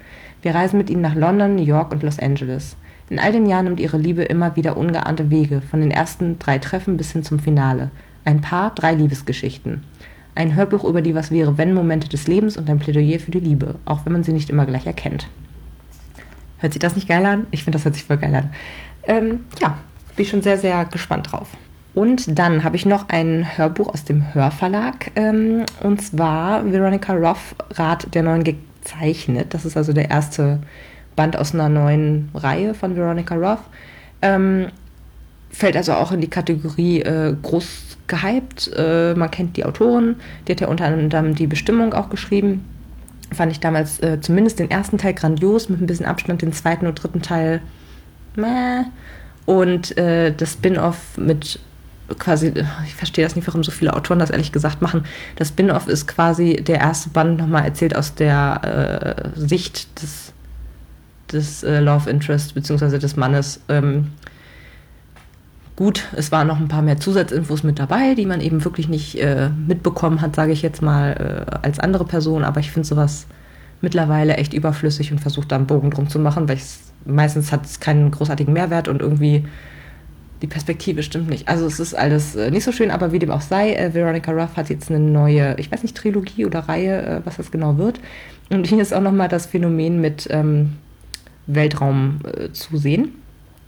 Wir 0.41 0.53
reisen 0.53 0.77
mit 0.77 0.89
ihnen 0.89 1.01
nach 1.01 1.15
London, 1.15 1.55
New 1.55 1.63
York 1.63 1.93
und 1.93 2.03
Los 2.03 2.19
Angeles. 2.19 2.75
In 3.09 3.17
all 3.17 3.31
den 3.31 3.45
Jahren 3.45 3.63
nimmt 3.65 3.79
ihre 3.79 3.97
Liebe 3.97 4.23
immer 4.23 4.57
wieder 4.57 4.75
ungeahnte 4.75 5.29
Wege, 5.29 5.61
von 5.61 5.79
den 5.79 5.89
ersten 5.89 6.37
drei 6.37 6.59
Treffen 6.59 6.97
bis 6.97 7.13
hin 7.13 7.23
zum 7.23 7.39
Finale. 7.39 7.91
Ein 8.25 8.41
Paar, 8.41 8.75
drei 8.75 8.93
Liebesgeschichten. 8.93 9.83
Ein 10.35 10.55
Hörbuch 10.55 10.83
über 10.83 11.01
die 11.01 11.15
Was 11.15 11.31
wäre 11.31 11.57
wenn 11.57 11.73
Momente 11.73 12.09
des 12.09 12.27
Lebens 12.27 12.57
und 12.57 12.69
ein 12.69 12.79
Plädoyer 12.79 13.19
für 13.19 13.31
die 13.31 13.39
Liebe, 13.39 13.75
auch 13.85 14.05
wenn 14.05 14.11
man 14.11 14.23
sie 14.23 14.33
nicht 14.33 14.49
immer 14.49 14.65
gleich 14.65 14.85
erkennt. 14.85 15.29
Hört 16.57 16.73
sich 16.73 16.81
das 16.81 16.95
nicht 16.95 17.07
geil 17.07 17.25
an? 17.25 17.47
Ich 17.51 17.63
finde, 17.63 17.77
das 17.77 17.85
hört 17.85 17.95
sich 17.95 18.03
voll 18.03 18.17
geil 18.17 18.35
an. 18.35 18.49
Ähm, 19.03 19.45
ja, 19.61 19.77
bin 20.17 20.25
schon 20.25 20.41
sehr, 20.41 20.57
sehr 20.57 20.83
gespannt 20.85 21.31
drauf. 21.31 21.47
Und 21.95 22.37
dann 22.37 22.65
habe 22.65 22.75
ich 22.75 22.85
noch 22.85 23.07
ein 23.07 23.57
Hörbuch 23.57 23.87
aus 23.93 24.03
dem 24.03 24.33
Hörverlag, 24.33 25.11
ähm, 25.15 25.65
und 25.81 26.01
zwar 26.01 26.69
Veronica 26.69 27.13
Roth, 27.13 27.55
Rat 27.71 28.13
der 28.13 28.21
Neuen 28.21 28.43
gezeichnet. 28.43 29.53
Das 29.53 29.63
ist 29.63 29.77
also 29.77 29.93
der 29.93 30.09
erste 30.09 30.59
Band 31.15 31.37
aus 31.37 31.53
einer 31.53 31.69
neuen 31.69 32.29
Reihe 32.33 32.73
von 32.73 32.97
Veronica 32.97 33.35
Roth. 33.35 33.63
Ähm, 34.21 34.67
fällt 35.49 35.77
also 35.77 35.93
auch 35.93 36.11
in 36.11 36.19
die 36.19 36.29
Kategorie 36.29 37.01
äh, 37.01 37.33
groß 37.41 37.97
gehypt. 38.07 38.71
Äh, 38.75 39.13
man 39.15 39.31
kennt 39.31 39.55
die 39.55 39.63
Autoren, 39.63 40.17
die 40.47 40.51
hat 40.51 40.59
ja 40.59 40.67
unter 40.67 40.85
anderem 40.87 41.33
die 41.33 41.47
Bestimmung 41.47 41.93
auch 41.93 42.09
geschrieben. 42.09 42.65
Fand 43.31 43.53
ich 43.53 43.61
damals 43.61 44.01
äh, 44.01 44.19
zumindest 44.19 44.59
den 44.59 44.69
ersten 44.69 44.97
Teil 44.97 45.13
grandios, 45.13 45.69
mit 45.69 45.79
ein 45.79 45.87
bisschen 45.87 46.05
Abstand, 46.05 46.41
den 46.41 46.51
zweiten 46.51 46.87
und 46.87 47.01
dritten 47.01 47.21
Teil 47.21 47.61
meh. 48.35 48.83
Und 49.45 49.97
äh, 49.97 50.33
das 50.35 50.53
Spin-off 50.53 51.17
mit 51.17 51.59
quasi, 52.19 52.53
ich 52.85 52.95
verstehe 52.95 53.25
das 53.25 53.35
nicht, 53.35 53.47
warum 53.47 53.63
so 53.63 53.71
viele 53.71 53.93
Autoren 53.93 54.19
das 54.19 54.29
ehrlich 54.29 54.51
gesagt 54.51 54.81
machen. 54.81 55.03
Das 55.35 55.49
Spin-off 55.49 55.87
ist 55.87 56.07
quasi 56.07 56.55
der 56.55 56.79
erste 56.79 57.09
Band 57.09 57.39
nochmal 57.39 57.65
erzählt 57.65 57.95
aus 57.95 58.13
der 58.13 59.33
äh, 59.35 59.39
Sicht 59.39 60.01
des, 60.01 60.33
des 61.31 61.63
äh, 61.63 61.79
Love 61.79 62.09
Interest 62.09 62.53
beziehungsweise 62.53 62.99
des 62.99 63.15
Mannes. 63.15 63.59
Ähm, 63.69 64.11
gut, 65.75 66.03
es 66.15 66.31
waren 66.31 66.47
noch 66.47 66.59
ein 66.59 66.67
paar 66.67 66.83
mehr 66.83 66.99
Zusatzinfos 66.99 67.63
mit 67.63 67.79
dabei, 67.79 68.13
die 68.13 68.25
man 68.25 68.41
eben 68.41 68.63
wirklich 68.63 68.87
nicht 68.87 69.19
äh, 69.19 69.49
mitbekommen 69.49 70.21
hat, 70.21 70.35
sage 70.35 70.51
ich 70.51 70.61
jetzt 70.61 70.81
mal, 70.81 71.47
äh, 71.51 71.57
als 71.63 71.79
andere 71.79 72.05
Person. 72.05 72.43
Aber 72.43 72.59
ich 72.59 72.71
finde 72.71 72.87
sowas 72.87 73.25
mittlerweile 73.81 74.35
echt 74.35 74.53
überflüssig 74.53 75.11
und 75.11 75.19
versuche 75.19 75.47
da 75.47 75.55
einen 75.55 75.67
Bogen 75.67 75.91
drum 75.91 76.07
zu 76.07 76.19
machen, 76.19 76.47
weil 76.47 76.59
meistens 77.05 77.51
hat 77.51 77.65
es 77.65 77.79
keinen 77.79 78.11
großartigen 78.11 78.53
Mehrwert 78.53 78.87
und 78.87 79.01
irgendwie 79.01 79.45
die 80.45 80.51
Perspektive 80.51 81.01
stimmt 81.01 81.27
nicht. 81.27 81.47
Also 81.47 81.65
es 81.65 81.79
ist 81.79 81.95
alles 81.95 82.35
äh, 82.35 82.51
nicht 82.51 82.63
so 82.63 82.71
schön, 82.71 82.91
aber 82.91 83.11
wie 83.11 83.17
dem 83.17 83.31
auch 83.31 83.41
sei, 83.41 83.73
äh, 83.73 83.95
Veronica 83.95 84.31
Ruff 84.31 84.55
hat 84.55 84.69
jetzt 84.69 84.91
eine 84.91 84.99
neue, 84.99 85.55
ich 85.57 85.71
weiß 85.71 85.81
nicht, 85.81 85.97
Trilogie 85.97 86.45
oder 86.45 86.59
Reihe, 86.59 87.01
äh, 87.01 87.21
was 87.23 87.37
das 87.37 87.49
genau 87.49 87.79
wird. 87.79 87.99
Und 88.51 88.67
hier 88.67 88.79
ist 88.79 88.93
auch 88.93 89.01
nochmal 89.01 89.27
das 89.27 89.47
Phänomen 89.47 89.99
mit 89.99 90.27
ähm, 90.29 90.73
Weltraum 91.47 92.19
äh, 92.25 92.51
zu 92.51 92.77
sehen. 92.77 93.15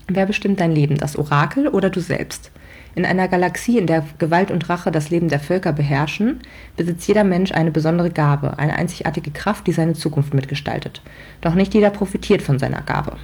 Wer 0.08 0.28
bestimmt 0.28 0.60
dein 0.60 0.72
Leben, 0.72 0.98
das 0.98 1.18
Orakel 1.18 1.68
oder 1.68 1.90
du 1.90 2.00
selbst? 2.00 2.52
In 2.94 3.06
einer 3.06 3.28
Galaxie, 3.28 3.80
in 3.80 3.88
der 3.88 4.06
Gewalt 4.20 4.52
und 4.52 4.70
Rache 4.70 4.92
das 4.92 5.10
Leben 5.10 5.30
der 5.30 5.40
Völker 5.40 5.74
beherrschen, 5.74 6.42
besitzt 6.76 7.08
jeder 7.08 7.24
Mensch 7.24 7.52
eine 7.52 7.72
besondere 7.72 8.12
Gabe, 8.12 8.60
eine 8.60 8.76
einzigartige 8.76 9.32
Kraft, 9.32 9.66
die 9.66 9.72
seine 9.72 9.94
Zukunft 9.94 10.36
mitgestaltet. 10.36 11.02
Doch 11.42 11.56
nicht 11.56 11.74
jeder 11.74 11.90
profitiert 11.90 12.44
von 12.44 12.60
seiner 12.60 12.84
Gabe. 12.84 13.18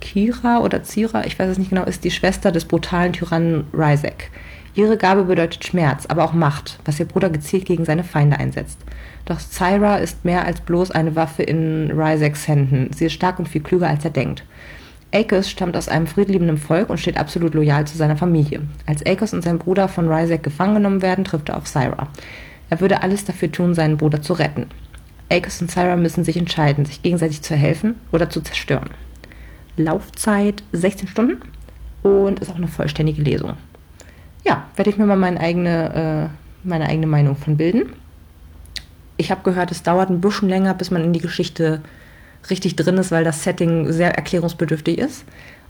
Kira 0.00 0.60
oder 0.60 0.82
Zira, 0.82 1.24
ich 1.26 1.38
weiß 1.38 1.50
es 1.50 1.58
nicht 1.58 1.70
genau, 1.70 1.84
ist 1.84 2.04
die 2.04 2.10
Schwester 2.10 2.52
des 2.52 2.64
brutalen 2.64 3.12
Tyrannen 3.12 3.64
Ryzek. 3.72 4.30
Ihre 4.74 4.96
Gabe 4.96 5.24
bedeutet 5.24 5.64
Schmerz, 5.64 6.06
aber 6.06 6.24
auch 6.24 6.32
Macht, 6.32 6.78
was 6.84 7.00
ihr 7.00 7.06
Bruder 7.06 7.30
gezielt 7.30 7.64
gegen 7.64 7.84
seine 7.84 8.04
Feinde 8.04 8.38
einsetzt. 8.38 8.78
Doch 9.24 9.38
Zyra 9.38 9.96
ist 9.96 10.24
mehr 10.24 10.44
als 10.44 10.60
bloß 10.60 10.92
eine 10.92 11.16
Waffe 11.16 11.42
in 11.42 11.90
Ryzeks 11.90 12.46
Händen. 12.46 12.90
Sie 12.94 13.06
ist 13.06 13.12
stark 13.12 13.38
und 13.38 13.48
viel 13.48 13.62
klüger, 13.62 13.88
als 13.88 14.04
er 14.04 14.10
denkt. 14.10 14.44
Akos 15.12 15.50
stammt 15.50 15.76
aus 15.76 15.88
einem 15.88 16.06
friedliebenden 16.06 16.58
Volk 16.58 16.90
und 16.90 17.00
steht 17.00 17.18
absolut 17.18 17.54
loyal 17.54 17.86
zu 17.86 17.96
seiner 17.96 18.16
Familie. 18.16 18.60
Als 18.86 19.04
Akos 19.04 19.32
und 19.32 19.42
sein 19.42 19.58
Bruder 19.58 19.88
von 19.88 20.08
Ryzek 20.08 20.42
gefangen 20.42 20.74
genommen 20.74 21.02
werden, 21.02 21.24
trifft 21.24 21.48
er 21.48 21.56
auf 21.56 21.64
Zyra. 21.64 22.08
Er 22.70 22.80
würde 22.80 23.02
alles 23.02 23.24
dafür 23.24 23.50
tun, 23.50 23.74
seinen 23.74 23.96
Bruder 23.96 24.22
zu 24.22 24.34
retten. 24.34 24.66
Akos 25.30 25.60
und 25.60 25.70
Zyra 25.70 25.96
müssen 25.96 26.24
sich 26.24 26.36
entscheiden, 26.36 26.84
sich 26.84 27.02
gegenseitig 27.02 27.42
zu 27.42 27.56
helfen 27.56 27.96
oder 28.12 28.30
zu 28.30 28.42
zerstören. 28.42 28.90
Laufzeit 29.78 30.62
16 30.72 31.08
Stunden 31.08 31.40
und 32.02 32.40
ist 32.40 32.50
auch 32.50 32.56
eine 32.56 32.68
vollständige 32.68 33.22
Lesung. 33.22 33.54
Ja, 34.44 34.66
werde 34.76 34.90
ich 34.90 34.98
mir 34.98 35.06
mal 35.06 35.16
meine 35.16 35.40
eigene, 35.40 36.30
äh, 36.34 36.68
meine 36.68 36.88
eigene 36.88 37.06
Meinung 37.06 37.36
von 37.36 37.56
bilden. 37.56 37.92
Ich 39.16 39.30
habe 39.30 39.42
gehört, 39.42 39.70
es 39.70 39.82
dauert 39.82 40.10
ein 40.10 40.20
bisschen 40.20 40.48
länger, 40.48 40.74
bis 40.74 40.90
man 40.90 41.02
in 41.02 41.12
die 41.12 41.20
Geschichte 41.20 41.82
richtig 42.50 42.76
drin 42.76 42.98
ist, 42.98 43.10
weil 43.10 43.24
das 43.24 43.42
Setting 43.42 43.90
sehr 43.92 44.14
erklärungsbedürftig 44.14 44.98
ist. 44.98 45.24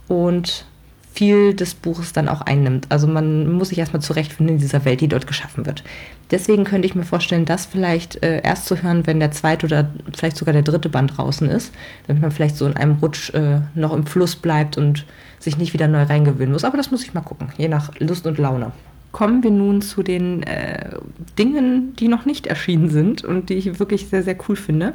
Und 0.07 0.65
viel 1.13 1.53
des 1.53 1.73
Buches 1.73 2.13
dann 2.13 2.29
auch 2.29 2.41
einnimmt. 2.41 2.87
Also 2.89 3.07
man 3.07 3.51
muss 3.51 3.69
sich 3.69 3.77
erstmal 3.77 4.01
zurechtfinden 4.01 4.55
in 4.55 4.61
dieser 4.61 4.85
Welt, 4.85 5.01
die 5.01 5.07
dort 5.07 5.27
geschaffen 5.27 5.65
wird. 5.65 5.83
Deswegen 6.31 6.63
könnte 6.63 6.87
ich 6.87 6.95
mir 6.95 7.03
vorstellen, 7.03 7.45
das 7.45 7.65
vielleicht 7.65 8.23
äh, 8.23 8.41
erst 8.43 8.67
zu 8.67 8.81
hören, 8.81 9.07
wenn 9.07 9.19
der 9.19 9.31
zweite 9.31 9.65
oder 9.65 9.89
vielleicht 10.15 10.37
sogar 10.37 10.53
der 10.53 10.61
dritte 10.61 10.89
Band 10.89 11.17
draußen 11.17 11.49
ist, 11.49 11.73
damit 12.07 12.21
man 12.21 12.31
vielleicht 12.31 12.55
so 12.55 12.67
in 12.67 12.77
einem 12.77 12.97
Rutsch 13.01 13.33
äh, 13.33 13.61
noch 13.73 13.93
im 13.93 14.05
Fluss 14.05 14.35
bleibt 14.35 14.77
und 14.77 15.05
sich 15.39 15.57
nicht 15.57 15.73
wieder 15.73 15.87
neu 15.87 16.03
reingewöhnen 16.03 16.53
muss. 16.53 16.63
Aber 16.63 16.77
das 16.77 16.91
muss 16.91 17.03
ich 17.03 17.13
mal 17.13 17.21
gucken, 17.21 17.49
je 17.57 17.67
nach 17.67 17.91
Lust 17.99 18.27
und 18.27 18.37
Laune. 18.37 18.71
Kommen 19.11 19.41
wir 19.41 19.51
nun 19.51 19.81
zu 19.81 20.03
den 20.03 20.43
äh, 20.43 20.91
Dingen, 21.39 21.95
die 21.95 22.07
noch 22.07 22.25
nicht 22.25 22.45
erschienen 22.45 22.89
sind 22.89 23.23
und 23.23 23.49
die 23.49 23.55
ich 23.55 23.79
wirklich 23.79 24.07
sehr, 24.07 24.21
sehr 24.21 24.35
cool 24.47 24.55
finde. 24.55 24.93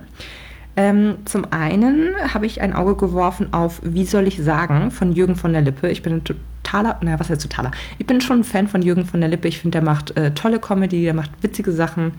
Ähm, 0.77 1.19
zum 1.25 1.47
einen 1.53 2.15
habe 2.33 2.47
ich 2.47 2.61
ein 2.61 2.73
Auge 2.73 2.97
geworfen 2.97 3.53
auf 3.53 3.81
Wie 3.85 4.05
soll 4.05 4.27
ich 4.27 4.43
sagen 4.43 4.91
von 4.91 5.13
Jürgen 5.13 5.37
von 5.37 5.53
der 5.53 5.63
Lippe. 5.63 5.89
Ich 5.91 6.03
bin 6.03 6.15
ein 6.15 6.25
totaler, 6.25 6.99
naja, 7.01 7.21
was 7.21 7.31
heißt 7.31 7.43
totaler? 7.43 7.71
Ich 7.99 8.07
bin 8.07 8.21
schon 8.21 8.41
ein 8.41 8.45
Fan 8.45 8.67
von 8.67 8.83
Jürgen 8.83 9.07
von 9.07 9.21
der 9.21 9.29
Lippe. 9.29 9.47
Ich 9.49 9.61
finde, 9.61 9.79
der 9.79 9.85
macht 9.85 10.17
äh, 10.17 10.33
tolle 10.33 10.59
Comedy, 10.59 11.05
der 11.05 11.15
macht 11.15 11.31
witzige 11.43 11.73
Sachen. 11.73 12.13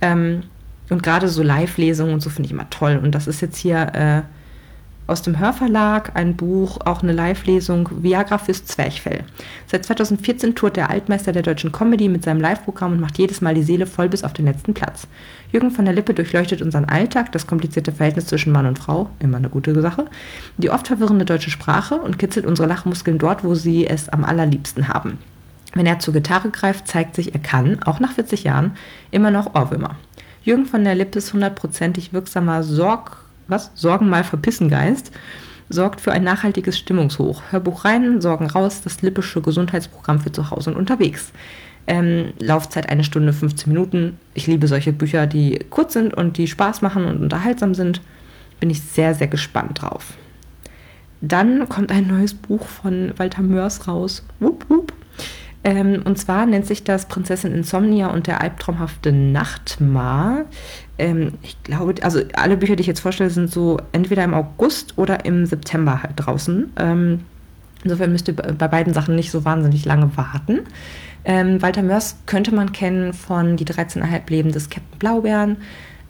Ähm, 0.00 0.42
und 0.88 1.02
gerade 1.02 1.28
so 1.28 1.42
Live-Lesungen 1.42 2.14
und 2.14 2.20
so 2.20 2.30
finde 2.30 2.46
ich 2.46 2.52
immer 2.52 2.70
toll. 2.70 2.98
Und 3.02 3.14
das 3.14 3.26
ist 3.26 3.42
jetzt 3.42 3.58
hier 3.58 3.94
äh, 3.94 4.22
aus 5.08 5.22
dem 5.22 5.38
Hörverlag 5.38 6.12
ein 6.14 6.36
Buch, 6.36 6.78
auch 6.84 7.02
eine 7.02 7.12
Live-Lesung, 7.12 7.88
Viagra 8.02 8.38
fürs 8.38 8.66
Zwerchfell. 8.66 9.24
Seit 9.66 9.86
2014 9.86 10.54
tourt 10.54 10.76
der 10.76 10.90
Altmeister 10.90 11.32
der 11.32 11.42
deutschen 11.42 11.72
Comedy 11.72 12.08
mit 12.08 12.22
seinem 12.22 12.40
Live-Programm 12.40 12.92
und 12.92 13.00
macht 13.00 13.18
jedes 13.18 13.40
Mal 13.40 13.54
die 13.54 13.62
Seele 13.62 13.86
voll 13.86 14.10
bis 14.10 14.22
auf 14.22 14.34
den 14.34 14.44
letzten 14.44 14.74
Platz. 14.74 15.08
Jürgen 15.50 15.70
von 15.70 15.86
der 15.86 15.94
Lippe 15.94 16.12
durchleuchtet 16.12 16.60
unseren 16.60 16.84
Alltag, 16.84 17.32
das 17.32 17.46
komplizierte 17.46 17.90
Verhältnis 17.90 18.26
zwischen 18.26 18.52
Mann 18.52 18.66
und 18.66 18.78
Frau, 18.78 19.08
immer 19.18 19.38
eine 19.38 19.48
gute 19.48 19.80
Sache, 19.80 20.04
die 20.58 20.70
oft 20.70 20.86
verwirrende 20.86 21.24
deutsche 21.24 21.50
Sprache 21.50 21.96
und 21.96 22.18
kitzelt 22.18 22.44
unsere 22.44 22.68
Lachmuskeln 22.68 23.18
dort, 23.18 23.44
wo 23.44 23.54
sie 23.54 23.86
es 23.86 24.10
am 24.10 24.24
allerliebsten 24.24 24.88
haben. 24.88 25.18
Wenn 25.74 25.86
er 25.86 25.98
zur 26.00 26.12
Gitarre 26.14 26.50
greift, 26.50 26.86
zeigt 26.86 27.14
sich, 27.14 27.34
er 27.34 27.40
kann, 27.40 27.82
auch 27.82 27.98
nach 27.98 28.12
40 28.12 28.44
Jahren, 28.44 28.72
immer 29.10 29.30
noch 29.30 29.54
Ohrwürmer. 29.54 29.96
Jürgen 30.42 30.66
von 30.66 30.84
der 30.84 30.94
Lippe 30.94 31.18
ist 31.18 31.32
hundertprozentig 31.32 32.12
wirksamer 32.12 32.62
Sorg 32.62 33.27
was? 33.48 33.70
Sorgen 33.74 34.08
mal 34.08 34.24
verpissen 34.24 34.68
Geist 34.68 35.12
sorgt 35.68 36.00
für 36.00 36.12
ein 36.12 36.24
nachhaltiges 36.24 36.78
Stimmungshoch. 36.78 37.42
Hörbuch 37.50 37.84
rein, 37.84 38.20
Sorgen 38.20 38.46
raus, 38.46 38.80
das 38.82 39.02
lippische 39.02 39.40
Gesundheitsprogramm 39.40 40.20
für 40.20 40.32
zu 40.32 40.50
Hause 40.50 40.70
und 40.70 40.76
unterwegs. 40.76 41.32
Ähm, 41.86 42.32
Laufzeit 42.38 42.88
eine 42.88 43.04
Stunde 43.04 43.32
15 43.32 43.72
Minuten. 43.72 44.18
Ich 44.34 44.46
liebe 44.46 44.66
solche 44.66 44.92
Bücher, 44.92 45.26
die 45.26 45.58
kurz 45.70 45.94
sind 45.94 46.14
und 46.14 46.36
die 46.36 46.46
Spaß 46.46 46.82
machen 46.82 47.04
und 47.04 47.20
unterhaltsam 47.20 47.74
sind. 47.74 48.00
Bin 48.60 48.70
ich 48.70 48.82
sehr, 48.82 49.14
sehr 49.14 49.28
gespannt 49.28 49.82
drauf. 49.82 50.14
Dann 51.20 51.68
kommt 51.68 51.90
ein 51.90 52.06
neues 52.06 52.34
Buch 52.34 52.66
von 52.66 53.12
Walter 53.16 53.42
Mörs 53.42 53.88
raus. 53.88 54.24
Wupp, 54.40 54.68
wupp. 54.68 54.92
Ähm, 55.64 56.02
und 56.04 56.18
zwar 56.18 56.46
nennt 56.46 56.66
sich 56.66 56.84
das 56.84 57.06
Prinzessin 57.06 57.52
Insomnia 57.52 58.08
und 58.08 58.26
der 58.26 58.40
albtraumhafte 58.40 59.12
Nachtmar. 59.12 60.44
Ähm, 60.98 61.34
ich 61.42 61.60
glaube, 61.64 61.94
also 62.02 62.20
alle 62.34 62.56
Bücher, 62.56 62.76
die 62.76 62.82
ich 62.82 62.86
jetzt 62.86 63.00
vorstelle, 63.00 63.30
sind 63.30 63.50
so 63.50 63.78
entweder 63.92 64.24
im 64.24 64.34
August 64.34 64.96
oder 64.96 65.24
im 65.24 65.46
September 65.46 66.02
halt 66.02 66.14
draußen. 66.16 66.72
Ähm, 66.78 67.20
insofern 67.82 68.12
müsst 68.12 68.28
ihr 68.28 68.36
bei 68.36 68.68
beiden 68.68 68.94
Sachen 68.94 69.16
nicht 69.16 69.30
so 69.30 69.44
wahnsinnig 69.44 69.84
lange 69.84 70.16
warten. 70.16 70.60
Ähm, 71.24 71.60
Walter 71.60 71.82
Mörs 71.82 72.16
könnte 72.26 72.54
man 72.54 72.72
kennen 72.72 73.12
von 73.12 73.56
Die 73.56 73.66
13,5 73.66 74.30
Leben 74.30 74.52
des 74.52 74.70
Captain 74.70 74.98
Blaubeeren, 74.98 75.56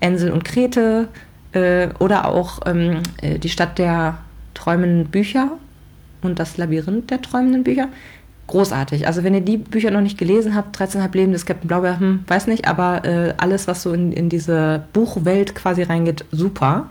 Ensel 0.00 0.30
und 0.30 0.44
Krete 0.44 1.08
äh, 1.52 1.88
oder 1.98 2.28
auch 2.28 2.60
ähm, 2.66 3.02
äh, 3.22 3.38
Die 3.38 3.48
Stadt 3.48 3.78
der 3.78 4.18
träumenden 4.54 5.06
Bücher 5.06 5.52
und 6.22 6.38
das 6.38 6.56
Labyrinth 6.58 7.10
der 7.10 7.22
träumenden 7.22 7.64
Bücher 7.64 7.88
großartig. 8.48 9.06
Also 9.06 9.22
wenn 9.22 9.34
ihr 9.34 9.40
die 9.40 9.58
Bücher 9.58 9.90
noch 9.90 10.00
nicht 10.00 10.18
gelesen 10.18 10.56
habt, 10.56 10.76
13,5 10.76 11.14
Leben 11.14 11.32
des 11.32 11.46
Captain 11.46 11.68
Blaubeer, 11.68 12.00
hm, 12.00 12.24
weiß 12.26 12.48
nicht, 12.48 12.66
aber 12.66 13.04
äh, 13.04 13.34
alles, 13.36 13.68
was 13.68 13.82
so 13.82 13.92
in, 13.92 14.12
in 14.12 14.28
diese 14.28 14.82
Buchwelt 14.92 15.54
quasi 15.54 15.82
reingeht, 15.84 16.24
super. 16.32 16.86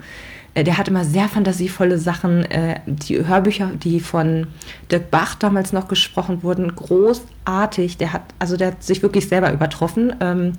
Äh, 0.54 0.64
der 0.64 0.78
hat 0.78 0.88
immer 0.88 1.04
sehr 1.04 1.28
fantasievolle 1.28 1.98
Sachen. 1.98 2.44
Äh, 2.46 2.80
die 2.86 3.26
Hörbücher, 3.26 3.72
die 3.84 4.00
von 4.00 4.48
Dirk 4.92 5.12
Bach 5.12 5.36
damals 5.36 5.74
noch 5.74 5.88
gesprochen 5.88 6.42
wurden, 6.44 6.76
großartig. 6.76 7.98
Der 7.98 8.14
hat, 8.14 8.24
also 8.40 8.58
der 8.58 8.68
hat 8.68 8.84
sich 8.84 9.04
wirklich 9.04 9.28
selber 9.28 9.52
übertroffen. 9.52 10.16
Ähm, 10.20 10.54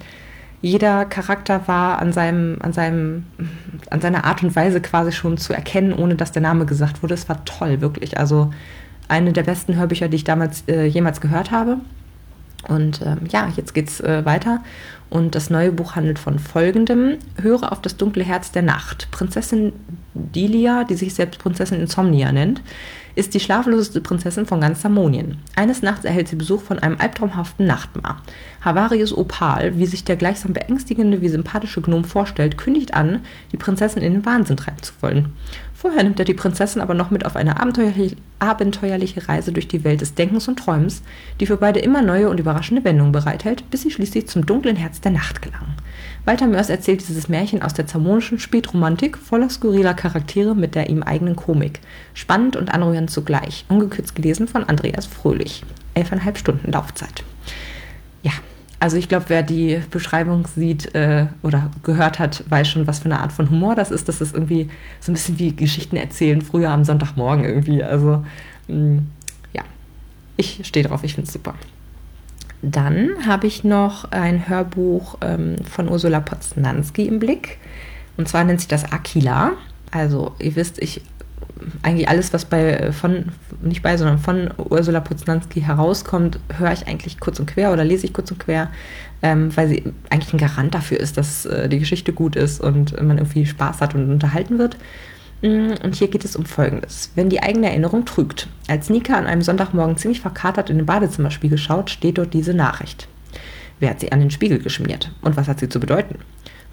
jeder 0.61 1.05
Charakter 1.05 1.63
war 1.67 2.01
an 2.01 2.13
seinem, 2.13 2.59
an 2.61 2.73
seinem, 2.73 3.27
an 3.91 4.01
seiner 4.01 4.25
Art 4.25 4.43
und 4.43 4.55
Weise 4.57 4.81
quasi 4.81 5.13
schon 5.13 5.39
zu 5.39 5.53
erkennen, 5.53 5.93
ohne 5.93 6.17
dass 6.17 6.33
der 6.33 6.43
Name 6.43 6.67
gesagt 6.67 7.03
wurde. 7.03 7.15
Es 7.15 7.29
war 7.29 7.45
toll, 7.45 7.81
wirklich. 7.81 8.19
Also 8.19 8.51
eine 9.09 9.33
der 9.33 9.43
besten 9.43 9.77
Hörbücher, 9.77 10.09
die 10.09 10.17
ich 10.17 10.25
damals 10.25 10.65
äh, 10.69 10.85
jemals 10.85 11.21
gehört 11.21 11.51
habe. 11.51 11.79
Und 12.67 13.03
ähm, 13.03 13.21
ja, 13.31 13.53
jetzt 13.57 13.73
geht's 13.75 14.01
äh, 14.01 14.25
weiter. 14.25 14.63
Und 15.11 15.35
das 15.35 15.49
neue 15.49 15.73
Buch 15.73 15.97
handelt 15.97 16.19
von 16.19 16.39
folgendem: 16.39 17.19
Höre 17.41 17.73
auf 17.73 17.81
das 17.81 17.97
dunkle 17.97 18.25
Herz 18.25 18.51
der 18.51 18.63
Nacht. 18.63 19.09
Prinzessin 19.11 19.73
Delia, 20.15 20.85
die 20.85 20.97
sich 20.97 21.15
selbst 21.15 21.41
Prinzessin 21.41 21.81
Insomnia 21.81 22.33
nennt, 22.33 22.61
ist 23.15 23.35
die 23.35 23.41
schlafloseste 23.41 24.01
Prinzessin 24.01 24.47
von 24.47 24.61
ganz 24.61 24.83
Samonien. 24.83 25.39
Eines 25.57 25.83
Nachts 25.83 26.05
erhält 26.05 26.29
sie 26.29 26.37
Besuch 26.37 26.63
von 26.63 26.79
einem 26.79 27.01
albtraumhaften 27.01 27.67
Nachtmar. 27.67 28.23
Havarius 28.61 29.17
Opal, 29.17 29.77
wie 29.79 29.87
sich 29.87 30.05
der 30.05 30.17
gleichsam 30.17 30.53
beängstigende 30.53 31.21
wie 31.21 31.29
sympathische 31.29 31.81
Gnom 31.81 32.05
vorstellt, 32.05 32.59
kündigt 32.59 32.95
an, 32.95 33.21
die 33.51 33.57
Prinzessin 33.57 34.03
in 34.03 34.13
den 34.13 34.27
Wahnsinn 34.27 34.57
treiben 34.57 34.83
zu 34.83 34.93
wollen. 35.01 35.33
Vorher 35.81 36.03
nimmt 36.03 36.19
er 36.19 36.25
die 36.25 36.35
Prinzessin 36.35 36.83
aber 36.83 36.95
noch 36.95 37.13
mit 37.13 37.25
auf 37.25 37.37
eine 37.37 37.61
abenteuerliche, 37.61 39.29
Reise 39.29 39.53
durch 39.53 39.69
die 39.69 39.85
Welt 39.85 40.01
des 40.01 40.13
Denkens 40.13 40.49
und 40.49 40.59
Träumens, 40.59 41.03
die 41.39 41.47
für 41.47 41.57
beide 41.57 41.79
immer 41.79 42.03
neue 42.03 42.29
und 42.31 42.41
überraschende 42.41 42.83
Wendungen 42.83 43.13
bereithält, 43.13 43.63
bis 43.71 43.83
sie 43.83 43.93
schließlich 43.93 44.27
zum 44.27 44.45
dunklen 44.45 44.75
Herz 44.75 45.01
der 45.01 45.13
Nacht 45.13 45.41
gelangen. 45.41 45.77
Walter 46.25 46.49
Mörs 46.49 46.69
erzählt 46.69 47.09
dieses 47.09 47.29
Märchen 47.29 47.63
aus 47.63 47.75
der 47.75 47.87
zamonischen 47.87 48.41
Spätromantik 48.41 49.17
voller 49.17 49.51
skurriler 49.51 49.95
Charaktere 49.95 50.57
mit 50.57 50.75
der 50.75 50.91
ihm 50.91 51.05
eigenen 51.05 51.37
Komik. 51.37 51.79
Spannend 52.13 52.57
und 52.57 52.75
anrührend 52.75 53.13
zugleich. 53.13 53.65
Ungekürzt 53.69 54.17
gelesen 54.17 54.49
von 54.49 54.65
Andreas 54.65 55.07
Fröhlich. 55.07 55.63
Elfeinhalb 55.95 56.39
Stunden 56.39 56.73
Laufzeit. 56.73 57.23
Ja, 58.25 58.33
also 58.81 58.97
ich 58.97 59.09
glaube, 59.09 59.25
wer 59.29 59.43
die 59.43 59.81
Beschreibung 59.91 60.47
sieht 60.47 60.95
äh, 60.95 61.27
oder 61.43 61.71
gehört 61.83 62.19
hat, 62.19 62.45
weiß 62.49 62.69
schon, 62.69 62.87
was 62.87 63.01
für 63.01 63.07
eine 63.07 63.21
Art 63.21 63.33
von 63.33 63.51
Humor 63.51 63.75
das 63.75 63.91
ist. 63.91 64.09
Das 64.09 64.21
ist 64.21 64.35
irgendwie 64.35 64.71
so 65.01 65.11
ein 65.11 65.15
bisschen 65.15 65.39
wie 65.39 65.55
Geschichten 65.55 65.97
erzählen, 65.97 66.43
früher 66.43 66.71
am 66.71 66.85
Sonntagmorgen 66.85 67.45
irgendwie. 67.45 67.83
Also 67.83 68.25
mh, 68.69 68.77
mm, 68.77 69.07
ja, 69.53 69.63
ich 70.37 70.61
stehe 70.65 70.87
drauf, 70.87 71.03
ich 71.03 71.15
finde 71.15 71.27
es 71.27 71.33
super. 71.33 71.55
Dann 72.63 73.27
habe 73.27 73.47
ich 73.47 73.65
noch 73.65 74.11
ein 74.13 74.49
Hörbuch 74.49 75.19
ähm, 75.23 75.57
von 75.69 75.89
Ursula 75.89 76.21
Poznanski 76.21 77.07
im 77.07 77.19
Blick. 77.19 77.59
Und 78.17 78.29
zwar 78.29 78.45
nennt 78.45 78.61
sich 78.61 78.69
das 78.69 78.93
Aquila. 78.93 79.53
Also 79.91 80.35
ihr 80.39 80.55
wisst, 80.55 80.81
ich 80.81 81.03
eigentlich 81.83 82.09
alles, 82.09 82.33
was 82.33 82.45
bei 82.45 82.71
äh, 82.71 82.93
von, 82.93 83.27
nicht 83.63 83.83
bei, 83.83 83.97
sondern 83.97 84.19
von 84.19 84.51
Ursula 84.57 85.01
Poznanski 85.01 85.61
herauskommt, 85.61 86.39
höre 86.57 86.73
ich 86.73 86.87
eigentlich 86.87 87.21
kurz 87.21 87.41
und 87.41 87.47
quer 87.47 87.73
oder 87.73 87.85
lese 87.85 88.07
ich 88.07 88.13
kurz 88.13 88.31
und 88.31 88.39
quer, 88.39 88.71
ähm, 89.23 89.57
weil 89.57 89.69
sie 89.69 89.85
eigentlich 90.11 90.33
ein 90.33 90.39
Garant 90.39 90.75
dafür 90.75 91.01
ist, 91.01 91.17
dass 91.17 91.47
äh, 91.47 91.69
die 91.69 91.79
Geschichte 91.79 92.13
gut 92.13 92.37
ist 92.37 92.61
und 92.61 93.01
man 93.03 93.19
irgendwie 93.19 93.47
Spaß 93.47 93.81
hat 93.81 93.95
und 93.95 94.11
unterhalten 94.11 94.59
wird. 94.59 94.77
Mm, 95.43 95.73
und 95.85 95.95
hier 95.95 96.09
geht 96.09 96.25
es 96.25 96.37
um 96.37 96.45
Folgendes. 96.45 97.13
Wenn 97.15 97.29
die 97.29 97.43
eigene 97.43 97.69
Erinnerung 97.69 98.05
trügt. 98.05 98.49
Als 98.67 98.91
Nika 98.91 99.15
an 99.15 99.27
einem 99.27 99.43
Sonntagmorgen 99.43 99.97
ziemlich 99.97 100.21
verkatert 100.21 100.71
in 100.71 100.79
den 100.79 100.87
Badezimmerspiegel 100.87 101.59
schaut, 101.59 101.91
steht 101.91 102.19
dort 102.19 102.35
diese 102.35 102.55
Nachricht. 102.55 103.09
Wer 103.81 103.91
hat 103.91 104.01
sie 104.01 104.11
an 104.11 104.21
den 104.21 104.31
Spiegel 104.31 104.59
geschmiert? 104.59 105.13
Und 105.23 105.37
was 105.37 105.47
hat 105.47 105.61
sie 105.61 105.69
zu 105.69 105.79
bedeuten? 105.79 106.17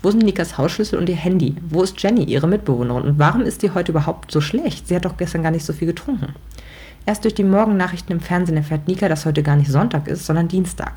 Wo 0.02 0.12
sind 0.12 0.24
Nikas 0.24 0.58
Hausschlüssel 0.58 1.00
und 1.00 1.10
ihr 1.10 1.16
Handy? 1.16 1.56
Wo 1.70 1.82
ist 1.82 2.02
Jenny, 2.02 2.24
ihre 2.24 2.48
Mitbewohnerin? 2.48 3.04
Und 3.04 3.20
warum 3.20 3.42
ist 3.42 3.64
die 3.64 3.72
heute 3.72 3.92
überhaupt 3.92 4.32
so 4.32 4.42
schlecht? 4.42 4.88
Sie 4.88 4.96
hat 4.96 5.06
doch 5.06 5.18
gestern 5.18 5.44
gar 5.44 5.52
nicht 5.52 5.66
so 5.66 5.74
viel 5.74 5.88
getrunken. 5.88 6.36
Erst 7.08 7.24
durch 7.24 7.36
die 7.36 7.44
Morgennachrichten 7.44 8.16
im 8.16 8.20
Fernsehen 8.20 8.58
erfährt 8.58 8.88
Nika, 8.88 9.08
dass 9.08 9.26
heute 9.26 9.44
gar 9.44 9.56
nicht 9.56 9.72
Sonntag 9.72 10.08
ist, 10.08 10.26
sondern 10.26 10.48
Dienstag. 10.48 10.94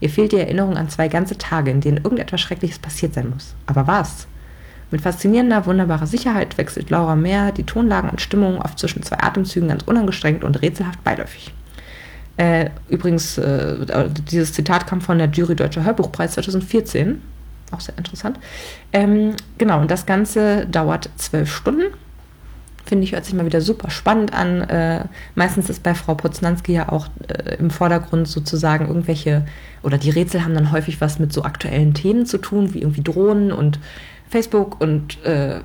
Ihr 0.00 0.08
fehlt 0.08 0.32
die 0.32 0.38
Erinnerung 0.38 0.76
an 0.76 0.88
zwei 0.88 1.08
ganze 1.08 1.36
Tage, 1.36 1.70
in 1.70 1.80
denen 1.80 1.98
irgendetwas 1.98 2.40
Schreckliches 2.40 2.78
passiert 2.78 3.14
sein 3.14 3.30
muss. 3.30 3.54
Aber 3.66 3.86
was? 3.86 4.26
Mit 4.90 5.02
faszinierender, 5.02 5.66
wunderbarer 5.66 6.06
Sicherheit 6.06 6.58
wechselt 6.58 6.90
Laura 6.90 7.14
Mehr 7.14 7.52
die 7.52 7.64
Tonlagen 7.64 8.10
und 8.10 8.20
Stimmungen 8.20 8.60
oft 8.60 8.78
zwischen 8.78 9.02
zwei 9.02 9.18
Atemzügen 9.20 9.68
ganz 9.68 9.84
unangestrengt 9.84 10.42
und 10.42 10.62
rätselhaft 10.62 11.04
beiläufig. 11.04 11.54
Äh, 12.38 12.70
übrigens, 12.88 13.36
äh, 13.38 14.08
dieses 14.30 14.54
Zitat 14.54 14.86
kam 14.86 15.00
von 15.00 15.18
der 15.18 15.28
Jury 15.28 15.54
Deutscher 15.54 15.84
Hörbuchpreis 15.84 16.32
2014 16.32 17.20
auch 17.72 17.80
sehr 17.80 17.96
interessant. 17.98 18.38
Ähm, 18.92 19.34
genau, 19.58 19.80
und 19.80 19.90
das 19.90 20.06
Ganze 20.06 20.66
dauert 20.66 21.10
zwölf 21.16 21.54
Stunden. 21.54 21.84
Finde 22.84 23.04
ich, 23.04 23.12
hört 23.12 23.24
sich 23.24 23.34
mal 23.34 23.46
wieder 23.46 23.60
super 23.60 23.90
spannend 23.90 24.34
an. 24.34 24.62
Äh, 24.62 25.04
meistens 25.34 25.70
ist 25.70 25.82
bei 25.82 25.94
Frau 25.94 26.14
Poznanski 26.14 26.72
ja 26.72 26.88
auch 26.88 27.08
äh, 27.28 27.56
im 27.56 27.70
Vordergrund 27.70 28.26
sozusagen 28.26 28.88
irgendwelche, 28.88 29.46
oder 29.82 29.98
die 29.98 30.10
Rätsel 30.10 30.44
haben 30.44 30.54
dann 30.54 30.72
häufig 30.72 31.00
was 31.00 31.18
mit 31.18 31.32
so 31.32 31.44
aktuellen 31.44 31.94
Themen 31.94 32.26
zu 32.26 32.38
tun, 32.38 32.74
wie 32.74 32.80
irgendwie 32.80 33.02
Drohnen 33.02 33.52
und 33.52 33.78
Facebook 34.28 34.80
und 34.80 35.22
äh, 35.24 35.60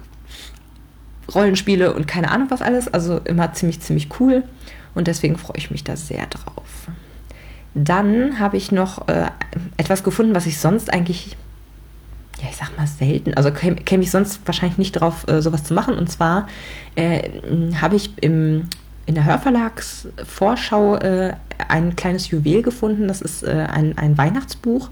Rollenspiele 1.33 1.93
und 1.93 2.07
keine 2.07 2.29
Ahnung 2.29 2.51
was 2.51 2.61
alles. 2.61 2.93
Also 2.93 3.19
immer 3.19 3.53
ziemlich, 3.53 3.79
ziemlich 3.79 4.09
cool. 4.19 4.43
Und 4.93 5.07
deswegen 5.07 5.37
freue 5.37 5.57
ich 5.57 5.71
mich 5.71 5.83
da 5.83 5.95
sehr 5.95 6.25
drauf. 6.27 6.87
Dann 7.75 8.39
habe 8.39 8.55
ich 8.55 8.71
noch 8.71 9.07
äh, 9.09 9.27
etwas 9.75 10.03
gefunden, 10.03 10.33
was 10.33 10.45
ich 10.45 10.57
sonst 10.59 10.91
eigentlich, 10.91 11.35
ja, 12.41 12.49
ich 12.49 12.57
sag 12.57 12.77
mal 12.77 12.87
selten, 12.87 13.33
also 13.33 13.51
käme 13.51 13.77
käm 13.77 14.01
ich 14.01 14.11
sonst 14.11 14.41
wahrscheinlich 14.45 14.77
nicht 14.77 14.91
drauf, 14.93 15.25
äh, 15.27 15.41
sowas 15.41 15.63
zu 15.63 15.73
machen. 15.73 15.97
Und 15.97 16.11
zwar 16.11 16.47
äh, 16.95 17.29
habe 17.79 17.95
ich 17.95 18.11
im, 18.21 18.63
in 19.05 19.15
der 19.15 19.25
Hörverlagsvorschau 19.25 20.97
äh, 20.97 21.33
ein 21.67 21.95
kleines 21.95 22.29
Juwel 22.29 22.61
gefunden. 22.61 23.07
Das 23.07 23.21
ist 23.21 23.43
äh, 23.43 23.67
ein, 23.69 23.97
ein 23.97 24.17
Weihnachtsbuch 24.17 24.89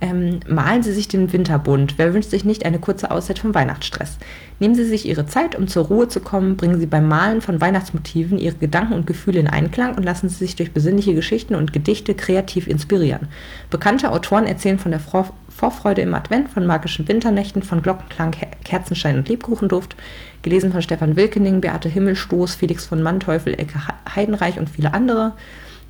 ähm, 0.00 0.40
malen 0.48 0.82
Sie 0.82 0.92
sich 0.92 1.08
den 1.08 1.32
Winterbund. 1.32 1.94
Wer 1.98 2.14
wünscht 2.14 2.30
sich 2.30 2.44
nicht 2.44 2.64
eine 2.64 2.78
kurze 2.78 3.10
Auszeit 3.10 3.38
vom 3.38 3.54
Weihnachtsstress? 3.54 4.18
Nehmen 4.58 4.74
Sie 4.74 4.84
sich 4.84 5.06
Ihre 5.06 5.26
Zeit, 5.26 5.54
um 5.54 5.68
zur 5.68 5.86
Ruhe 5.86 6.08
zu 6.08 6.20
kommen. 6.20 6.56
Bringen 6.56 6.80
Sie 6.80 6.86
beim 6.86 7.06
Malen 7.06 7.40
von 7.40 7.60
Weihnachtsmotiven 7.60 8.38
Ihre 8.38 8.56
Gedanken 8.56 8.94
und 8.94 9.06
Gefühle 9.06 9.40
in 9.40 9.46
Einklang 9.46 9.94
und 9.96 10.02
lassen 10.02 10.28
Sie 10.28 10.36
sich 10.36 10.56
durch 10.56 10.72
besinnliche 10.72 11.14
Geschichten 11.14 11.54
und 11.54 11.72
Gedichte 11.72 12.14
kreativ 12.14 12.66
inspirieren. 12.66 13.28
Bekannte 13.68 14.10
Autoren 14.10 14.46
erzählen 14.46 14.78
von 14.78 14.90
der 14.90 15.00
Vor 15.00 15.34
Vorfreude 15.50 16.02
im 16.02 16.14
Advent, 16.14 16.48
von 16.48 16.66
magischen 16.66 17.06
Winternächten, 17.06 17.62
von 17.62 17.82
Glockenklang, 17.82 18.34
Kerzenschein 18.64 19.18
und 19.18 19.28
Lebkuchenduft. 19.28 19.96
Gelesen 20.42 20.72
von 20.72 20.80
Stefan 20.80 21.16
Wilkening, 21.16 21.60
Beate 21.60 21.88
Himmelstoß, 21.88 22.54
Felix 22.54 22.86
von 22.86 23.02
Manteuffel, 23.02 23.52
Ecke 23.54 23.80
Heidenreich 24.14 24.58
und 24.58 24.70
viele 24.70 24.94
andere. 24.94 25.32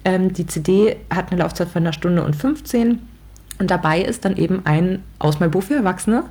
Ähm, 0.04 0.32
die 0.32 0.46
CD 0.46 0.96
hat 1.14 1.30
eine 1.30 1.42
Laufzeit 1.42 1.68
von 1.68 1.82
einer 1.82 1.92
Stunde 1.92 2.24
und 2.24 2.34
15 2.34 3.00
und 3.60 3.70
dabei 3.70 4.00
ist 4.00 4.24
dann 4.24 4.36
eben 4.36 4.62
ein 4.64 5.02
Ausmalbuch 5.18 5.64
für 5.64 5.74
Erwachsene. 5.74 6.24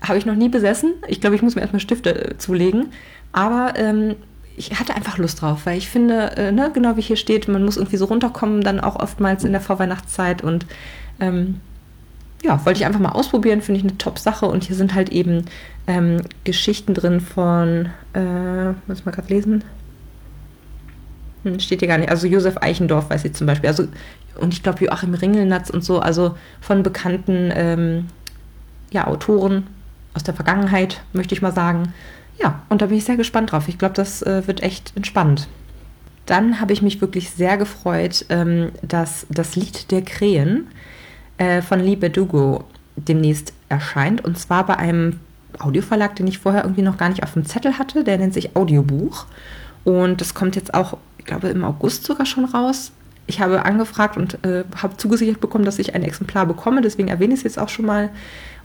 Habe 0.00 0.16
ich 0.16 0.26
noch 0.26 0.36
nie 0.36 0.48
besessen. 0.48 0.94
Ich 1.08 1.20
glaube, 1.20 1.34
ich 1.34 1.42
muss 1.42 1.56
mir 1.56 1.62
erstmal 1.62 1.80
Stifte 1.80 2.30
äh, 2.30 2.38
zulegen. 2.38 2.92
Aber 3.32 3.74
ähm, 3.76 4.14
ich 4.56 4.78
hatte 4.78 4.94
einfach 4.94 5.18
Lust 5.18 5.42
drauf, 5.42 5.66
weil 5.66 5.76
ich 5.76 5.88
finde, 5.88 6.36
äh, 6.36 6.52
ne, 6.52 6.70
genau 6.72 6.96
wie 6.96 7.02
hier 7.02 7.16
steht, 7.16 7.48
man 7.48 7.64
muss 7.64 7.76
irgendwie 7.76 7.96
so 7.96 8.06
runterkommen, 8.06 8.62
dann 8.62 8.80
auch 8.80 8.96
oftmals 8.96 9.42
in 9.42 9.52
der 9.52 9.60
Vorweihnachtszeit. 9.60 10.42
Und 10.42 10.66
ähm, 11.18 11.60
ja, 12.46 12.64
wollte 12.64 12.78
ich 12.78 12.86
einfach 12.86 13.00
mal 13.00 13.10
ausprobieren, 13.10 13.60
finde 13.60 13.80
ich 13.80 13.86
eine 13.86 13.98
Top-Sache. 13.98 14.46
Und 14.46 14.64
hier 14.64 14.76
sind 14.76 14.94
halt 14.94 15.10
eben 15.10 15.44
ähm, 15.86 16.22
Geschichten 16.44 16.94
drin 16.94 17.20
von, 17.20 17.90
äh, 18.14 18.68
muss 18.86 19.00
ich 19.00 19.04
mal 19.04 19.12
gerade 19.12 19.32
lesen? 19.32 19.64
Hm, 21.42 21.58
steht 21.60 21.80
hier 21.80 21.88
gar 21.88 21.98
nicht. 21.98 22.10
Also 22.10 22.26
Josef 22.26 22.58
Eichendorf 22.58 23.10
weiß 23.10 23.24
ich 23.24 23.34
zum 23.34 23.46
Beispiel. 23.46 23.68
Also 23.68 23.88
und 24.38 24.52
ich 24.52 24.62
glaube 24.62 24.84
Joachim 24.84 25.14
Ringelnatz 25.14 25.70
und 25.70 25.82
so, 25.82 25.98
also 25.98 26.36
von 26.60 26.82
bekannten 26.82 27.50
ähm, 27.54 28.06
ja, 28.90 29.06
Autoren 29.06 29.66
aus 30.14 30.22
der 30.22 30.34
Vergangenheit, 30.34 31.00
möchte 31.12 31.34
ich 31.34 31.42
mal 31.42 31.52
sagen. 31.52 31.94
Ja, 32.40 32.62
und 32.68 32.82
da 32.82 32.86
bin 32.86 32.98
ich 32.98 33.04
sehr 33.04 33.16
gespannt 33.16 33.52
drauf. 33.52 33.68
Ich 33.68 33.78
glaube, 33.78 33.94
das 33.94 34.22
äh, 34.22 34.46
wird 34.46 34.62
echt 34.62 34.92
entspannt. 34.94 35.48
Dann 36.26 36.60
habe 36.60 36.72
ich 36.72 36.82
mich 36.82 37.00
wirklich 37.00 37.30
sehr 37.30 37.56
gefreut, 37.56 38.26
ähm, 38.28 38.72
dass 38.82 39.26
das 39.30 39.56
Lied 39.56 39.90
der 39.90 40.02
Krähen 40.02 40.66
äh, 41.38 41.62
von 41.62 41.80
Liebe 41.80 42.10
Dugo 42.10 42.64
demnächst 42.96 43.52
erscheint. 43.68 44.24
Und 44.24 44.38
zwar 44.38 44.66
bei 44.66 44.76
einem 44.76 45.20
Audioverlag, 45.58 46.16
den 46.16 46.26
ich 46.26 46.38
vorher 46.38 46.64
irgendwie 46.64 46.82
noch 46.82 46.98
gar 46.98 47.08
nicht 47.08 47.22
auf 47.22 47.32
dem 47.32 47.44
Zettel 47.44 47.78
hatte. 47.78 48.04
Der 48.04 48.18
nennt 48.18 48.34
sich 48.34 48.56
Audiobuch. 48.56 49.26
Und 49.84 50.20
das 50.20 50.34
kommt 50.34 50.56
jetzt 50.56 50.74
auch, 50.74 50.96
ich 51.18 51.24
glaube, 51.24 51.48
im 51.48 51.64
August 51.64 52.04
sogar 52.04 52.26
schon 52.26 52.44
raus 52.44 52.92
ich 53.26 53.40
habe 53.40 53.64
angefragt 53.64 54.16
und 54.16 54.42
äh, 54.44 54.64
habe 54.80 54.96
zugesichert 54.96 55.40
bekommen, 55.40 55.64
dass 55.64 55.78
ich 55.78 55.94
ein 55.94 56.02
Exemplar 56.02 56.46
bekomme. 56.46 56.80
Deswegen 56.80 57.08
erwähne 57.08 57.34
ich 57.34 57.40
es 57.40 57.44
jetzt 57.44 57.58
auch 57.58 57.68
schon 57.68 57.86
mal 57.86 58.10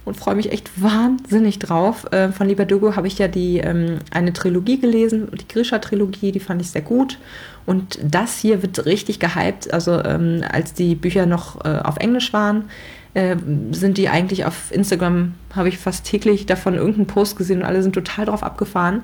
und 0.03 0.17
freue 0.17 0.35
mich 0.35 0.51
echt 0.51 0.81
wahnsinnig 0.81 1.59
drauf. 1.59 2.11
Äh, 2.11 2.29
von 2.29 2.47
Lieber 2.47 2.65
habe 2.95 3.07
ich 3.07 3.17
ja 3.17 3.27
die 3.27 3.59
ähm, 3.59 3.99
eine 4.11 4.33
Trilogie 4.33 4.79
gelesen, 4.79 5.27
die 5.39 5.47
Grisha-Trilogie, 5.47 6.31
die 6.31 6.39
fand 6.39 6.61
ich 6.61 6.71
sehr 6.71 6.81
gut. 6.81 7.19
Und 7.65 7.99
das 8.03 8.37
hier 8.39 8.61
wird 8.61 8.85
richtig 8.85 9.19
gehypt. 9.19 9.71
Also 9.73 10.03
ähm, 10.03 10.43
als 10.51 10.73
die 10.73 10.95
Bücher 10.95 11.25
noch 11.25 11.63
äh, 11.63 11.79
auf 11.83 11.97
Englisch 11.97 12.33
waren, 12.33 12.65
äh, 13.13 13.35
sind 13.71 13.97
die 13.97 14.09
eigentlich 14.09 14.45
auf 14.45 14.71
Instagram, 14.71 15.33
habe 15.55 15.69
ich 15.69 15.77
fast 15.77 16.05
täglich 16.05 16.45
davon 16.45 16.75
irgendeinen 16.75 17.07
Post 17.07 17.37
gesehen 17.37 17.59
und 17.59 17.65
alle 17.65 17.83
sind 17.83 17.93
total 17.93 18.25
drauf 18.25 18.41
abgefahren 18.41 19.03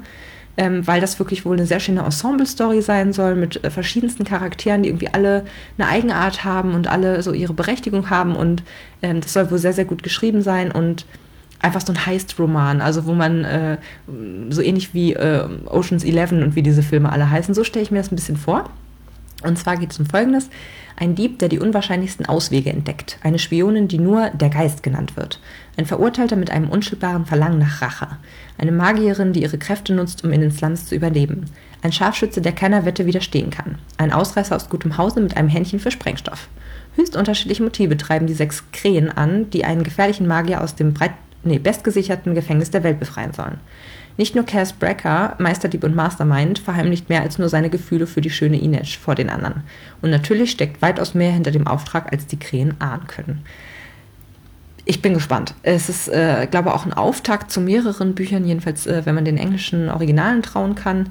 ähm, 0.57 0.85
weil 0.85 0.99
das 0.99 1.19
wirklich 1.19 1.45
wohl 1.45 1.55
eine 1.55 1.65
sehr 1.65 1.79
schöne 1.79 2.01
Ensemble-Story 2.01 2.81
sein 2.81 3.13
soll 3.13 3.35
mit 3.35 3.63
äh, 3.63 3.69
verschiedensten 3.69 4.25
Charakteren, 4.25 4.83
die 4.83 4.89
irgendwie 4.89 5.09
alle 5.09 5.45
eine 5.77 5.87
Eigenart 5.87 6.43
haben 6.43 6.73
und 6.73 6.87
alle 6.87 7.21
so 7.21 7.31
ihre 7.31 7.53
Berechtigung 7.53 8.09
haben 8.09 8.35
und 8.35 8.63
ähm, 9.01 9.21
das 9.21 9.33
soll 9.33 9.49
wohl 9.51 9.59
sehr, 9.59 9.73
sehr 9.73 9.85
gut 9.85 10.03
geschrieben 10.03 10.41
sein 10.41 10.71
und 10.71 11.05
einfach 11.59 11.81
so 11.81 11.93
ein 11.93 12.05
Heist-Roman, 12.05 12.81
also 12.81 13.05
wo 13.05 13.13
man 13.13 13.43
äh, 13.43 13.77
so 14.49 14.61
ähnlich 14.61 14.93
wie 14.93 15.13
äh, 15.13 15.47
Oceans 15.65 16.03
11 16.03 16.31
und 16.33 16.55
wie 16.55 16.63
diese 16.63 16.83
Filme 16.83 17.11
alle 17.11 17.29
heißen, 17.29 17.53
so 17.53 17.63
stelle 17.63 17.83
ich 17.83 17.91
mir 17.91 17.99
das 17.99 18.11
ein 18.11 18.15
bisschen 18.15 18.37
vor. 18.37 18.69
Und 19.43 19.59
zwar 19.59 19.77
geht 19.77 19.91
es 19.91 19.99
um 19.99 20.07
Folgendes. 20.07 20.49
Ein 20.95 21.13
Dieb, 21.13 21.37
der 21.37 21.47
die 21.47 21.59
unwahrscheinlichsten 21.59 22.25
Auswege 22.25 22.71
entdeckt. 22.71 23.19
Eine 23.21 23.37
Spionin, 23.37 23.87
die 23.87 23.99
nur 23.99 24.31
der 24.31 24.49
Geist 24.49 24.81
genannt 24.81 25.15
wird. 25.15 25.39
Ein 25.77 25.85
Verurteilter 25.85 26.35
mit 26.35 26.49
einem 26.49 26.69
unschulbaren 26.69 27.27
Verlangen 27.27 27.59
nach 27.59 27.83
Rache. 27.83 28.07
Eine 28.57 28.71
Magierin, 28.71 29.33
die 29.33 29.43
ihre 29.43 29.59
Kräfte 29.59 29.93
nutzt, 29.93 30.23
um 30.23 30.31
in 30.31 30.41
den 30.41 30.51
Slums 30.51 30.87
zu 30.87 30.95
überleben. 30.95 31.45
Ein 31.83 31.91
Scharfschütze, 31.91 32.41
der 32.41 32.51
keiner 32.51 32.85
Wette 32.85 33.05
widerstehen 33.05 33.51
kann. 33.51 33.77
Ein 33.97 34.11
Ausreißer 34.11 34.55
aus 34.55 34.69
gutem 34.69 34.97
Hause 34.97 35.21
mit 35.21 35.37
einem 35.37 35.49
Händchen 35.49 35.79
für 35.79 35.91
Sprengstoff. 35.91 36.49
Höchst 36.95 37.15
unterschiedliche 37.15 37.61
Motive 37.61 37.95
treiben 37.95 38.25
die 38.25 38.33
sechs 38.33 38.63
Krähen 38.71 39.11
an, 39.11 39.51
die 39.51 39.65
einen 39.65 39.83
gefährlichen 39.83 40.27
Magier 40.27 40.63
aus 40.63 40.73
dem 40.73 40.95
breit, 40.95 41.13
nee, 41.43 41.59
bestgesicherten 41.59 42.33
Gefängnis 42.33 42.71
der 42.71 42.81
Welt 42.81 42.99
befreien 42.99 43.33
sollen. 43.33 43.59
Nicht 44.17 44.33
nur 44.33 44.45
Cass 44.45 44.73
Brecker, 44.73 45.35
Meisterdieb 45.37 45.83
und 45.83 45.95
Mastermind, 45.95 46.57
verheimlicht 46.57 47.07
mehr 47.07 47.21
als 47.21 47.37
nur 47.37 47.49
seine 47.49 47.69
Gefühle 47.69 48.07
für 48.07 48.21
die 48.21 48.31
schöne 48.31 48.59
Inej 48.59 48.97
vor 48.97 49.13
den 49.13 49.29
anderen. 49.29 49.63
Und 50.01 50.09
natürlich 50.09 50.51
steckt 50.51 50.81
weitaus 50.81 51.13
mehr 51.13 51.31
hinter 51.31 51.51
dem 51.51 51.67
Auftrag, 51.67 52.11
als 52.11 52.25
die 52.25 52.39
Krähen 52.39 52.81
ahnen 52.81 53.05
können. 53.07 53.45
Ich 54.85 55.01
bin 55.01 55.13
gespannt. 55.13 55.53
Es 55.63 55.89
ist, 55.89 56.07
äh, 56.07 56.47
glaube 56.49 56.73
auch 56.73 56.85
ein 56.85 56.93
Auftakt 56.93 57.51
zu 57.51 57.61
mehreren 57.61 58.15
Büchern, 58.15 58.45
jedenfalls, 58.45 58.87
äh, 58.87 59.05
wenn 59.05 59.15
man 59.15 59.25
den 59.25 59.37
englischen 59.37 59.89
Originalen 59.89 60.41
trauen 60.41 60.75
kann. 60.75 61.09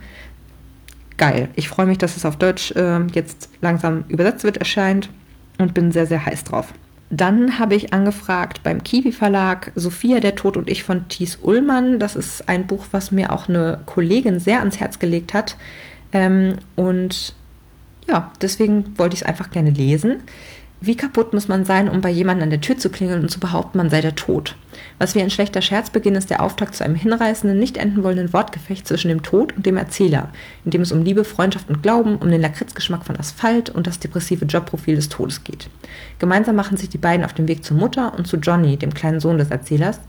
Geil. 1.16 1.48
Ich 1.54 1.68
freue 1.68 1.86
mich, 1.86 1.98
dass 1.98 2.16
es 2.16 2.24
auf 2.24 2.36
Deutsch 2.36 2.72
äh, 2.72 3.00
jetzt 3.12 3.50
langsam 3.60 4.04
übersetzt 4.08 4.44
wird, 4.44 4.56
erscheint 4.56 5.10
und 5.58 5.74
bin 5.74 5.92
sehr, 5.92 6.06
sehr 6.06 6.24
heiß 6.24 6.44
drauf. 6.44 6.72
Dann 7.08 7.58
habe 7.58 7.76
ich 7.76 7.92
angefragt 7.92 8.62
beim 8.64 8.82
Kiwi 8.82 9.12
Verlag 9.12 9.70
Sophia, 9.76 10.18
der 10.18 10.34
Tod 10.34 10.56
und 10.56 10.68
ich 10.68 10.82
von 10.82 11.08
Thies 11.08 11.38
Ullmann. 11.40 12.00
Das 12.00 12.16
ist 12.16 12.48
ein 12.48 12.66
Buch, 12.66 12.86
was 12.90 13.12
mir 13.12 13.32
auch 13.32 13.48
eine 13.48 13.80
Kollegin 13.86 14.40
sehr 14.40 14.58
ans 14.58 14.80
Herz 14.80 14.98
gelegt 14.98 15.32
hat. 15.32 15.56
Ähm, 16.12 16.56
und 16.74 17.34
ja, 18.08 18.32
deswegen 18.40 18.98
wollte 18.98 19.14
ich 19.14 19.22
es 19.22 19.26
einfach 19.26 19.50
gerne 19.50 19.70
lesen. 19.70 20.22
Wie 20.80 20.96
kaputt 20.96 21.32
muss 21.32 21.48
man 21.48 21.64
sein, 21.64 21.88
um 21.88 22.02
bei 22.02 22.10
jemandem 22.10 22.44
an 22.44 22.50
der 22.50 22.60
Tür 22.60 22.76
zu 22.76 22.90
klingeln 22.90 23.22
und 23.22 23.30
zu 23.30 23.40
behaupten, 23.40 23.78
man 23.78 23.88
sei 23.88 24.02
der 24.02 24.14
Tod? 24.14 24.56
Was 24.98 25.14
wie 25.14 25.22
ein 25.22 25.30
schlechter 25.30 25.62
Scherz 25.62 25.88
beginnt, 25.88 26.18
ist 26.18 26.28
der 26.28 26.42
Auftakt 26.42 26.74
zu 26.74 26.84
einem 26.84 26.94
hinreißenden, 26.96 27.58
nicht 27.58 27.78
enden 27.78 28.04
wollenden 28.04 28.34
Wortgefecht 28.34 28.86
zwischen 28.86 29.08
dem 29.08 29.22
Tod 29.22 29.56
und 29.56 29.64
dem 29.64 29.78
Erzähler, 29.78 30.28
in 30.66 30.72
dem 30.72 30.82
es 30.82 30.92
um 30.92 31.02
Liebe, 31.02 31.24
Freundschaft 31.24 31.70
und 31.70 31.82
Glauben, 31.82 32.16
um 32.16 32.30
den 32.30 32.42
Lakritzgeschmack 32.42 33.06
von 33.06 33.18
Asphalt 33.18 33.70
und 33.70 33.86
das 33.86 34.00
depressive 34.00 34.44
Jobprofil 34.44 34.96
des 34.96 35.08
Todes 35.08 35.44
geht. 35.44 35.70
Gemeinsam 36.18 36.56
machen 36.56 36.76
sich 36.76 36.90
die 36.90 36.98
beiden 36.98 37.24
auf 37.24 37.32
den 37.32 37.48
Weg 37.48 37.64
zur 37.64 37.78
Mutter 37.78 38.12
und 38.14 38.26
zu 38.26 38.36
Johnny, 38.36 38.76
dem 38.76 38.92
kleinen 38.92 39.20
Sohn 39.20 39.38
des 39.38 39.50
Erzählers, 39.50 40.00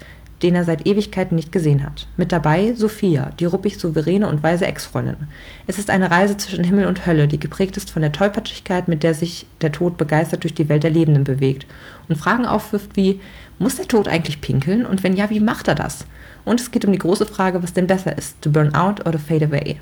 den 0.43 0.55
er 0.55 0.63
seit 0.63 0.85
Ewigkeiten 0.85 1.35
nicht 1.35 1.51
gesehen 1.51 1.83
hat. 1.83 2.07
Mit 2.15 2.31
dabei 2.31 2.73
Sophia, 2.73 3.31
die 3.39 3.45
ruppig 3.45 3.79
souveräne 3.79 4.27
und 4.27 4.43
weise 4.43 4.67
Ex-Freundin. 4.67 5.27
Es 5.65 5.79
ist 5.79 5.89
eine 5.89 6.11
Reise 6.11 6.38
zwischen 6.38 6.63
Himmel 6.63 6.85
und 6.85 7.05
Hölle, 7.05 7.27
die 7.27 7.39
geprägt 7.39 7.77
ist 7.77 7.89
von 7.89 8.01
der 8.01 8.11
Tollpatschigkeit, 8.11 8.88
mit 8.88 9.03
der 9.03 9.13
sich 9.13 9.47
der 9.61 9.71
Tod 9.71 9.97
begeistert 9.97 10.43
durch 10.43 10.53
die 10.53 10.69
Welt 10.69 10.83
der 10.83 10.91
Lebenden 10.91 11.23
bewegt 11.23 11.65
und 12.07 12.17
Fragen 12.17 12.45
aufwirft 12.45 12.95
wie, 12.95 13.19
muss 13.59 13.77
der 13.77 13.88
Tod 13.88 14.07
eigentlich 14.07 14.41
pinkeln 14.41 14.85
und 14.85 15.03
wenn 15.03 15.15
ja, 15.15 15.29
wie 15.29 15.39
macht 15.39 15.67
er 15.67 15.75
das? 15.75 16.05
Und 16.45 16.61
es 16.61 16.71
geht 16.71 16.85
um 16.85 16.91
die 16.91 16.99
große 16.99 17.25
Frage, 17.25 17.63
was 17.63 17.73
denn 17.73 17.88
besser 17.88 18.17
ist, 18.17 18.41
to 18.41 18.51
burn 18.51 18.75
out 18.75 19.05
or 19.05 19.11
to 19.11 19.17
fade 19.17 19.45
away. 19.45 19.77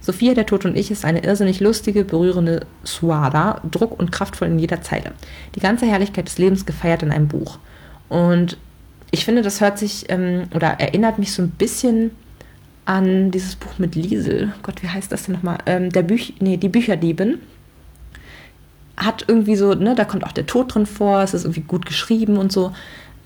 Sophia, 0.00 0.34
der 0.34 0.46
Tod 0.46 0.64
und 0.64 0.76
ich 0.76 0.90
ist 0.90 1.04
eine 1.04 1.24
irrsinnig 1.24 1.60
lustige, 1.60 2.04
berührende 2.04 2.66
Suada, 2.84 3.60
druck- 3.68 3.98
und 3.98 4.12
kraftvoll 4.12 4.48
in 4.48 4.58
jeder 4.58 4.80
Zeile. 4.80 5.12
Die 5.54 5.60
ganze 5.60 5.86
Herrlichkeit 5.86 6.28
des 6.28 6.38
Lebens 6.38 6.66
gefeiert 6.66 7.02
in 7.02 7.10
einem 7.10 7.28
Buch. 7.28 7.58
Und 8.08 8.56
ich 9.10 9.24
finde, 9.24 9.42
das 9.42 9.60
hört 9.60 9.78
sich 9.78 10.06
ähm, 10.08 10.44
oder 10.54 10.80
erinnert 10.80 11.18
mich 11.18 11.32
so 11.32 11.42
ein 11.42 11.50
bisschen 11.50 12.10
an 12.84 13.30
dieses 13.30 13.56
Buch 13.56 13.78
mit 13.78 13.94
Liesel. 13.94 14.54
Gott, 14.62 14.82
wie 14.82 14.88
heißt 14.88 15.12
das 15.12 15.24
denn 15.24 15.34
nochmal? 15.34 15.58
Ähm, 15.66 15.90
der 15.90 16.02
Büch, 16.02 16.34
nee, 16.40 16.56
die 16.56 16.68
Bücherdiebin. 16.68 17.38
Hat 18.96 19.24
irgendwie 19.28 19.54
so, 19.56 19.74
ne, 19.74 19.94
da 19.94 20.04
kommt 20.04 20.24
auch 20.24 20.32
der 20.32 20.46
Tod 20.46 20.74
drin 20.74 20.86
vor, 20.86 21.22
es 21.22 21.32
ist 21.32 21.44
irgendwie 21.44 21.60
gut 21.60 21.86
geschrieben 21.86 22.36
und 22.36 22.50
so. 22.50 22.72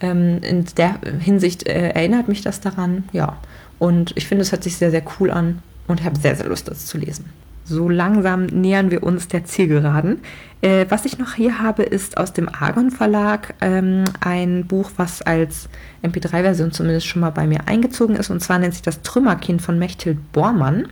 Ähm, 0.01 0.41
in 0.43 0.67
der 0.77 0.99
Hinsicht 1.21 1.67
äh, 1.67 1.91
erinnert 1.91 2.29
mich 2.29 2.43
das 2.43 2.61
daran, 2.61 3.05
ja. 3.13 3.39
Und 3.79 4.13
ich 4.17 4.27
finde, 4.27 4.43
es 4.43 4.53
hört 4.53 4.65
sich 4.65 4.77
sehr, 4.77 4.91
sehr 4.91 5.03
cool 5.19 5.31
an 5.31 5.63
und 5.87 6.05
habe 6.05 6.19
sehr, 6.19 6.37
sehr 6.37 6.47
Lust, 6.47 6.69
das 6.69 6.87
zu 6.87 6.99
lesen. 6.99 7.25
So 7.73 7.89
langsam 7.89 8.47
nähern 8.47 8.91
wir 8.91 9.03
uns 9.03 9.29
der 9.29 9.45
Zielgeraden. 9.45 10.21
Äh, 10.61 10.87
was 10.91 11.07
ich 11.07 11.19
noch 11.19 11.35
hier 11.35 11.59
habe, 11.59 11.83
ist 11.83 12.19
aus 12.19 12.35
dem 12.35 12.49
Argon 12.49 12.91
Verlag 12.91 13.55
ähm, 13.63 14.05
ein 14.21 14.67
Buch, 14.67 14.91
was 14.97 15.23
als 15.23 15.71
MP3-Version 16.03 16.73
zumindest 16.73 17.07
schon 17.07 17.21
mal 17.21 17.31
bei 17.31 17.47
mir 17.47 17.67
eingezogen 17.67 18.17
ist. 18.17 18.31
Und 18.31 18.41
zwar 18.41 18.59
nennt 18.59 18.75
sich 18.75 18.83
das 18.83 19.01
Trümmerkind 19.03 19.63
von 19.63 19.79
Mechthild 19.79 20.33
Bormann. 20.33 20.89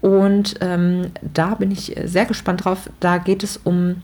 Und 0.00 0.56
ähm, 0.60 1.12
da 1.20 1.54
bin 1.54 1.70
ich 1.70 1.94
sehr 2.04 2.24
gespannt 2.24 2.64
drauf. 2.64 2.90
Da 2.98 3.18
geht 3.18 3.44
es 3.44 3.56
um 3.56 4.02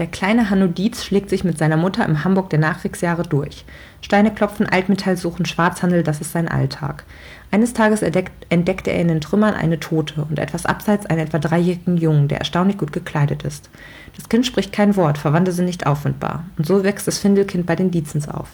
der 0.00 0.06
kleine 0.06 0.48
Hanno 0.48 0.66
Dietz 0.66 1.04
schlägt 1.04 1.28
sich 1.28 1.44
mit 1.44 1.58
seiner 1.58 1.76
Mutter 1.76 2.06
im 2.06 2.24
Hamburg 2.24 2.48
der 2.48 2.58
Nachkriegsjahre 2.58 3.22
durch. 3.22 3.66
Steine 4.00 4.32
klopfen, 4.32 4.66
Altmetall 4.66 5.18
suchen, 5.18 5.44
Schwarzhandel, 5.44 6.02
das 6.02 6.22
ist 6.22 6.32
sein 6.32 6.48
Alltag. 6.48 7.04
Eines 7.50 7.74
Tages 7.74 8.00
entdeckt, 8.00 8.32
entdeckte 8.48 8.90
er 8.90 9.02
in 9.02 9.08
den 9.08 9.20
Trümmern 9.20 9.52
eine 9.52 9.78
Tote 9.78 10.24
und 10.24 10.38
etwas 10.38 10.64
abseits 10.64 11.04
einen 11.04 11.20
etwa 11.20 11.38
dreijährigen 11.38 11.98
Jungen, 11.98 12.28
der 12.28 12.38
erstaunlich 12.38 12.78
gut 12.78 12.94
gekleidet 12.94 13.42
ist. 13.42 13.68
Das 14.16 14.30
Kind 14.30 14.46
spricht 14.46 14.72
kein 14.72 14.96
Wort, 14.96 15.18
Verwandte 15.18 15.52
sind 15.52 15.66
nicht 15.66 15.86
auffindbar. 15.86 16.44
Und 16.56 16.66
so 16.66 16.82
wächst 16.82 17.06
das 17.06 17.18
Findelkind 17.18 17.66
bei 17.66 17.76
den 17.76 17.90
Dietzens 17.90 18.26
auf. 18.26 18.48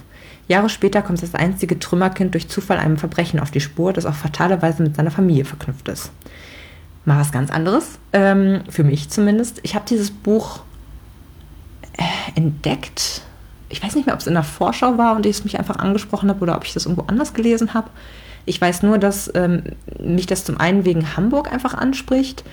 Jahre 0.49 0.69
später 0.69 1.01
kommt 1.01 1.23
das 1.23 1.37
einzige 1.37 1.79
Trümmerkind 1.79 2.35
durch 2.35 2.49
Zufall 2.49 2.79
einem 2.79 2.99
Verbrechen 2.99 3.39
auf 3.39 3.53
die 3.53 3.61
Spur, 3.61 3.93
das 3.93 4.05
auf 4.05 4.17
fatale 4.17 4.61
Weise 4.63 4.83
mit 4.83 4.97
seiner 4.97 5.13
Familie 5.13 5.45
verknüpft 5.45 5.87
ist. 5.89 6.11
Mal 7.05 7.21
was 7.21 7.31
ganz 7.31 7.53
anderes, 7.53 8.01
ähm, 8.13 8.63
für 8.69 8.83
mich 8.83 9.11
zumindest. 9.11 9.61
Ich 9.63 9.77
habe 9.77 9.85
dieses 9.89 10.11
Buch 10.11 10.63
entdeckt. 12.35 13.23
Ich 13.69 13.83
weiß 13.83 13.97
nicht 13.97 14.07
mehr, 14.07 14.15
ob 14.15 14.21
es 14.21 14.27
in 14.27 14.35
der 14.35 14.43
Vorschau 14.43 14.97
war 14.99 15.17
und 15.17 15.27
ich 15.27 15.39
es 15.39 15.45
mich 15.45 15.59
einfach 15.59 15.77
angesprochen 15.77 16.29
habe 16.29 16.41
oder 16.41 16.57
ob 16.57 16.65
ich 16.65 16.73
das 16.73 16.87
irgendwo 16.87 17.05
anders 17.07 17.35
gelesen 17.35 17.75
habe. 17.75 17.91
Ich 18.45 18.61
weiß 18.61 18.85
nur, 18.85 18.99
dass 18.99 19.31
ähm, 19.35 19.65
mich 20.01 20.27
das 20.27 20.45
zum 20.45 20.59
einen 20.59 20.85
wegen 20.85 21.17
Hamburg 21.17 21.53
einfach 21.53 21.75
anspricht. 21.75 22.45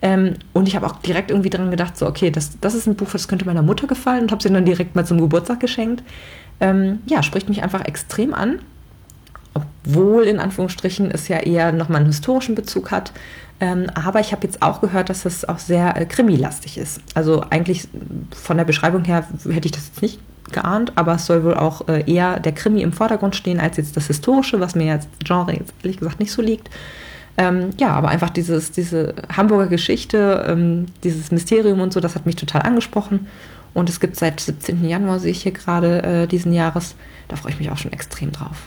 Ähm, 0.00 0.34
und 0.52 0.68
ich 0.68 0.76
habe 0.76 0.86
auch 0.86 0.96
direkt 0.96 1.30
irgendwie 1.30 1.50
dran 1.50 1.70
gedacht, 1.70 1.96
so, 1.96 2.06
okay, 2.06 2.30
das, 2.30 2.60
das 2.60 2.74
ist 2.74 2.86
ein 2.86 2.94
Buch, 2.94 3.08
das 3.10 3.26
könnte 3.26 3.46
meiner 3.46 3.62
Mutter 3.62 3.86
gefallen 3.86 4.22
und 4.22 4.30
habe 4.30 4.42
sie 4.42 4.50
dann 4.50 4.64
direkt 4.64 4.94
mal 4.94 5.06
zum 5.06 5.20
Geburtstag 5.20 5.58
geschenkt. 5.58 6.04
Ähm, 6.60 7.00
ja, 7.06 7.22
spricht 7.22 7.48
mich 7.48 7.62
einfach 7.62 7.84
extrem 7.84 8.34
an. 8.34 8.60
Obwohl 9.54 10.24
in 10.24 10.38
Anführungsstrichen 10.38 11.10
es 11.10 11.26
ja 11.28 11.38
eher 11.38 11.72
nochmal 11.72 12.00
einen 12.00 12.06
historischen 12.06 12.54
Bezug 12.54 12.90
hat. 12.90 13.12
Ähm, 13.60 13.86
aber 13.94 14.20
ich 14.20 14.32
habe 14.32 14.46
jetzt 14.46 14.62
auch 14.62 14.80
gehört, 14.80 15.10
dass 15.10 15.24
es 15.24 15.48
auch 15.48 15.58
sehr 15.58 15.96
äh, 15.96 16.06
krimilastig 16.06 16.78
ist. 16.78 17.00
Also 17.14 17.44
eigentlich 17.50 17.88
von 18.34 18.56
der 18.56 18.64
Beschreibung 18.64 19.04
her 19.04 19.26
hätte 19.48 19.66
ich 19.66 19.72
das 19.72 19.86
jetzt 19.88 20.02
nicht 20.02 20.20
geahnt, 20.52 20.92
aber 20.96 21.14
es 21.14 21.26
soll 21.26 21.44
wohl 21.44 21.54
auch 21.54 21.88
äh, 21.88 22.10
eher 22.10 22.40
der 22.40 22.52
Krimi 22.52 22.82
im 22.82 22.92
Vordergrund 22.92 23.36
stehen 23.36 23.60
als 23.60 23.76
jetzt 23.76 23.96
das 23.96 24.06
Historische, 24.06 24.60
was 24.60 24.74
mir 24.74 24.86
jetzt 24.86 25.08
Genre 25.24 25.52
jetzt 25.52 25.74
ehrlich 25.82 25.98
gesagt 25.98 26.20
nicht 26.20 26.32
so 26.32 26.40
liegt. 26.40 26.70
Ähm, 27.36 27.70
ja, 27.78 27.90
aber 27.90 28.08
einfach 28.08 28.30
dieses, 28.30 28.72
diese 28.72 29.14
Hamburger 29.34 29.68
Geschichte, 29.68 30.44
ähm, 30.48 30.86
dieses 31.04 31.30
Mysterium 31.30 31.80
und 31.80 31.92
so, 31.92 32.00
das 32.00 32.14
hat 32.14 32.26
mich 32.26 32.36
total 32.36 32.62
angesprochen. 32.62 33.28
Und 33.74 33.88
es 33.88 34.00
gibt 34.00 34.16
seit 34.16 34.40
17. 34.40 34.84
Januar, 34.88 35.20
sehe 35.20 35.30
ich 35.30 35.42
hier 35.42 35.52
gerade 35.52 36.02
äh, 36.02 36.26
diesen 36.26 36.52
Jahres. 36.52 36.96
Da 37.28 37.36
freue 37.36 37.52
ich 37.52 37.58
mich 37.58 37.70
auch 37.70 37.76
schon 37.76 37.92
extrem 37.92 38.32
drauf. 38.32 38.66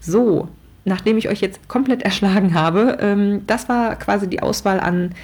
So, 0.00 0.48
nachdem 0.84 1.18
ich 1.18 1.28
euch 1.28 1.40
jetzt 1.40 1.68
komplett 1.68 2.02
erschlagen 2.02 2.54
habe, 2.54 2.98
ähm, 3.00 3.42
das 3.46 3.68
war 3.68 3.96
quasi 3.96 4.28
die 4.28 4.42
Auswahl 4.42 4.80
an 4.80 5.14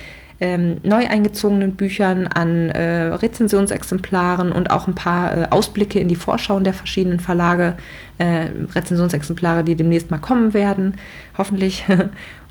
ähm, 0.40 0.78
neu 0.82 1.06
eingezogenen 1.06 1.76
Büchern, 1.76 2.26
an 2.26 2.70
äh, 2.70 3.14
Rezensionsexemplaren 3.14 4.52
und 4.52 4.70
auch 4.70 4.88
ein 4.88 4.94
paar 4.94 5.36
äh, 5.36 5.46
Ausblicke 5.50 6.00
in 6.00 6.08
die 6.08 6.16
Vorschauen 6.16 6.64
der 6.64 6.74
verschiedenen 6.74 7.20
Verlage, 7.20 7.76
äh, 8.18 8.48
Rezensionsexemplare, 8.74 9.64
die 9.64 9.76
demnächst 9.76 10.10
mal 10.10 10.18
kommen 10.18 10.52
werden, 10.52 10.94
hoffentlich. 11.38 11.84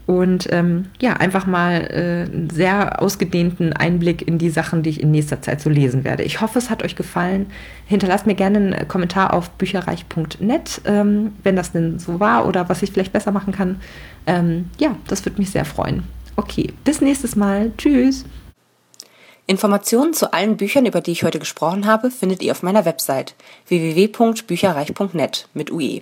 Und 0.06 0.48
ähm, 0.52 0.88
ja, 1.02 1.14
einfach 1.14 1.46
mal 1.46 1.88
äh, 1.90 2.30
einen 2.30 2.50
sehr 2.50 3.02
ausgedehnten 3.02 3.72
Einblick 3.72 4.28
in 4.28 4.38
die 4.38 4.50
Sachen, 4.50 4.84
die 4.84 4.90
ich 4.90 5.02
in 5.02 5.12
nächster 5.12 5.42
Zeit 5.42 5.62
so 5.62 5.70
lesen 5.70 6.04
werde. 6.04 6.24
Ich 6.24 6.42
hoffe, 6.42 6.60
es 6.60 6.70
hat 6.70 6.84
euch 6.84 6.96
gefallen. 6.96 7.48
Hinterlasst 7.86 8.26
mir 8.26 8.36
gerne 8.36 8.58
einen 8.58 8.88
Kommentar 8.88 9.34
auf 9.34 9.50
bücherreich.net, 9.52 10.82
ähm, 10.86 11.32
wenn 11.44 11.56
das 11.56 11.72
denn 11.72 12.00
so 12.00 12.20
war 12.20 12.46
oder 12.48 12.68
was 12.68 12.84
ich 12.84 12.92
vielleicht 12.92 13.14
besser 13.14 13.32
machen 13.32 13.54
kann. 13.54 13.80
Ähm, 14.28 14.70
ja, 14.78 14.96
das 15.08 15.26
würde 15.26 15.40
mich 15.40 15.52
sehr 15.52 15.66
freuen. 15.66 16.04
Okay, 16.36 16.74
bis 16.84 17.00
nächstes 17.00 17.36
Mal. 17.36 17.72
Tschüss. 17.78 18.26
Informationen 19.46 20.14
zu 20.14 20.34
allen 20.34 20.58
Büchern, 20.58 20.86
über 20.86 21.02
die 21.02 21.12
ich 21.12 21.24
heute 21.24 21.40
gesprochen 21.40 21.86
habe, 21.86 22.12
findet 22.12 22.42
ihr 22.42 22.52
auf 22.52 22.64
meiner 22.64 22.86
Website 22.86 23.36
www.bücherreich.net 23.68 25.48
mit 25.54 25.72
UE. 25.72 26.02